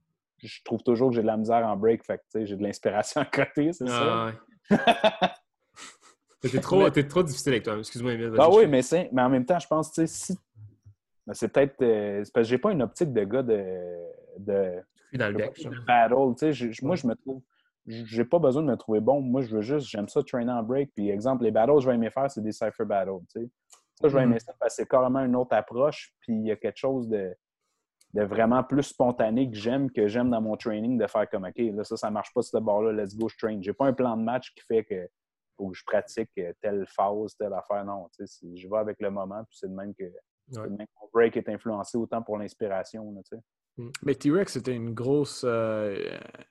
[0.43, 3.25] je trouve toujours que j'ai de la misère en break, fait j'ai de l'inspiration à
[3.25, 4.33] côté, c'est ça?
[4.71, 5.35] Ah,
[6.41, 8.33] T'es trop, trop difficile avec toi, excuse-moi, Emile.
[8.39, 8.81] Ah oui, mais,
[9.13, 10.39] mais en même temps, je pense, tu sais, si.
[11.27, 11.83] Ben, c'est peut-être.
[11.83, 13.75] Euh, parce que j'ai pas une optique de gars de.
[14.39, 14.81] de,
[15.15, 16.37] dans le de battle.
[16.39, 17.43] Tu sais, moi, je me trouve
[17.89, 19.21] j'ai pas besoin de me trouver bon.
[19.21, 20.91] Moi, je veux juste, j'aime ça trainer en break.
[20.95, 23.25] Puis, exemple, les battles que je vais aimer faire, c'est des cypher battles.
[23.33, 23.51] Tu
[24.01, 24.31] Ça, je vais Mhm.
[24.33, 26.13] aimer ça parce que c'est carrément une autre approche.
[26.21, 27.35] Puis il y a quelque chose de,
[28.15, 31.59] de vraiment plus spontané que j'aime, que j'aime dans mon training, de faire comme OK,
[31.59, 33.59] là, ça, ça marche pas ce bord-là, let's go, je train.
[33.61, 35.07] J'ai pas un plan de match qui fait que
[35.57, 37.85] faut que je pratique euh, telle phase, telle affaire.
[37.85, 40.61] Non, tu sais, c'est- je vais avec le moment, puis c'est de même que de
[40.61, 43.13] même mon break est influencé autant pour l'inspiration.
[43.25, 43.37] sais.
[44.03, 45.97] Mais T-Rex, c'était une grosse euh,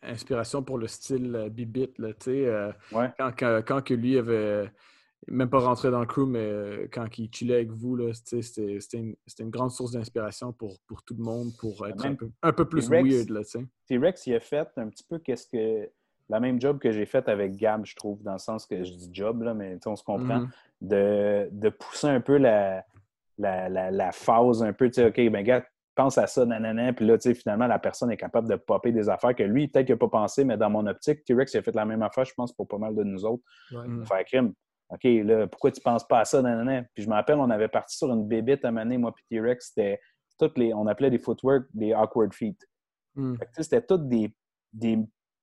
[0.04, 1.92] inspiration pour le style euh, Bibit.
[1.98, 3.10] Là, tu sais, euh, Ouais.
[3.18, 4.72] quand, quand, quand que lui avait
[5.28, 8.98] même pas rentré dans le crew, mais euh, quand il chillait avec vous, c'était c'était
[8.98, 12.30] une, c'était une grande source d'inspiration pour, pour tout le monde, pour être un peu,
[12.44, 13.30] un peu plus T-Rex- weird.
[13.30, 13.66] Là, tu sais.
[13.88, 15.90] T-Rex, il a fait un petit peu qu'est-ce que
[16.30, 18.92] la même job que j'ai fait avec Gab, je trouve, dans le sens que je
[18.94, 20.50] dis job, là, mais on se comprend, Mhm.
[20.82, 22.86] de, de pousser un peu la,
[23.38, 25.66] la, la, la phase, un peu, tu sais, OK, ben gars,
[25.96, 28.92] pense à ça, nanana, puis là, tu sais, finalement, la personne est capable de popper
[28.92, 31.58] des affaires que lui, peut-être qu'il n'a pas pensé, mais dans mon optique, T-Rex, il
[31.58, 33.42] a fait la même affaire, je pense, pour pas mal de nous autres.
[33.72, 33.88] Ouais.
[33.88, 34.06] Mm.
[34.06, 34.54] Faire crime.
[34.90, 36.84] OK, là, pourquoi tu penses pas à ça, nanana?
[36.94, 39.68] Puis je me rappelle, on avait parti sur une bébite à maner, moi, puis T-Rex,
[39.68, 40.00] c'était
[40.40, 42.58] toutes les, on appelait des footwork des awkward feet.
[43.16, 43.36] Mm.
[43.36, 44.34] Fait que, tu sais, c'était tous des,
[44.72, 45.00] des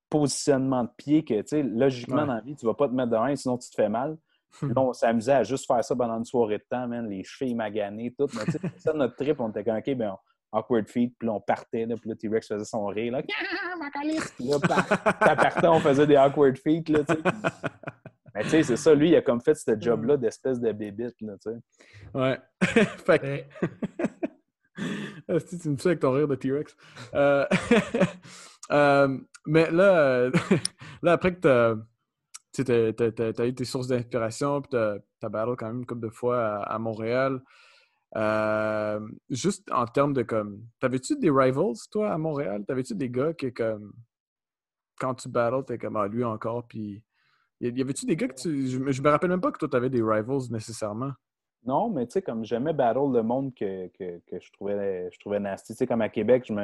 [0.08, 2.26] positionnements de pieds que, tu sais, logiquement, Ouais.
[2.26, 4.16] dans la vie, tu vas pas te mettre de rien, sinon tu te fais mal.
[4.52, 7.24] Puis là, on s'amusait à juste faire ça pendant une soirée de temps, man, les
[7.24, 8.28] chevilles maganées, tout.
[8.34, 10.18] Mais tu sais, c'est ça notre trip, on était comme, OK, ben, on-
[10.58, 13.74] awkward feet, puis là, on partait, là, puis là, T-Rex faisait son rire, là, Ah,
[13.78, 13.90] ma!
[13.90, 17.20] Puis là, par- partait, on faisait des awkward feet, là, tu sais.
[18.34, 21.14] Mais tu sais, c'est ça, lui, il a comme fait ce job-là d'espèce de bébite,
[21.20, 21.56] là, tu sais.
[22.14, 22.38] Ouais.
[23.06, 23.44] fait que-
[25.28, 26.76] Asti, tu me fais avec ton rire de T-Rex.
[27.14, 27.46] Euh,
[28.72, 30.30] euh, mais là, euh,
[31.02, 31.40] là, après que
[32.52, 36.10] tu as, eu tes sources d'inspiration, puis tu as battle quand même une couple de
[36.10, 37.40] fois à, à Montréal.
[38.16, 40.60] euh, juste en termes de comme.
[40.80, 42.64] T'avais-tu des rivals, toi, à Montréal?
[42.66, 43.92] T'avais-tu des gars qui, comme.
[44.98, 47.02] Quand tu battles, t'es comme, ah, lui encore, puis.
[47.60, 48.66] Y y avait-tu des gars que tu.
[48.68, 51.12] Je, me- je me rappelle même pas que toi, t'avais des rivals nécessairement.
[51.66, 55.18] Non, mais tu sais, comme j'aimais battle le monde que, que, que je, trouvais, je
[55.18, 55.72] trouvais nasty.
[55.72, 56.60] Tu sais, comme à Québec, je me,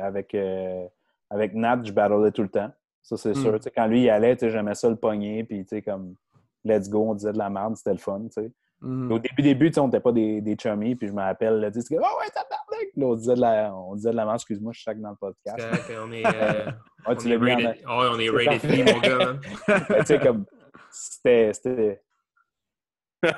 [0.00, 0.86] avec, euh,
[1.28, 2.70] avec Nat, je battlais tout le temps.
[3.02, 3.34] Ça, c'est Mm.
[3.34, 3.54] sûr.
[3.56, 5.42] Tu sais, quand lui, il allait, tu sais, j'aimais ça le pogner.
[5.44, 6.14] Puis, tu sais, comme,
[6.64, 8.52] let's go, on disait de la merde, c'était le fun, tu sais.
[8.80, 9.10] Mhm.
[9.10, 10.94] Au début, début, tu sais, on n'était pas des, des chummies.
[10.94, 12.30] Puis, je me rappelle, tu sais, oh ouais,
[12.96, 14.36] Là, on disait de la, on disait de la merde.
[14.36, 15.66] Excuse-moi, je suis chaque dans le podcast.
[16.02, 16.70] On est, euh,
[17.06, 19.36] Ouais, on est en- rated, ouais, on est rated free, mon gars.
[19.90, 20.44] Mais tu sais, comme,
[20.90, 21.52] c'était.
[21.52, 22.02] c'était-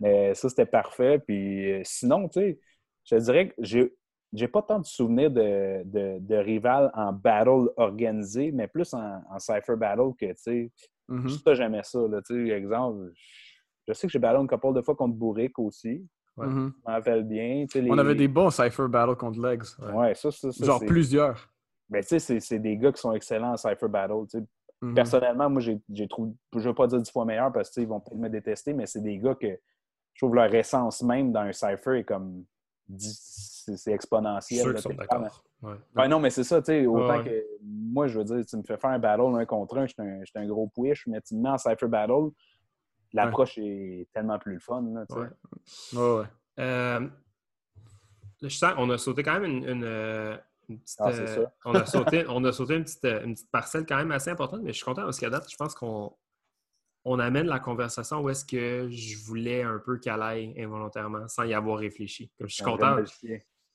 [0.00, 1.18] Mais ça, c'était parfait.
[1.18, 2.60] Puis euh, sinon, tu sais,
[3.04, 3.94] je te dirais que j'ai.
[4.34, 9.22] J'ai pas tant de souvenirs de, de, de rival en battle organisé, mais plus en,
[9.30, 10.72] en cypher battle que, tu sais,
[11.08, 11.28] Mhm.
[11.28, 11.98] ça, j'aimais ça.
[12.08, 13.10] Là, tu sais, exemple,
[13.86, 16.06] je sais que j'ai battle une couple de fois contre Bourric aussi.
[16.36, 16.46] Ouais.
[16.46, 16.72] Mhm.
[16.76, 17.64] Je m'en rappelle bien.
[17.66, 19.62] tu sais, les- On avait des bons Cypher Battle contre Legs.
[19.94, 21.48] Ouais, ça, ça, ça, Genre c'est- plusieurs.
[21.90, 24.26] Ben, tu sais, c'est- c'est des gars qui sont excellents en cypher battle.
[24.30, 24.44] tu sais.
[24.80, 24.94] Mhm.
[24.94, 27.86] Personnellement, moi, j'ai j'ai trouvé, je ne veux pas dire dix fois meilleur parce qu'ils
[27.86, 29.46] vont peut-être me détester, mais c'est des gars que
[30.14, 32.44] je trouve leur essence même dans un cypher est comme
[32.88, 34.78] dix- c'est c'est Je exponentiel.
[34.78, 35.44] suis d'accord.
[35.62, 35.74] Ouais.
[35.94, 38.56] Ben non, mais c'est ça, tu sais, autant Ouais, que moi, je veux dire, tu
[38.56, 41.20] me fais faire un battle un contre un, j'étais un, j'étais un gros push, mais
[41.20, 42.30] tu me mets en cypher battle,
[43.12, 44.82] l'approche est tellement plus le fun.
[44.82, 45.04] Là.
[45.92, 46.26] Ouais.
[46.58, 47.08] Euh,
[48.42, 50.36] je sens qu'on a sauté quand même une, une, euh,
[50.68, 50.98] une petite.
[51.00, 54.12] Ah, euh, on, a sauté, on a sauté une petite, une petite parcelle quand même
[54.12, 56.14] assez importante, mais je suis content parce qu'à date, je pense qu'on
[57.04, 61.44] on amène la conversation où est-ce que je voulais un peu qu'elle aille involontairement sans
[61.44, 62.30] y avoir réfléchi.
[62.38, 62.96] Comme je suis content.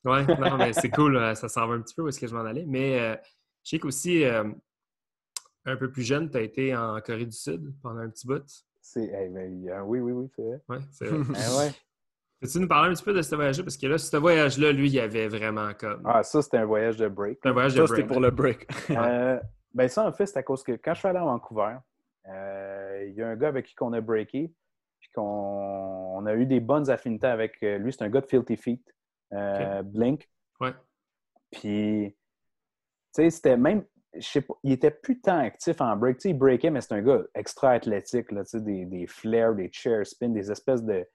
[0.04, 1.36] Ouais, non, mais c'est cool.
[1.36, 2.64] Ça s'en va un petit peu où est-ce que je m'en allais.
[2.66, 3.16] Mais euh,
[3.64, 8.00] je sais qu'aussi, un peu plus jeune, tu as été en Corée du Sud pendant
[8.00, 8.44] un petit bout.
[8.90, 10.60] C'est, ben, euh, oui, oui, oui, c'est vrai.
[10.68, 11.22] Ouais, c'est vrai.
[11.36, 11.70] Ah ouais.
[12.40, 13.64] Peux-tu nous parler un petit peu de ce voyage-là?
[13.64, 16.00] Parce que là, ce voyage-là, lui, il y avait vraiment comme.
[16.06, 17.44] Ah, ça, c'était un voyage de break.
[17.44, 18.12] Un voyage de Ça, c'était break.
[18.12, 18.66] pour le break.
[18.90, 19.38] Euh,
[19.74, 21.76] ben ça, en fait, c'est à cause que quand je suis allé à Vancouver,
[22.28, 24.50] euh, il y a un gars avec qui on a breaké,
[25.00, 27.92] puis qu'on on a eu des bonnes affinités avec lui.
[27.92, 28.82] C'est un gars de Filthy Feet,
[29.34, 30.28] euh, Blink.
[30.60, 30.72] Ouais.
[31.50, 32.16] Puis, tu
[33.12, 33.84] sais, c'était même,
[34.14, 36.16] je sais pas, il était plus tant actif en break.
[36.18, 39.06] Tu sais, il breakait, mais c'est un gars extra athlétique, là, tu sais, des, des
[39.06, 41.06] flares, des chair spins, des espèces de.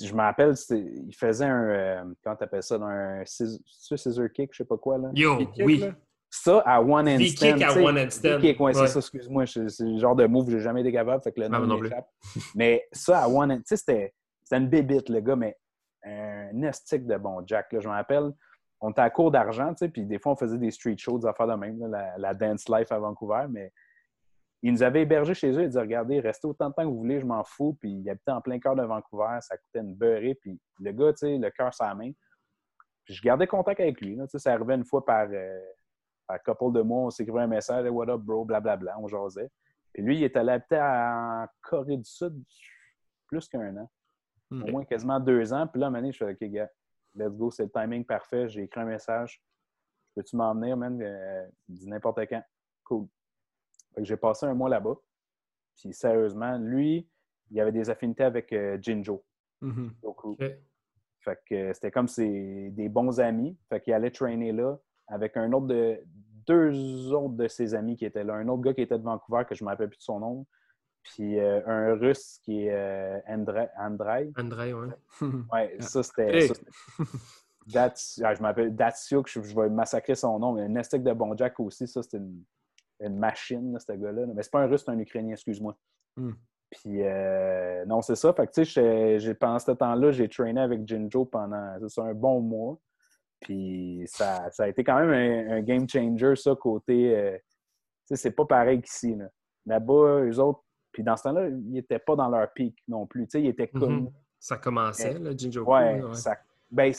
[0.00, 1.64] Je me rappelle, il faisait un.
[1.68, 2.76] euh, comment t'appelles ça?
[2.76, 3.58] Un scissor,
[3.98, 5.10] scissor kick, je sais pas quoi, là?
[5.14, 5.78] Yo, Kick, oui.
[5.78, 5.94] là?
[6.30, 7.54] Ça, à one handstand.
[7.54, 8.40] kicks à one handstand.
[8.40, 9.46] des kicks, ouais, ça, excuse-moi.
[9.46, 12.08] C'est le genre de move que j'ai jamais été capable, fait que le nom m'échappe.
[12.56, 15.56] Mais ça, à one hand, tu sais, c'était c'était une bébite, le gars, mais
[16.04, 17.72] un estique de bon Jack.
[17.72, 18.32] Là, je me rappelle,
[18.84, 21.18] on était à court d'argent, tu sais, puis des fois, on faisait des street shows,
[21.18, 23.72] des affaires de même, là, la, la dance life à Vancouver, mais
[24.62, 25.62] il nous avait hébergés chez eux.
[25.62, 27.76] Il disait Regardez, restez autant de temps que vous voulez, je m'en fous.
[27.78, 30.34] Puis il habitait en plein cœur de Vancouver, ça coûtait une beurrée.
[30.40, 32.10] Puis le gars, tu sais, le cœur la main.
[33.04, 34.16] Puis je gardais contact avec lui.
[34.16, 35.60] Là, tu sais, ça arrivait une fois par, euh,
[36.26, 39.50] par couple de mois, on s'écrivait un message Hey, What up, bro, blablabla, on jasait.
[39.92, 42.42] Puis lui, il est allé habiter en Corée du Sud
[43.26, 43.90] plus qu'un an.
[44.50, 45.66] au moins quasiment deux ans.
[45.66, 46.70] Puis là, à un moment donné, je fais OK, gars,
[47.14, 48.48] let's go, c'est le timing parfait.
[48.48, 49.42] J'ai écrit un message.
[50.14, 51.00] Peux-tu m'emmener, man?
[51.02, 52.42] Euh, dis n'importe quand.
[52.84, 53.06] Cool.
[53.98, 54.96] J'ai passé un mois là-bas.
[55.76, 57.08] Puis sérieusement, lui,
[57.50, 59.24] il avait des affinités avec euh, Jinjo.
[59.60, 59.94] Mhm.
[61.20, 63.56] Fait que c'était comme c'est des bons amis.
[63.68, 64.76] Fait qu'il allait trainer là
[65.08, 66.00] avec un autre de
[66.46, 68.34] deux autres de ses amis qui étaient là.
[68.34, 70.20] Un autre gars qui était de Vancouver, que je ne me rappelle plus de son
[70.20, 70.46] nom.
[71.04, 73.68] Puis euh, un russe qui est euh, Andrei.
[73.78, 74.88] Andrei, oui.
[75.52, 76.48] ouais, ça c'était.
[77.74, 77.92] Ah,
[78.34, 80.56] je m'appelle Datsuk, je, vais massacrer son nom.
[80.56, 82.18] Un estique de Bon Jack aussi, ça c'était
[83.00, 84.26] une, machine, ce gars-là.
[84.34, 85.76] Mais c'est pas un russe, c'est un Ukrainien, excuse-moi.
[86.16, 86.32] Hmm.
[86.70, 88.32] Puis euh, non, c'est ça.
[88.32, 92.78] Fait que tu sais, pendant ce temps-là, j'ai trainé avec Jinjo pendant un bon mois.
[93.40, 97.16] Puis ça, ça, a été quand même un, game changer, ça, côté.
[97.16, 97.44] Euh, tu
[98.06, 99.16] sais, c'est pas pareil qu'ici.
[99.66, 100.62] Là-bas, eux autres,
[100.94, 103.24] puis dans ce temps-là, ils n'étaient pas dans leur pic non plus.
[103.24, 103.80] Tu sais, ils étaient mhm.
[103.80, 104.10] comme.
[104.38, 105.64] Ça commençait, là, Jinjo.
[105.64, 106.14] Ouais, ouais.
[106.14, 106.36] Ça,
[106.70, 106.92] ben,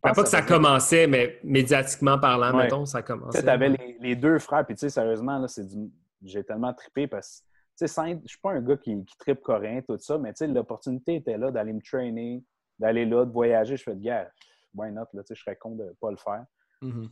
[0.00, 3.42] pas que ça, commençait, mais médiatiquement parlant, mettons, ça commençait.
[3.42, 5.90] Tu avais les, les, deux frères, puis tu sais, sérieusement, là, c'est du...
[6.22, 9.40] j'ai tellement trippé parce que, tu sais, je suis pas un gars qui, qui trippe
[9.42, 12.44] coréen, tout ça, mais tu sais, l'opportunité était là d'aller me trainer,
[12.78, 13.76] d'aller là, de voyager.
[13.76, 14.30] Je fais de guerre
[14.74, 15.08] why not?
[15.12, 16.44] Là, je serais con de ne pas le faire.
[16.82, 17.10] Mm-hmm.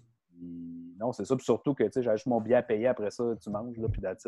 [0.98, 1.36] non, c'est ça.
[1.36, 4.00] Puis surtout que j'ai juste mon billet à payer après ça, tu manges, là, puis
[4.00, 4.26] that's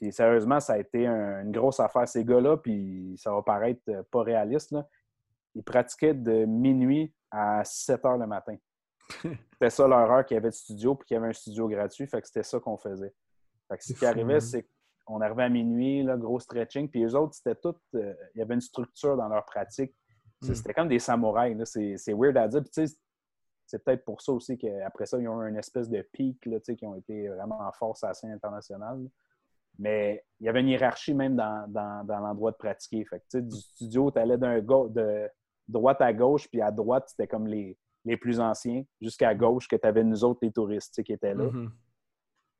[0.00, 2.06] Puis sérieusement, ça a été une grosse affaire.
[2.06, 4.86] Ces gars-là, puis ça va paraître euh, pas réaliste, là,
[5.54, 8.56] ils pratiquaient de minuit à 7 heures le matin.
[9.22, 11.66] c'était ça leur heure qu'il y avait de studio, puis qu'il y avait un studio
[11.66, 12.06] gratuit.
[12.06, 13.14] Fait que c'était ça qu'on faisait.
[13.68, 14.68] Fait que ce qui arrivait, c'est
[15.06, 17.74] qu'on arrivait à minuit, là, gros stretching, puis les autres, c'était tout.
[17.94, 19.96] Euh, il y avait une structure dans leur pratique.
[20.42, 20.52] Hmm.
[20.52, 21.56] C'était comme des samouraïs.
[21.64, 22.62] C'est weird à dire.
[22.70, 26.58] c'est peut-être pour ça aussi qu'après ça, ils ont eu une espèce de pic là,
[26.60, 29.08] qui ont été vraiment en force à la scène internationale.
[29.78, 33.04] Mais il y avait une hiérarchie même dans, l'endroit de pratiquer.
[33.04, 35.28] Fait que, du studio, tu allais d'un de
[35.68, 39.76] droite à gauche, puis à droite, c'était comme les, les plus anciens, jusqu'à gauche, que
[39.76, 41.44] tu avais nous autres, les touristes qui étaient là.
[41.46, 41.70] Mm-hmm.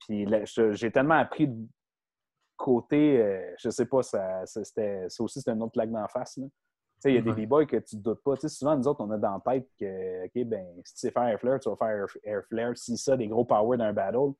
[0.01, 0.27] Puis
[0.77, 1.67] j'ai tellement appris de
[2.57, 4.61] côté, euh, je sais pas, ça, ça
[5.21, 6.37] aussi, c'était une autre plaque d'en face.
[6.37, 6.47] Là
[7.05, 8.37] il y a des b-boys que tu ne doutes pas.
[8.37, 11.25] souvent, nous autres, on a dans la tête que, OK, ben, si tu sais faire
[11.25, 12.77] air flare, tu vas faire air, flare.
[12.77, 14.33] Si ça, des gros power d'un battle.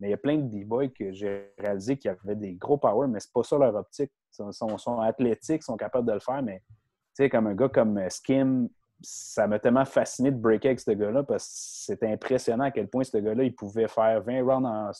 [0.00, 3.06] Mais il y a plein de b-boys que j'ai réalisé qui avaient des gros power,
[3.08, 4.10] mais c'est pas ça leur optique.
[4.38, 7.68] Ils sont, sont, athlétiques, sont capables de le faire, mais tu sais, comme un gars
[7.68, 8.68] comme euh, Skim,
[9.02, 11.52] ça m'a tellement fasciné de breaker avec ce gars-là parce que
[11.92, 14.90] c'était impressionnant à quel point ce gars-là, il pouvait faire 20 rounds en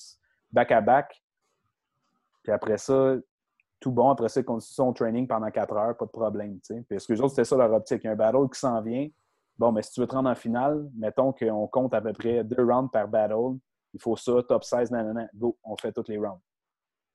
[0.50, 1.22] back-à-back.
[2.42, 3.16] Puis après ça,
[3.82, 4.10] tout bon.
[4.10, 6.58] Après ça, ils continuent son training pendant quatre heures, pas de problème.
[6.60, 6.82] T'sais.
[6.88, 8.02] Parce que les autres, c'était ça leur optique?
[8.04, 9.08] Il y a un battle qui s'en vient.
[9.58, 12.42] Bon, mais si tu veux te rendre en finale, mettons qu'on compte à peu près
[12.44, 13.58] deux rounds par battle.
[13.94, 16.40] Il faut ça, top 16, nanana, go, on fait tous les rounds.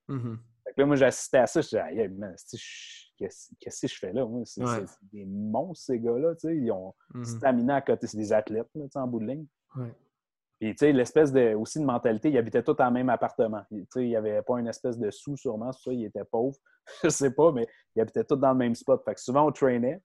[0.09, 0.37] Mm-hmm.
[0.63, 1.61] Fait que là, moi, j'assistais à ça.
[1.61, 4.27] Je disais, qu'est-ce que je fais là?
[4.45, 4.63] C'est
[5.11, 6.33] des monstres, ces gars-là.
[6.43, 7.25] Ils ont mm-hmm.
[7.25, 8.07] stamina à côté.
[8.07, 9.45] C'est des athlètes, là, en bout de ligne.
[10.59, 13.61] Puis, tu sais, l'espèce de, aussi de mentalité, ils habitaient tous dans le même appartement.
[13.69, 16.57] Tu sais, il n'y avait pas une espèce de sous, sûrement, ça, ils étaient pauvres.
[17.03, 19.03] je sais pas, mais ils habitaient tous dans le même spot.
[19.05, 20.01] Fait que souvent, on traînait.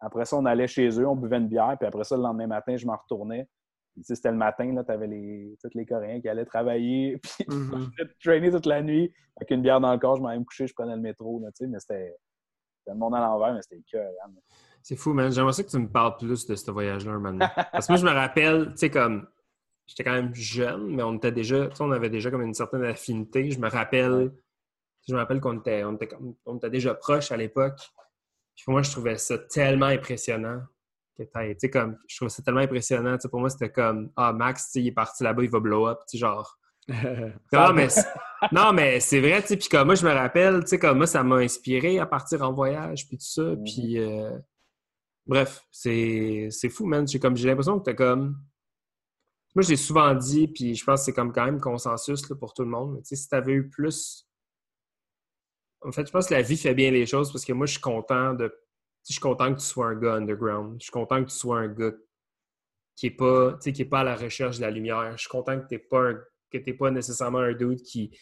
[0.00, 2.48] Après ça, on allait chez eux, on buvait une bière, puis après ça, le lendemain
[2.48, 3.48] matin, je m'en retournais.
[4.00, 7.90] C'était le matin, là, tu avais les, tous les Coréens qui allaient travailler, puis mm
[8.20, 10.74] traîner toute la nuit avec une bière dans le corps, je m'en me coucher, je
[10.74, 12.14] prenais le métro, là, tu sais, mais c'était
[12.86, 14.10] le monde à l'envers, mais c'était cœur.
[14.82, 15.30] C'est fou, man.
[15.30, 17.46] J'aimerais ça que tu me parles plus de ce voyage-là moment.
[17.72, 19.28] Parce que moi, je me rappelle, tu sais, comme
[19.86, 23.50] j'étais quand même jeune, mais on était déjà, on avait déjà comme une certaine affinité.
[23.50, 24.32] Je me rappelle,
[25.06, 26.08] je me rappelle qu'on était, on était,
[26.46, 27.78] on était déjà proches à l'époque.
[28.56, 30.62] Puis moi, je trouvais ça tellement impressionnant.
[31.16, 33.16] Que comme, je trouvais ça tellement impressionnant.
[33.30, 36.00] pour moi, c'était comme Ah, Max, il est parti là-bas, il va blow up.
[36.12, 36.58] Genre.
[36.88, 37.88] non, mais,
[38.50, 42.00] non, mais c'est vrai, puis comme moi, je me rappelle, comme moi, ça m'a inspiré
[42.00, 43.42] à partir en voyage, puis tout ça.
[43.42, 43.64] Mm-hmm.
[43.64, 44.36] Puis, euh,
[45.26, 47.06] bref, c'est fou, man.
[47.06, 48.36] J'ai l'impression que t'as comme
[49.54, 52.54] moi, j'ai souvent dit, puis je pense que c'est comme quand même consensus là, pour
[52.54, 53.00] tout le monde.
[53.04, 54.26] si tu avais eu plus.
[55.82, 57.72] En fait, je pense que la vie fait bien les choses parce que moi, je
[57.72, 58.52] suis content de.
[59.06, 60.76] Je suis content que tu sois un gars underground.
[60.78, 61.92] Je suis content que tu sois un gars
[62.94, 65.12] qui n'est pas, qui est pas à la recherche de la lumière.
[65.16, 66.12] Je suis content que tu n'es pas,
[66.78, 68.16] pas nécessairement un dude qui,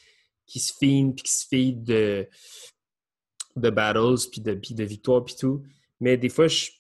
[0.47, 2.27] qui se filme puis qui se feed de,
[3.57, 5.63] de battles puis de, de victoires puis tout.
[6.01, 6.71] Mais des fois, je,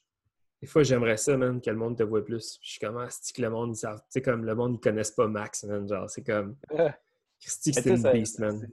[0.60, 2.58] des fois, j'aimerais ça, man, que le monde te voit plus.
[2.60, 5.26] je suis comme, ah, que le monde, Tu sais, comme le monde, ils connaissent pas
[5.26, 5.88] Max, man.
[5.88, 6.56] Genre, c'est comme.
[7.40, 8.68] Christy, c'est une beast, man.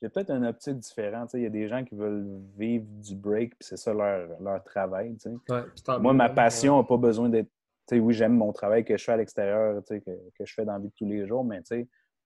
[0.00, 1.30] J'ai peut-être une optique différente.
[1.34, 4.62] Il y a des gens qui veulent vivre du break, puis c'est ça leur, leur
[4.62, 5.16] travail.
[5.48, 5.62] Ouais,
[5.98, 7.50] Moi, ma passion n'a pas besoin d'être.
[7.90, 10.78] Oui, j'aime mon travail que je fais à l'extérieur, que, que je fais dans la
[10.78, 11.62] vie de tous les jours, mais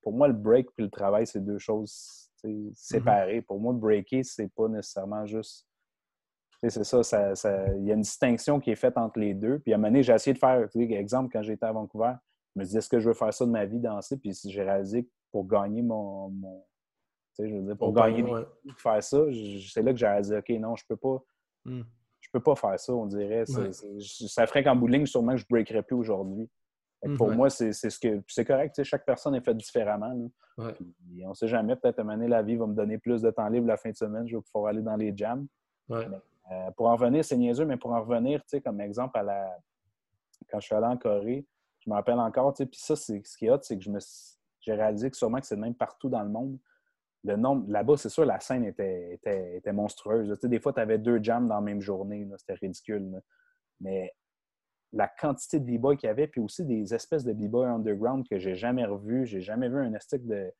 [0.01, 2.73] pour moi, le break et le travail, c'est deux choses mm-hmm.
[2.75, 3.41] séparées.
[3.41, 5.65] Pour moi, breaker, c'est pas nécessairement juste
[6.69, 7.33] c'est ça,
[7.77, 9.59] il y a une distinction qui est faite entre les deux.
[9.59, 12.13] Puis à un moment donné, j'ai essayé de faire, exemple, quand j'étais à Vancouver,
[12.55, 14.17] je me disais, est-ce que je veux faire ça de ma vie, danser?
[14.17, 16.31] Puis j'ai réalisé que pour gagner mon.
[17.37, 18.25] Je veux dire, pour gagner,
[18.77, 19.17] faire ça,
[19.71, 21.23] c'est là que j'ai réalisé, OK, non, je peux pas.
[21.65, 21.81] Hmm.
[22.19, 23.43] Je peux pas faire ça, on dirait.
[23.45, 26.49] ça ferait qu'en bout de ligne, sûrement, je ne breakerais plus aujourd'hui.
[27.17, 28.21] Pour moi, c'est ce que.
[28.27, 30.29] C'est correct, chaque personne est faite différemment.
[30.57, 30.73] on
[31.29, 33.29] ne sait jamais, peut-être à un moment donné, la vie va me donner plus de
[33.31, 35.47] temps libre la fin de semaine, je vais pouvoir aller dans les jams.
[36.51, 39.57] Euh, pour en revenir, c'est niaiseux, mais pour en revenir, comme exemple, à la...
[40.49, 41.45] quand je suis allé en Corée,
[41.79, 43.99] je me rappelle encore, puis ça, c'est ce qui est hot, c'est que je me
[44.63, 46.57] j'ai réalisé que sûrement que c'est même partout dans le monde.
[47.25, 50.37] Le nombre, là-bas, c'est sûr, la scène était, était, monstrueuse.
[50.41, 52.27] des fois, tu avais deux jams dans la même journée.
[52.37, 53.21] C'était ridicule.
[53.79, 54.13] Mais
[54.91, 58.39] la quantité de b-boys qu'il y avait, puis aussi des espèces de b-boys underground que
[58.39, 59.25] j'ai jamais revus.
[59.25, 60.51] J'ai jamais vu un stick de,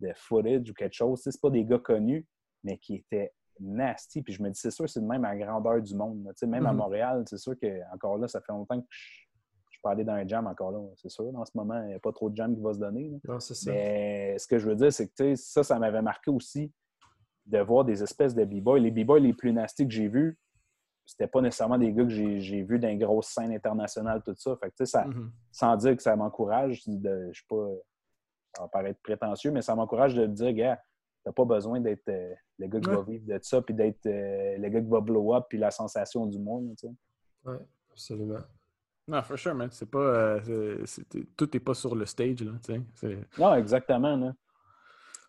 [0.00, 1.20] de footage ou quelque chose.
[1.22, 2.26] C'est pas des gars connus,
[2.64, 4.22] mais qui étaient nasty.
[4.22, 6.32] Puis je me dis, c'est sûr, c'est de même à la grandeur du monde.
[6.42, 6.76] Même à mm-hmm.
[6.76, 9.29] Montréal, c'est sûr que encore là, ça fait longtemps que je,
[9.82, 11.30] peux aller dans un jam encore là, c'est sûr.
[11.34, 13.12] En ce moment, il n'y a pas trop de jam qui va se donner.
[13.26, 13.70] Non, c'est ça.
[13.70, 16.72] Mais ce que je veux dire, c'est que ça, ça m'avait marqué aussi
[17.46, 18.78] de voir des espèces de b-boys.
[18.78, 20.38] Les b-boys les plus nasty que j'ai vus,
[21.04, 24.56] c'était pas nécessairement des gars que j'ai vus dans une grosse scène internationale, tout ça.
[24.56, 25.30] Fait que, ça mm-hmm.
[25.50, 27.68] sans dire que ça m'encourage, je ne suis pas.
[28.56, 30.82] Ça va paraître prétentieux, mais ça m'encourage de dire, gars,
[31.24, 34.58] t'as pas besoin d'être euh, le gars qui va vivre de ça, puis d'être euh,
[34.58, 36.94] le gars qui va blow up, puis la sensation du monde, tu sais.
[37.44, 37.56] Oui,
[37.92, 38.40] absolument.
[39.10, 39.68] Non, for sure, man.
[39.72, 39.98] C'est pas...
[39.98, 40.84] Euh,
[41.36, 42.52] tout n'est pas sur le stage, là.
[43.38, 44.34] Non, exactement, là.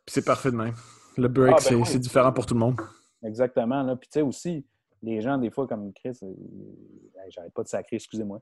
[0.05, 0.73] Puis c'est parfait de même.
[1.17, 2.79] Le break, ah, ben c'est différent pour tout le monde.
[3.23, 3.95] Exactement, là.
[3.95, 4.65] Puis tu sais aussi,
[5.01, 6.17] les gens, des fois, comme Chris,
[7.29, 8.39] j'arrête pas de sacrer, excusez-moi.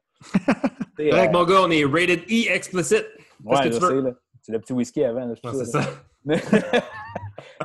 [1.00, 3.06] Avec mon gars, on est rated E explicit.
[3.44, 4.12] Ouais, je sais, là.
[4.42, 5.26] C'est le petit whisky avant.
[5.26, 5.82] Là, c'est ça.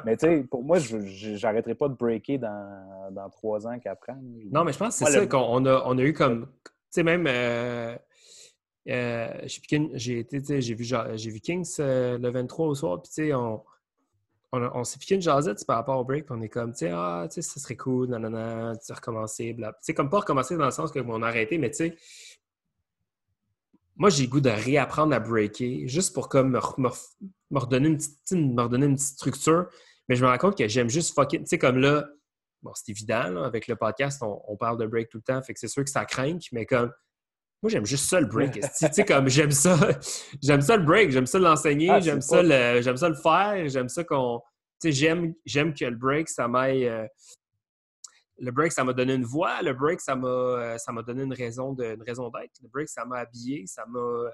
[0.05, 4.11] mais tu sais, pour moi, je n'arrêterai pas de breaker dans, dans 3 ans, 4
[4.11, 4.21] ans.
[4.53, 6.47] Non, mais je pense que c'est ça qu'on a, on a eu comme.
[6.95, 7.27] Tu sais, même.
[7.27, 7.97] Euh,
[8.89, 10.23] euh, j'ai
[10.75, 13.65] vu, vu Kings euh, le 23 au soir, puis tu sais, on,
[14.53, 17.27] on, s'est piqué une jasette par rapport au break, on est comme, tu sais, ah,
[17.33, 19.73] tu ça serait cool, nanana, tu recommencer, bla.
[19.73, 21.97] Tu sais, comme pas recommencer dans le sens qu'on a arrêté, mais tu sais,
[23.97, 26.59] moi, j'ai goût de réapprendre à breaker, juste pour comme me,
[27.59, 29.67] redonner, une petite, me redonner une petite structure.
[30.09, 31.41] Mais je me rends compte que j'aime juste fucking.
[31.41, 32.07] Tu sais, comme là,
[32.65, 35.61] bon, c'est évident, avec le podcast, on, parle de break tout le temps, fait que
[35.61, 36.91] c'est sûr que ça craint, mais comme.
[37.63, 38.53] Moi, j'aime juste ça le break.
[38.61, 39.79] tu sais, comme j'aime ça.
[40.43, 43.69] J'aime ça le break, j'aime ça l'enseigner, ah, j'aime ça, le, j'aime ça le faire,
[43.69, 44.41] j'aime ça qu'on.
[44.81, 46.87] Tu sais, j'aime, j'aime que le break, ça m'aille.
[46.87, 47.07] Euh,
[48.39, 49.63] le break, ça m'a donné une voix.
[49.63, 52.61] Le break, ça m'a, euh, ça m'a donné une raison, de, raison d'être.
[52.63, 54.31] Le break, ça m'a habillé, ça m'a,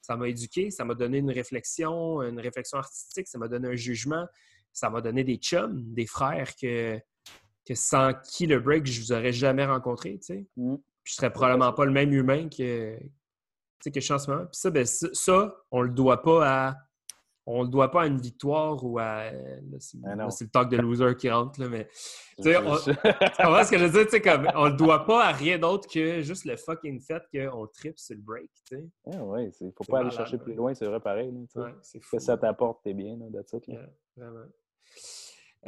[0.00, 3.76] ça m'a éduqué, ça m'a donné une réflexion, une réflexion artistique, ça m'a donné un
[3.76, 4.26] jugement,
[4.72, 7.00] ça m'a donné des chums, des frères que,
[7.66, 10.18] que sans qui le break, je vous aurais jamais rencontré.
[10.18, 10.46] Tu sais.
[10.56, 10.76] Mm.
[11.04, 14.46] Je serais probablement pas le même humain que, que je suis en ce moment.
[14.46, 16.76] Puis ça, ben, ça, on le doit pas à
[17.48, 19.30] on ne le doit pas à une victoire ou à.
[19.78, 21.88] C'est le talk de loser qui rentre, là, mais.
[22.42, 22.76] Tu on...
[22.76, 24.22] ce que je veux dire?
[24.22, 27.68] Comme, on ne le doit pas à rien d'autre que juste le fucking fait qu'on
[27.68, 28.50] tripe sur le break.
[28.68, 28.84] Tu sais.
[29.06, 31.32] Ah il ne faut pas aller chercher plus loin, c'est vrai pareil.
[31.54, 31.74] Là, ouais,
[32.10, 33.80] que ça t'apporte, t'es bien, là, that's it, là.
[34.16, 34.46] vraiment.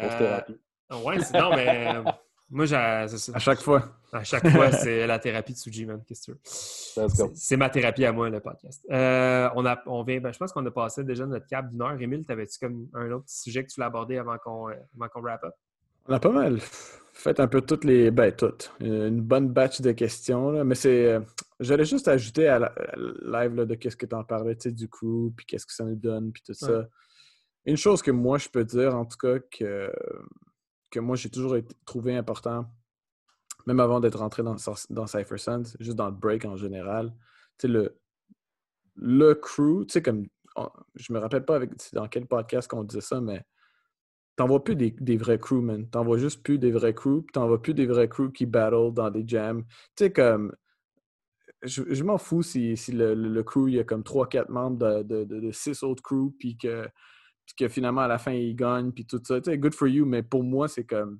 [0.00, 0.18] Euh...
[0.18, 0.58] thérapie.
[0.90, 2.02] Ouais, non, mais.
[2.50, 2.76] Moi, j'ai.
[2.76, 3.84] À chaque fois.
[4.12, 6.02] À chaque fois, c'est la thérapie de Suji, man.
[6.06, 7.30] Qu'est-ce que tu veux?
[7.34, 8.84] C'est ma thérapie à moi, le podcast.
[8.90, 11.82] Euh, on a, on vient, ben, je pense qu'on a passé déjà notre cap d'une
[11.82, 12.00] heure.
[12.00, 15.44] Émile, t'avais-tu comme un autre sujet que tu voulais aborder avant qu'on euh, qu wrap
[15.44, 15.52] up?
[16.06, 16.58] On a pas mal
[17.18, 18.10] fait un peu toutes les.
[18.10, 18.72] Ben, toutes.
[18.80, 20.64] Une bonne batch de questions, là.
[20.64, 21.12] mais c'est.
[21.12, 21.20] Euh,
[21.60, 24.72] j'allais juste ajouter à la live là, de qu'est-ce que tu en parlais, tu sais,
[24.72, 26.86] du coup, puis qu'est-ce que ça nous donne, puis tout ça.
[27.66, 29.92] Une chose que moi, je peux dire, en tout cas, que
[30.90, 32.66] que moi, j'ai toujours trouvé important,
[33.66, 34.56] même avant d'être rentré dans,
[34.90, 35.36] dans Cypher
[35.80, 37.12] juste dans le break en général.
[37.58, 37.98] Tu sais, le,
[38.96, 40.26] le crew, tu sais, comme,
[40.94, 43.44] je me rappelle pas avec, dans quel podcast qu'on disait ça, mais
[44.36, 45.88] t'en vois plus des, des, vrais crew, man.
[45.90, 48.92] T'en vois juste plus des vrais crews, t'en vois plus des vrais crews qui battle
[48.92, 49.64] dans des jams.
[49.96, 50.54] Tu sais, comme,
[51.62, 55.24] je, m'en fous si, si le, le, crew, il y a comme 3-4 membres de,
[55.24, 56.88] de, de, 6 autres crews, puis que
[57.48, 59.40] puis que finalement, à la fin, il gagne, puis tout ça.
[59.40, 61.18] Tu sais, good for you, mais pour moi, c'est comme.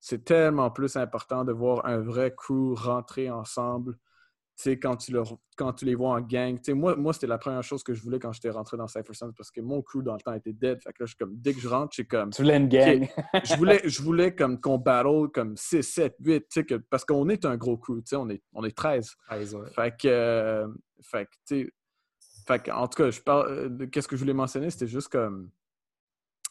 [0.00, 3.94] C'est tellement plus important de voir un vrai crew rentrer ensemble.
[4.56, 5.16] Tu sais, quand tu,
[5.56, 6.56] quand tu les vois en gang.
[6.56, 8.88] Tu sais, moi, moi c'était la première chose que je voulais quand j'étais rentré dans
[8.88, 10.80] Cypher parce que mon crew, dans le temps, était dead.
[10.82, 12.30] Fait que là, je comme, dès que je rentre, c'est comme.
[12.30, 13.08] Tu voulais une gang.
[13.44, 16.40] je voulais, je voulais comme qu'on battle comme 6, 7, 8.
[16.40, 17.98] Tu sais, que, parce qu'on est un gros crew.
[17.98, 19.14] Tu sais, on est, on est 13.
[19.74, 20.08] Fait que.
[20.08, 20.68] Euh,
[21.02, 21.72] fait que, tu sais.
[22.46, 23.48] Fait que, en tout cas, je parle.
[23.50, 24.70] Euh, qu'est-ce que je voulais mentionner?
[24.70, 25.50] C'était juste comme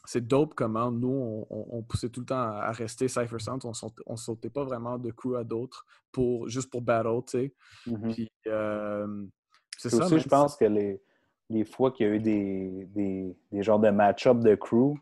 [0.07, 3.61] c'est dope comment nous, on, poussait tout le temps à, rester Cypher Sound.
[3.65, 7.53] On, ne sautait pas vraiment de crew à d'autres pour, juste pour battle, tu sais.
[7.87, 8.13] Mm-hmm.
[8.13, 9.25] Puis, euh,
[9.77, 10.05] c'est ça.
[10.05, 11.01] Aussi, je pense que les,
[11.49, 14.95] les fois qu'il y a eu des, des, des genres de match-up de crew,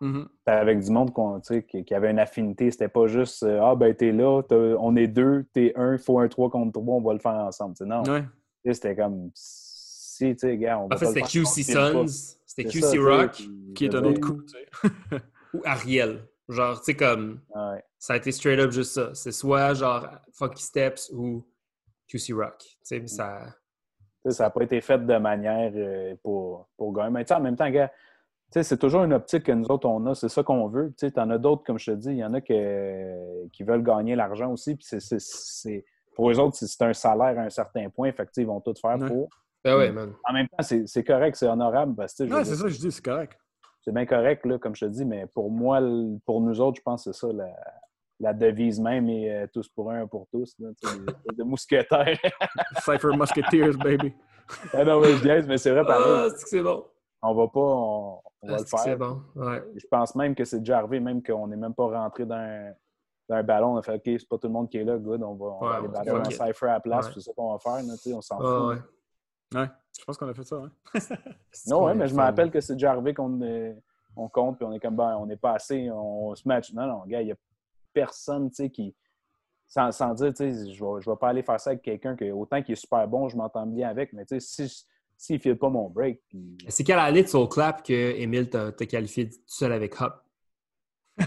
[0.00, 0.26] mm-hmm.
[0.46, 1.12] avec du monde
[1.68, 2.70] qui, qui, avait une affinité.
[2.70, 4.42] C'était pas juste euh, Ah, ben, t'es là,
[4.78, 7.32] on est deux, t'es un, il faut un 3 contre 3, on va le faire
[7.32, 7.74] ensemble.
[7.84, 8.04] non.
[8.64, 12.98] C'était comme si, tu sais, gars, on va En fait, c'était QC Sons, c'était QC
[12.98, 13.42] Rock.
[13.74, 15.18] Qui est un autre coup, tu sais.
[15.54, 16.28] Ou Ariel.
[16.48, 17.40] Genre, tu sais, comme.
[17.98, 19.14] Ça a été straight up juste ça.
[19.14, 21.46] C'est soit genre Funky Steps ou
[22.08, 22.58] QC Rock.
[22.58, 23.46] Tu sais, ça
[24.30, 27.10] ça n'a pas été fait de manière euh, pour, pour gagner.
[27.10, 27.90] Mais en même temps, gars,
[28.50, 30.14] c'est toujours une optique que nous autres, on a.
[30.14, 30.92] C'est ça qu'on veut.
[30.96, 32.52] Tu en as d'autres, comme je te dis, il y en a qui
[33.62, 34.76] veulent gagner l'argent aussi.
[34.76, 35.84] Puis c'est,
[36.14, 38.12] pour eux autres, c'est un salaire à un certain point.
[38.12, 39.28] Fait ils vont tout faire pour.
[39.64, 40.12] Ben ouais, man.
[40.24, 41.94] En même temps, c'est correct, c'est honorable.
[41.94, 43.38] Parce c'est ça que je dis, c'est correct.
[43.82, 45.80] C'est bien correct, là, comme je te dis, mais pour moi,
[46.24, 47.52] pour nous autres, je pense que c'est ça la,
[48.20, 50.54] la devise même et euh, tous pour un, pour tous.
[50.60, 50.70] Là,
[51.36, 52.18] de mousquetaires.
[52.84, 54.14] Cypher Musketeers, baby.
[54.72, 56.04] ah non, mais je mais c'est vrai, pareil.
[56.06, 56.84] Ah, c'est que c'est bon.
[57.22, 58.78] On va pas, on, va le faire.
[58.80, 59.62] C'est bon, ouais.
[59.76, 62.74] Je pense même que c'est déjà arrivé, même qu'on n'est même pas rentré dans
[63.30, 63.74] un, ballon.
[63.74, 65.46] On a fait, OK, c'est pas tout le monde qui est là, good, on va,
[65.46, 67.94] on va aller battre un Cypher à la place, c'est ça qu'on va faire, là,
[68.14, 68.82] on s'en fout.
[69.54, 69.68] Ouais.
[69.98, 70.56] je pense qu'on a fait ça.
[70.56, 70.70] Hein?
[71.66, 73.40] non, ouais, mais je me rappelle que c'est déjà arrivé qu'on
[74.14, 76.72] on compte, puis on est comme, ben, on n'est pas assez, on se match.
[76.72, 77.36] Non, non, gars, il y a
[77.92, 78.94] personne qui.
[79.66, 82.72] Sans, sans dire, je ne vais, pas aller faire ça avec quelqu'un qui, autant qu'il
[82.72, 84.68] est super bon, je m'entends bien avec, mais si
[85.22, 86.20] s'il ne file pas mon break.
[86.68, 90.20] C'est quelle année de Soul Clap que Emile t'a qualifié tout seul avec Hop?
[91.18, 91.26] tu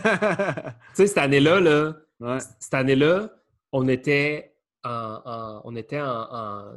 [0.93, 3.29] sais, cette année-là, là, cette année-là,
[3.71, 4.53] on était
[4.83, 6.73] en, on était en,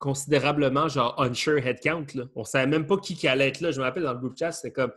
[0.00, 2.06] considérablement genre unsure headcount.
[2.14, 2.24] Là.
[2.34, 3.70] On savait même pas qui, qui allait être là.
[3.70, 4.92] Je me rappelle dans le groupe chat, c'était comme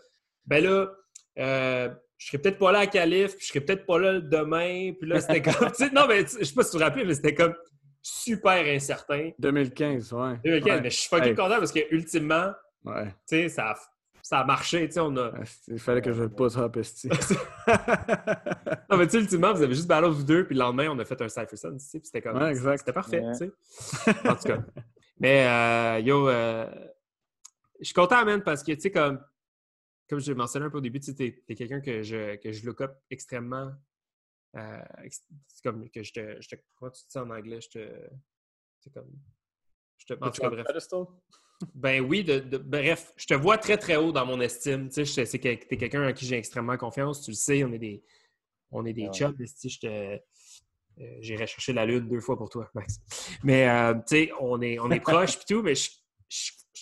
[0.45, 0.91] ben là,
[1.39, 4.93] euh, je serais peut-être pas là à Calif, puis je serais peut-être pas là demain.
[4.99, 5.69] Puis là, c'était comme.
[5.93, 7.53] non, mais je sais pas si tu te rappelles, mais c'était comme
[8.01, 9.31] super incertain.
[9.39, 10.39] 2015, ouais.
[10.43, 12.51] 2015, mais je suis fucking content parce que ultimement,
[12.85, 13.05] ouais.
[13.05, 13.75] tu sais, ça,
[14.21, 15.31] ça a marché, tu sais, on a...
[15.67, 17.09] Il fallait que je le pose à Pesti.
[17.09, 20.99] non, mais tu sais, ultimement, vous avez juste ballot vous deux, puis le lendemain, on
[20.99, 22.41] a fait un Cypher Sun, tu sais, puis c'était comme...
[22.41, 22.79] Ouais, exact.
[22.79, 23.51] C'était parfait, tu sais.
[24.29, 24.59] en tout cas.
[25.23, 26.69] Mais, euh, yo, euh,
[27.79, 29.23] je suis content, man, parce que, tu sais, comme
[30.09, 32.81] comme je mentionné un peu au début, tu es, quelqu'un que je, que je look
[32.81, 33.71] up extrêmement.
[34.55, 34.83] Euh,
[35.47, 36.55] c'est comme que je te, je te.
[36.75, 37.61] Comment tu dis ça en anglais?
[37.61, 38.09] Je te.
[38.81, 39.11] C'est comme.
[39.97, 40.13] Je te.
[40.13, 40.67] En bref.
[41.73, 44.89] Ben oui, de, bref, je te vois très très haut dans mon estime.
[44.89, 47.21] Tu sais, c'est que tu es quelqu'un à qui j'ai extrêmement confiance.
[47.21, 48.03] Tu le sais, on est des,
[48.71, 49.35] on est des chums.
[49.39, 50.19] Je te.
[50.99, 52.99] Euh, J'irai chercher la lune deux fois pour toi, Max.
[53.43, 55.89] Mais euh, tu sais, on est, on est proches et tout, mais je,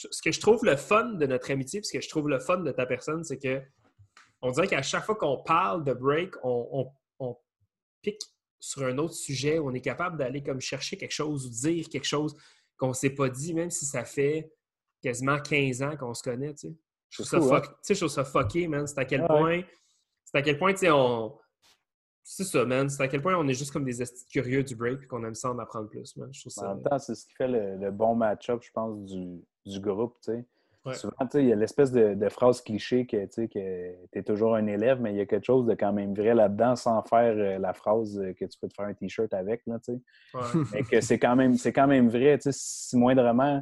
[0.09, 2.57] ce que je trouve le fun de notre amitié, ce que je trouve le fun
[2.57, 3.61] de ta personne, c'est que
[4.41, 6.91] on dirait qu'à chaque fois qu'on parle de break, on,
[8.01, 8.21] pique
[8.59, 12.07] sur un autre sujet, on est capable d'aller comme chercher quelque chose ou dire quelque
[12.07, 12.35] chose
[12.77, 14.51] qu'on ne s'est pas dit, même si ça fait
[15.03, 16.75] quasiment 15 ans qu'on se connaît, tu sais.
[17.09, 17.61] Je trouve, ça, hein?
[17.87, 18.87] je trouve ça fucké, man.
[18.87, 19.61] C'est à quel point,
[20.23, 21.37] c'est à quel point, tu sais, on...
[22.23, 22.89] C'est ça, man.
[22.89, 23.95] C'est à quel point on est juste comme des
[24.31, 26.29] curieux du break et qu'on aime ça en apprendre plus, man.
[26.31, 26.71] Je trouve ça...
[26.71, 30.15] En même temps, c'est ce qui fait le bon match-up, je pense, du, du groupe.
[30.23, 30.45] tu sais.
[30.93, 35.11] Souvent, il y a l'espèce de, phrase cliché que tu es toujours un élève, mais
[35.11, 38.19] il y a quelque chose de quand même vrai là-dedans sans faire euh, la phrase
[38.39, 39.61] que tu peux te faire un T-shirt avec.
[39.67, 40.41] Là, ouais.
[40.73, 42.39] Mais que c'est quand, même, quand même vrai.
[42.41, 43.61] Si moindrement,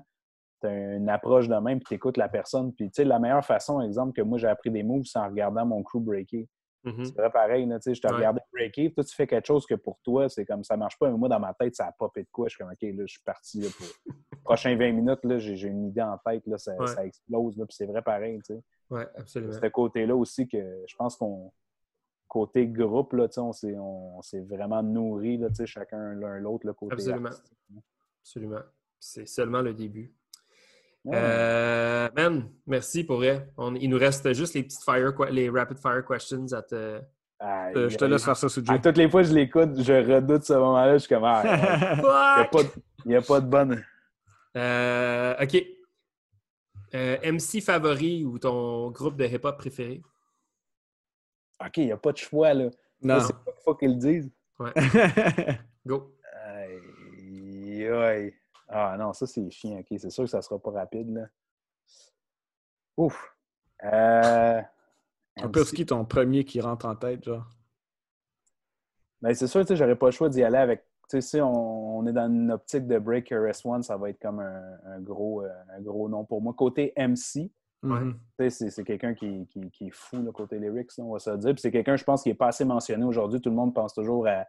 [0.62, 2.74] tu as une approche de même, puis tu écoutes la personne.
[2.74, 5.84] Puis la meilleure façon, exemple, que moi j'ai appris des moves, c'est en regardant mon
[5.84, 6.48] crew breaker.
[6.86, 7.06] Mm-hmm.
[7.06, 10.00] C'est vrai pareil, là, je te regardais breaker, toi tu fais quelque chose que pour
[10.02, 12.30] toi, c'est comme ça marche pas, mais moi dans ma tête, ça a popé de
[12.32, 12.48] quoi.
[12.48, 15.68] Je suis comme OK, là, je suis parti là, pour les prochains 20 minutes, j'ai,
[15.68, 18.40] une idée en tête, là, ça, ça explose, là, puis c'est vrai pareil.
[18.46, 18.64] Tu sais.
[18.90, 19.54] Oui, absolument.
[19.54, 21.52] Ce côté-là aussi que je pense qu'on
[22.30, 26.94] côté groupe, là, on s'est on, vraiment nourri, là, chacun l'un l'autre, le côté.
[26.94, 27.30] Absolument.
[28.22, 28.62] Absolument.
[29.00, 30.14] C'est seulement le début.
[31.14, 33.48] Euh, man, merci pour vrai.
[33.80, 37.02] il nous reste juste les petites fire, les rapid fire questions à te.
[37.42, 38.82] je te laisse faire ça, Suji.
[38.82, 40.94] toutes les fois que je l'écoute, je redoute ce moment-là.
[40.94, 41.44] Je suis comme, ah,
[43.06, 43.84] il n'y a, pas de bonne.
[44.58, 45.64] Euh, OK.
[46.96, 50.02] Euh, MC favori ou ton groupe de hip-hop préféré?
[51.64, 52.70] OK, il n'y a pas de choix, là.
[53.02, 53.20] Non.
[53.20, 54.32] C'est pas fois qu'ils le disent.
[54.58, 54.72] Ouais.
[55.86, 56.16] Go.
[56.46, 58.34] Aïe, aïe.
[58.70, 59.88] Ah non, ça c'est chiant, ok.
[59.98, 61.26] C'est sûr que ça sera pas rapide, là.
[62.98, 63.36] Ouf.
[63.84, 64.62] Euh...
[65.42, 67.48] Un peu qui ton premier qui rentre en tête, genre?
[69.22, 70.82] Ben, c'est sûr, tu sais, j'aurais pas le choix d'y aller avec.
[71.10, 74.40] Tu sais, si on, est dans une optique de break RS1, ça va être comme
[74.40, 76.54] un, gros, euh, un gros nom pour moi.
[76.54, 77.52] Côté MC.
[78.50, 81.54] C'est quelqu'un qui, qui, est fou le côté lyrics, on va se dire.
[81.54, 83.42] Puis c'est quelqu'un, je pense, qui n'est pas assez mentionné aujourd'hui.
[83.42, 84.46] Tout le monde pense toujours à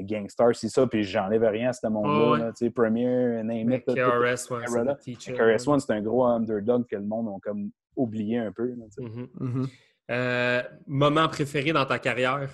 [0.00, 2.52] Gangstar, c'est ça, puis j'enlève rien à ce monde-là.
[2.60, 3.84] Oh, Premier, Name It.
[3.86, 8.74] KRS-One, c'est un gros underdog que le monde a comme oublié un peu.
[8.98, 9.28] Mhm.
[9.38, 9.68] Mhm.
[10.10, 12.50] Euh, moment préféré dans ta carrière?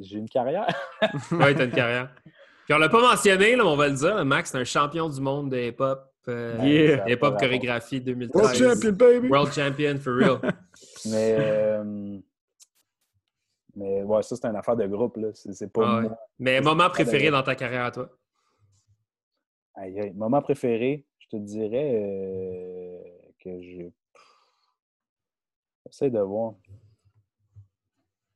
[0.00, 0.68] J'ai une carrière.
[1.32, 2.14] oui, tu as une carrière.
[2.64, 4.24] Puis on l'a pas mentionné, là, on va le dire.
[4.24, 6.08] Max, c'est un champion du monde de hip-hop.
[6.28, 8.42] Euh, hip-hop chorégraphie 2013.
[8.42, 9.28] World champion, baby!
[9.28, 10.38] World champion, for real.
[11.06, 12.18] Mais, euh,
[13.74, 15.16] mais ouais, ça, c'est une affaire de groupe.
[15.16, 15.28] Là.
[15.32, 18.08] C'est, pas ah Mais moment préféré dans ta carrière à toi?
[19.74, 22.98] Aïe, Moment préféré, je te dirais euh,
[23.38, 23.82] que je.
[25.86, 26.54] J'essaie de voir.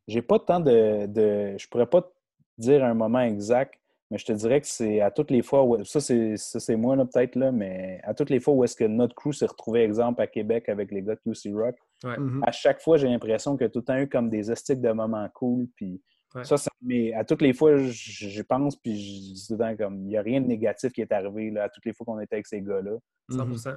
[0.09, 1.57] J'ai pas tant de, de.
[1.59, 2.11] Je pourrais pas
[2.57, 3.79] dire un moment exact,
[4.11, 7.35] mais je te dirais que c'est à toutes les fois, où, ça c'est moi peut-être,
[7.35, 10.27] là, mais à toutes les fois où est-ce que notre crew s'est retrouvé, exemple, à
[10.27, 11.77] Québec avec les gars de QC Rock,
[12.07, 12.41] mm-hmm.
[12.47, 15.29] à chaque fois, j'ai l'impression que tout le temps eu comme des estiques de moments
[15.35, 16.01] cool, puis
[16.45, 20.23] ça, mais à toutes les fois, je pense, puis je dis comme, il n'y a
[20.23, 22.61] rien de négatif qui est arrivé là, à toutes les fois qu'on était avec ces
[22.61, 22.97] gars-là.
[23.31, 23.77] 100%.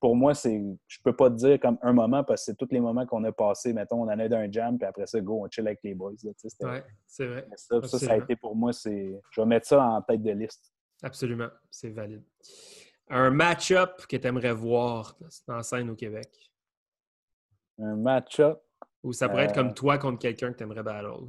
[0.00, 2.68] pour moi, c'est, je peux pas te dire comme un moment parce que c'est tous
[2.70, 3.72] les moments qu'on a passés.
[3.72, 6.12] Mettons, on en a d'un jam, puis après ça, go, on chill avec les boys.
[6.22, 6.32] Oui,
[7.06, 7.46] c'est vrai.
[7.56, 10.72] Ça, ça, a été pour moi, c'est, je vais mettre ça en tête de liste.
[11.02, 12.22] Absolument, c'est valide.
[13.08, 15.18] Un match-up que tu aimerais voir
[15.48, 16.28] la scène au Québec?
[17.78, 18.62] Un match-up?
[19.02, 21.28] Ou ça pourrait être comme euh, toi contre quelqu'un que tu aimerais battle?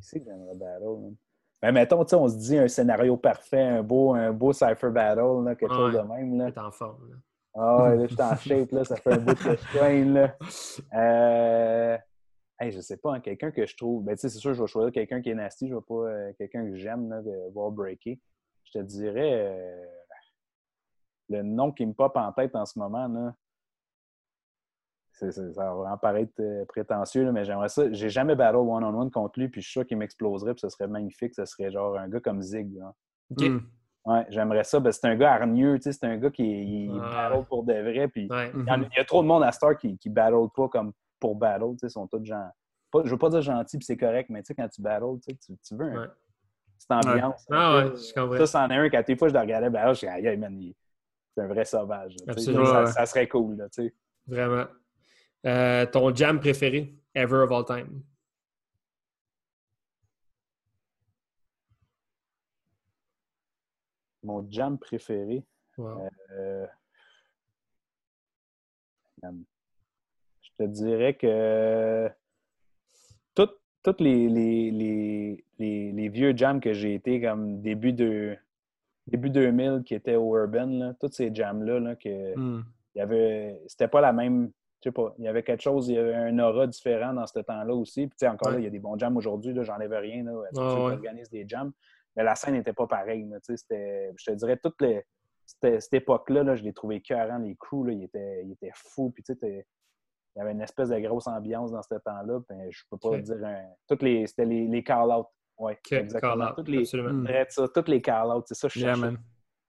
[0.00, 1.14] c'est que j'aimerais battle?
[1.62, 5.54] Ben, mettons, on se dit un scénario parfait, un beau, un beau Cypher Battle, là,
[5.54, 6.38] quelque chose de même.
[6.38, 6.50] Là.
[6.56, 7.20] en forme.
[7.54, 10.36] Ah ouais, là, je suis en shape, là, ça fait un bout de strain, là.
[10.94, 11.98] Euh...
[12.58, 14.04] Hey, je sais pas, hein, quelqu'un que je trouve...
[14.04, 15.94] Ben, tu sais, c'est sûr, je vais choisir quelqu'un qui est nasty, je vais pas
[15.94, 18.18] euh, quelqu'un que j'aime, là, de voir breaker.
[18.64, 19.48] Je te dirais...
[19.48, 19.86] Euh,
[21.30, 23.34] le nom qui me pop en tête en ce moment, là,
[25.12, 27.92] ça va vraiment paraître euh, prétentieux, mais j'aimerais ça.
[27.92, 30.88] J'ai jamais battle one-on-one contre lui, puis je suis sûr qu'il m'exploserait, puis ce serait
[30.88, 31.34] magnifique.
[31.34, 32.70] Ce serait genre un gars comme Zig.
[33.30, 33.58] Hmm.
[34.06, 34.80] Ouais, j'aimerais ça.
[34.80, 38.08] Ben, c'est un gars hargneux, c'est un gars qui battle pour de vrai.
[38.08, 41.36] Puis il, y a, trop de monde à Star qui, qui battle pas comme pour
[41.36, 41.76] battle.
[41.82, 42.48] Ils sont tous gens.
[42.90, 45.76] Pas, je veux pas dire gentil, puis c'est correct, mais quand tu battles, tu, tu
[45.76, 46.10] veux un,
[46.76, 47.46] cette ambiance.
[47.50, 48.38] Ah ouais, je comprends.
[48.38, 48.88] Ça, c'en est un.
[48.88, 50.74] Quand des fois, je le regardais battle, je disais, man, c'est
[51.40, 52.16] un vrai sauvage.
[52.26, 53.56] Ça, ça, serait cool.
[53.56, 53.68] Là,
[54.26, 54.66] Vraiment.
[55.46, 58.02] Euh, ton jam préféré, ever of all time?
[64.22, 65.42] Mon jam préféré?
[65.78, 66.66] Euh,
[69.22, 72.10] je te dirais que
[73.82, 78.36] tous les, les, les, vieux jams que j'ai été comme début de
[79.10, 82.64] début 2000 qui étaient au Urban, là, tous ces jams-là, là, que hmm.
[82.94, 83.60] y avait.
[83.66, 84.50] C'était pas la même
[84.82, 87.26] je sais pas, il y avait quelque chose, il y avait un aura différent dans
[87.26, 88.06] ce temps-là aussi.
[88.06, 91.28] Puis, encore là, il y a des bons jams aujourd'hui, j'enlève rien, là, tu organises
[91.28, 91.70] des jams.
[92.16, 93.28] Mais la scène n'était pas pareille.
[93.46, 95.04] je te dirais, toute les,
[95.44, 99.10] cette, époque-là, là, je l'ai trouvé cœurant, les crews, là, ils, étaient, ils étaient fous.
[99.10, 99.64] Puis, il
[100.36, 102.40] y avait une espèce de grosse ambiance dans ce temps-là.
[102.48, 103.62] Puis, je peux pas dire un...
[103.86, 105.28] Toutes les, c'était les, les call-outs.
[105.60, 106.52] Oui, exactement.
[106.56, 109.12] toutes les, ça, toutes les call-outs, c'est ça, je cherchais.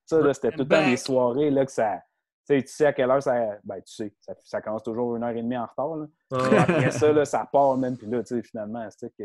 [0.06, 2.02] Ça, c'était tout le temps les soirées là, que ça
[2.60, 3.58] tu sais à quelle heure ça.
[3.64, 5.96] Ben, tu sais, ça, ça, commence toujours une heure et demie en retard.
[5.96, 6.08] Là.
[6.62, 7.98] Après ça, là, ça part même.
[7.98, 9.24] Puis là, tu sais, finalement, c'est que.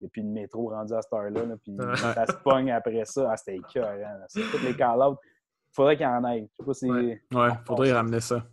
[0.00, 1.46] Il n'y a plus de métro rendu à cette heure-là.
[1.46, 3.30] Là, puis ça se pogne après ça.
[3.30, 4.24] Ah, c'était écœurant.
[4.28, 5.16] C'est tous les call-outs.
[5.22, 6.48] Il faudrait qu'il y en ait.
[6.50, 6.90] Je sais pas si.
[6.90, 8.44] Ouais, il faudrait ramener ça.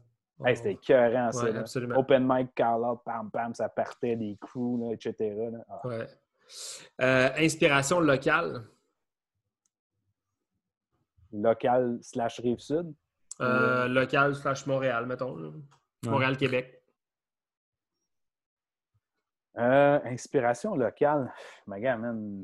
[0.45, 1.47] Hey, c'était écœurant, ça.
[1.95, 5.35] Open mic, call-out, pam, pam, ça partait des crews, là, etc.
[5.51, 5.59] Là.
[5.67, 5.87] Ah.
[5.87, 6.07] Ouais.
[7.01, 8.63] Euh, inspiration locale?
[11.31, 12.93] Locale slash Rive-Sud?
[13.39, 15.53] Euh, local slash Montréal, mettons.
[16.05, 16.83] Montréal-Québec.
[19.57, 21.31] Euh, inspiration locale.
[21.67, 22.43] Ma man,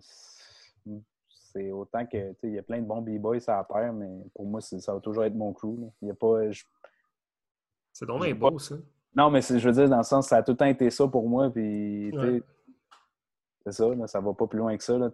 [1.29, 4.59] c'est autant que il y a plein de bons b-boys à faire, mais pour moi,
[4.61, 5.89] ça va toujours être mon crew.
[6.01, 6.41] Il y a pas.
[7.93, 8.75] C'est donc beau, ça.
[9.15, 11.07] Non, mais je veux dire, dans le sens, ça a tout le temps été ça
[11.07, 11.49] pour moi.
[11.49, 12.11] Puis,
[13.71, 14.97] c'est ça, là, ça va pas plus loin que ça.
[14.97, 15.09] Là,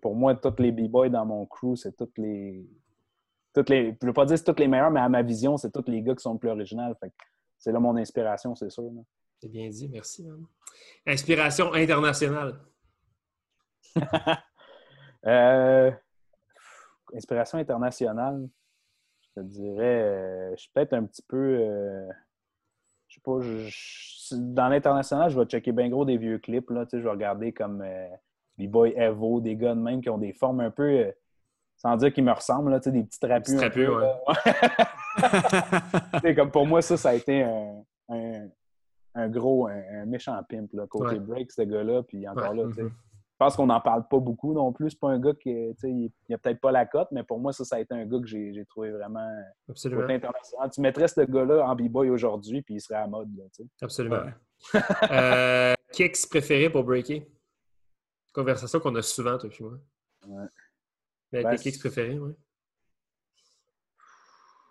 [0.00, 2.68] pour moi, tous les b-boys dans mon crew, c'est tous les
[3.52, 5.56] toutes les, je ne veux pas dire c'est toutes les meilleures, mais à ma vision,
[5.56, 6.94] c'est tous les gars qui sont le plus original.
[7.58, 8.88] c'est là mon inspiration, c'est sûr.
[9.40, 10.28] C'est bien dit, merci.
[11.06, 12.60] Inspiration internationale.
[15.26, 15.90] Euh,
[17.12, 18.48] inspiration internationale,
[19.20, 21.58] je te dirais, euh, je suis peut-être un petit peu.
[21.60, 22.08] Euh,
[23.10, 23.38] je sais pas,
[24.38, 26.70] dans l'international, je vais checker bien gros des vieux clips.
[26.70, 27.84] Là, je vais regarder comme
[28.56, 31.12] les Boy Evo, des gars de même qui ont des formes un peu
[31.76, 33.56] sans dire qu'il me ressemble, là, des petits trapus.
[33.56, 33.86] Des petits
[36.24, 36.34] ouais.
[36.34, 37.82] comme pour moi, ça, ça a été un,
[39.14, 42.02] un, gros, un, méchant pimp, là, côté break, ce gars-là.
[42.02, 42.82] Puis encore là, je
[43.40, 44.90] pense qu'on n'en parle pas beaucoup non plus.
[44.90, 47.64] C'est pas un gars qui, il a peut-être pas la cote, mais pour moi, ça,
[47.64, 49.26] ça a été un gars que j'ai trouvé vraiment
[49.66, 50.02] Absolument.
[50.02, 50.70] international.
[50.70, 53.34] Tu mettrais ce gars-là en b-boy aujourd'hui, puis il serait à mode.
[53.34, 53.44] Là,
[53.80, 54.24] Absolument.
[55.10, 57.26] euh, kicks préféré pour breaker?
[58.34, 59.72] Conversation qu'on a souvent, toi et moi.
[60.26, 60.46] Ouais.
[61.32, 62.32] Mais ben, tes kicks préférés, oui?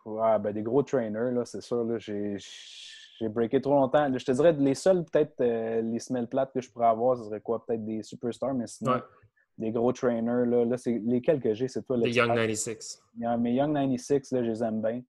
[0.06, 1.84] Ouais, ben des gros trainers, là, c'est sûr.
[1.84, 2.38] Là, j'ai,
[3.20, 4.10] j'ai breaké trop longtemps.
[4.18, 7.26] Je te dirais, les seuls, peut-être, euh, les semelles plates que je pourrais avoir, ce
[7.26, 7.66] serait quoi?
[7.66, 9.02] Peut-être des superstars, mais sinon,
[9.58, 10.46] des gros trainers.
[10.46, 11.98] Là, là c'est, lesquels que j'ai, c'est toi.
[11.98, 13.02] Les Young 96.
[13.40, 15.02] mes Young 96, là, je les aime bien.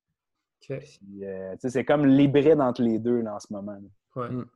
[0.71, 3.79] Euh, c'est comme l'hybride entre les deux là, en ce moment.
[4.15, 4.29] Ouais.
[4.29, 4.47] Mm.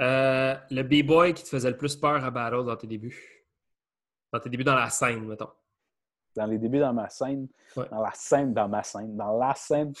[0.00, 3.44] Euh, le B-boy qui te faisait le plus peur à Battle dans tes débuts?
[4.32, 5.48] Dans tes débuts dans la scène, mettons
[6.38, 9.92] dans les débuts dans ma scène, dans la scène, dans ma scène, dans la scène.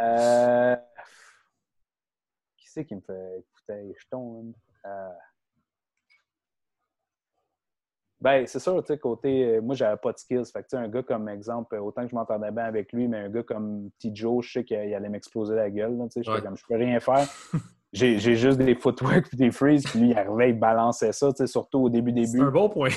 [0.00, 0.76] euh...
[2.78, 4.52] Qui c'est qui me fait écouter les jetons?
[4.86, 5.08] Euh...
[8.20, 9.56] Ben, c'est sûr, tu sais, côté.
[9.56, 10.44] Euh, moi, j'avais pas de skills.
[10.52, 13.08] Fait que, tu sais, un gars comme exemple, autant que je m'entendais bien avec lui,
[13.08, 14.10] mais un gars comme T.
[14.14, 15.98] Joe, je sais qu'il allait m'exploser la gueule.
[16.12, 17.26] Tu sais, comme, je peux rien faire.
[17.92, 21.38] J'ai juste des footwork et des freezes, puis lui, il arrivait, il balançait ça, tu
[21.38, 22.26] sais, surtout au début, début.
[22.26, 22.90] C'est un bon point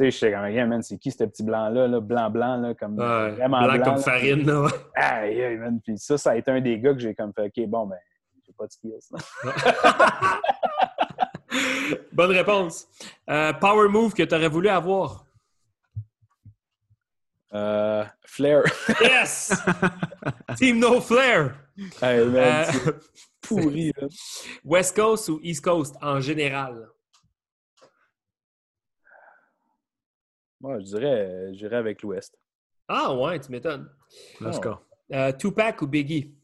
[0.00, 3.62] sais, j'étais comme, yeah, man, c'est qui ce petit blanc-là, là, blanc-blanc, là, comme vraiment
[3.62, 3.82] blanc.
[3.84, 4.68] comme farine, là.
[4.94, 5.80] Aïe, aïe, man.
[5.82, 7.96] Puis ça, ça a été un des gars que j'ai comme fait, OK, bon, ben,
[8.60, 9.08] pas de skills.
[12.12, 12.86] Bonne réponse.
[13.28, 15.26] Euh, power move que tu aurais voulu avoir?
[17.52, 18.62] Euh, Flair.
[19.00, 19.52] yes!
[20.56, 21.56] Team No Flair.
[22.00, 22.92] Hey, man, euh,
[23.40, 24.06] pourri, là.
[24.64, 26.88] West Coast ou East Coast en général?
[30.60, 32.38] Moi, je dirais, je dirais avec l'Ouest.
[32.86, 33.90] Ah ouais, tu m'étonnes.
[34.40, 34.76] Let's go.
[35.12, 36.34] Euh, Tupac ou Biggie?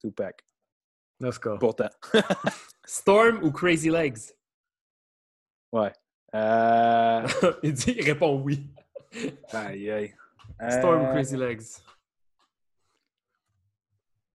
[0.00, 0.44] Tupac.
[1.22, 1.56] Let's go.
[1.58, 1.88] Pourtant.
[2.84, 4.34] Storm ou Crazy Legs?
[5.72, 5.92] Ouais.
[6.34, 7.26] Euh...
[7.62, 8.68] il, dit, il répond oui.
[9.52, 10.14] aïe, aïe.
[10.70, 11.62] Storm ou euh, Crazy Legs?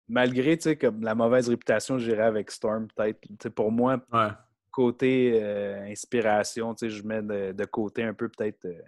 [0.09, 3.49] Malgré comme la mauvaise réputation, j'irais avec Storm, peut-être.
[3.51, 4.31] Pour moi, ouais
[4.77, 8.83] côté euh, inspiration, tu sais, je mets de, côté un peu peut-être euh,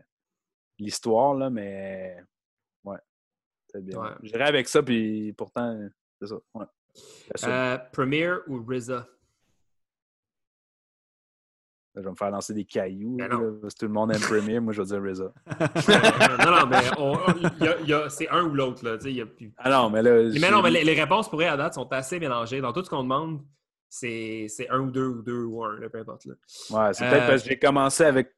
[0.79, 2.15] l'histoire, là, mais
[2.85, 2.99] ouais,
[3.69, 3.99] c'est bien.
[4.23, 5.81] J'irai avec ça, puis pourtant,
[6.21, 6.37] c'est ça.
[6.53, 6.67] Ouais.
[7.45, 9.07] Euh, Premier ou RZA?
[11.95, 13.17] Je vais me faire lancer des cailloux.
[13.17, 15.33] Ben là, tout le monde aime Premier, moi je vais dire RZA.
[16.45, 18.85] non, non, mais c'est un ou l'autre.
[18.85, 19.53] Là, y a plus...
[19.59, 20.31] Ah non, mais là.
[20.41, 22.61] Mais non, mais les, les, réponses pour à date sont assez mélangées.
[22.61, 23.41] Dans tout ce qu'on demande,
[23.89, 26.27] c'est un ou deux ou deux ou un, peu importe.
[26.27, 26.35] Là.
[26.71, 28.35] Ouais, c'est peut-être parce que j'ai commencé avec.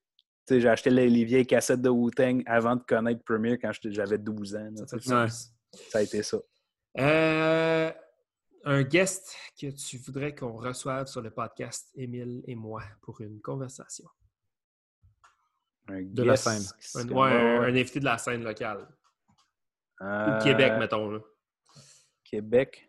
[0.49, 4.69] J'ai acheté les, vieilles cassettes de Wu-Tang avant de connaître Premiere quand j'avais 12 ans.
[4.99, 6.39] Ça, a été ça.
[6.99, 7.93] Euh,
[8.65, 13.41] un guest que tu voudrais qu'on reçoive sur le podcast, Émile et moi, pour une
[13.41, 14.09] conversation?
[15.89, 16.63] Un de la scène.
[16.95, 18.87] Un, ouais, un, invité de la scène locale.
[20.01, 21.11] Ou Québec, euh, mettons.
[21.11, 21.21] Là.
[22.25, 22.89] Québec.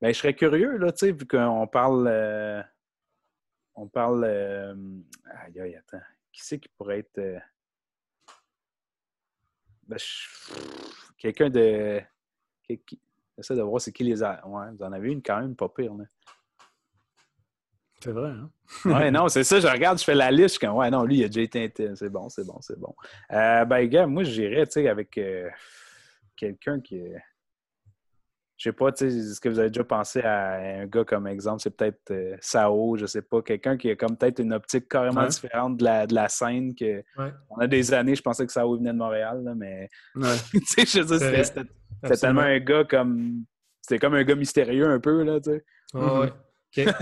[0.00, 2.08] Ben, je serais curieux, là, tu sais, vu qu'on parle.
[2.08, 2.62] Euh,
[3.74, 4.24] on parle.
[4.24, 4.74] Euh,
[5.24, 6.02] aïe, aïe, attends.
[6.32, 7.18] Qui c'est qui pourrait être.
[7.18, 7.38] Euh,
[9.84, 9.98] ben,
[11.18, 12.02] quelqu'un de.
[13.36, 14.46] J'essaie de voir c'est qui les a.
[14.46, 16.04] Ouais, vous en avez une quand même pas pire, là.
[18.00, 18.50] C'est vrai, hein?
[18.84, 19.58] ouais, non, c'est ça.
[19.58, 20.42] Je regarde, je fais la liste.
[20.42, 21.72] Je suis comme, ouais, non, lui, il a déjà été.
[21.94, 22.94] C'est bon, c'est bon, c'est bon.
[23.30, 25.18] ben, gars, moi, j'irais, tu sais, avec
[26.36, 27.16] quelqu'un qui est
[28.56, 31.60] je sais pas, est-ce que vous avez déjà pensé à un gars comme exemple?
[31.60, 35.26] C'est peut-être euh, Sao, je sais pas, quelqu'un qui a comme peut-être une optique carrément
[35.26, 36.74] différente de la, de la scène.
[36.74, 37.02] Que,
[37.50, 39.90] On a des années, je pensais que Sao venait de Montréal, là, mais
[40.64, 41.62] c'était
[42.02, 43.44] tellement un gars comme.
[43.80, 45.64] C'était comme un gars mystérieux un peu, là, tu sais.
[45.94, 46.32] ouais.
[46.76, 46.94] OK.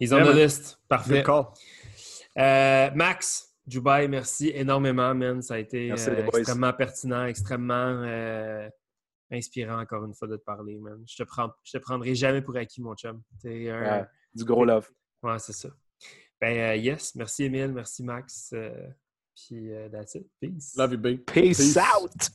[0.00, 0.78] Ils ont la liste.
[0.88, 1.24] Parfait.
[2.38, 5.40] Euh, Max, Dubaï, merci énormément, man.
[5.40, 8.02] Ça a été euh, extrêmement pertinent, extrêmement
[9.30, 11.02] inspirant encore une fois de te parler, man.
[11.08, 13.22] Je te, prends, je te prendrai jamais pour acquis, mon chum.
[13.42, 14.88] du gros love.
[15.22, 15.70] Ouais, c'est ça.
[16.40, 17.14] Ben, euh, yes.
[17.14, 17.72] Merci, Emile.
[17.72, 18.50] Merci, Max.
[18.52, 18.70] Euh,
[19.34, 20.26] puis, that's it.
[20.40, 20.74] Peace.
[20.76, 21.24] Love you, big.
[21.24, 21.78] Peace, Peace.
[21.78, 22.30] out.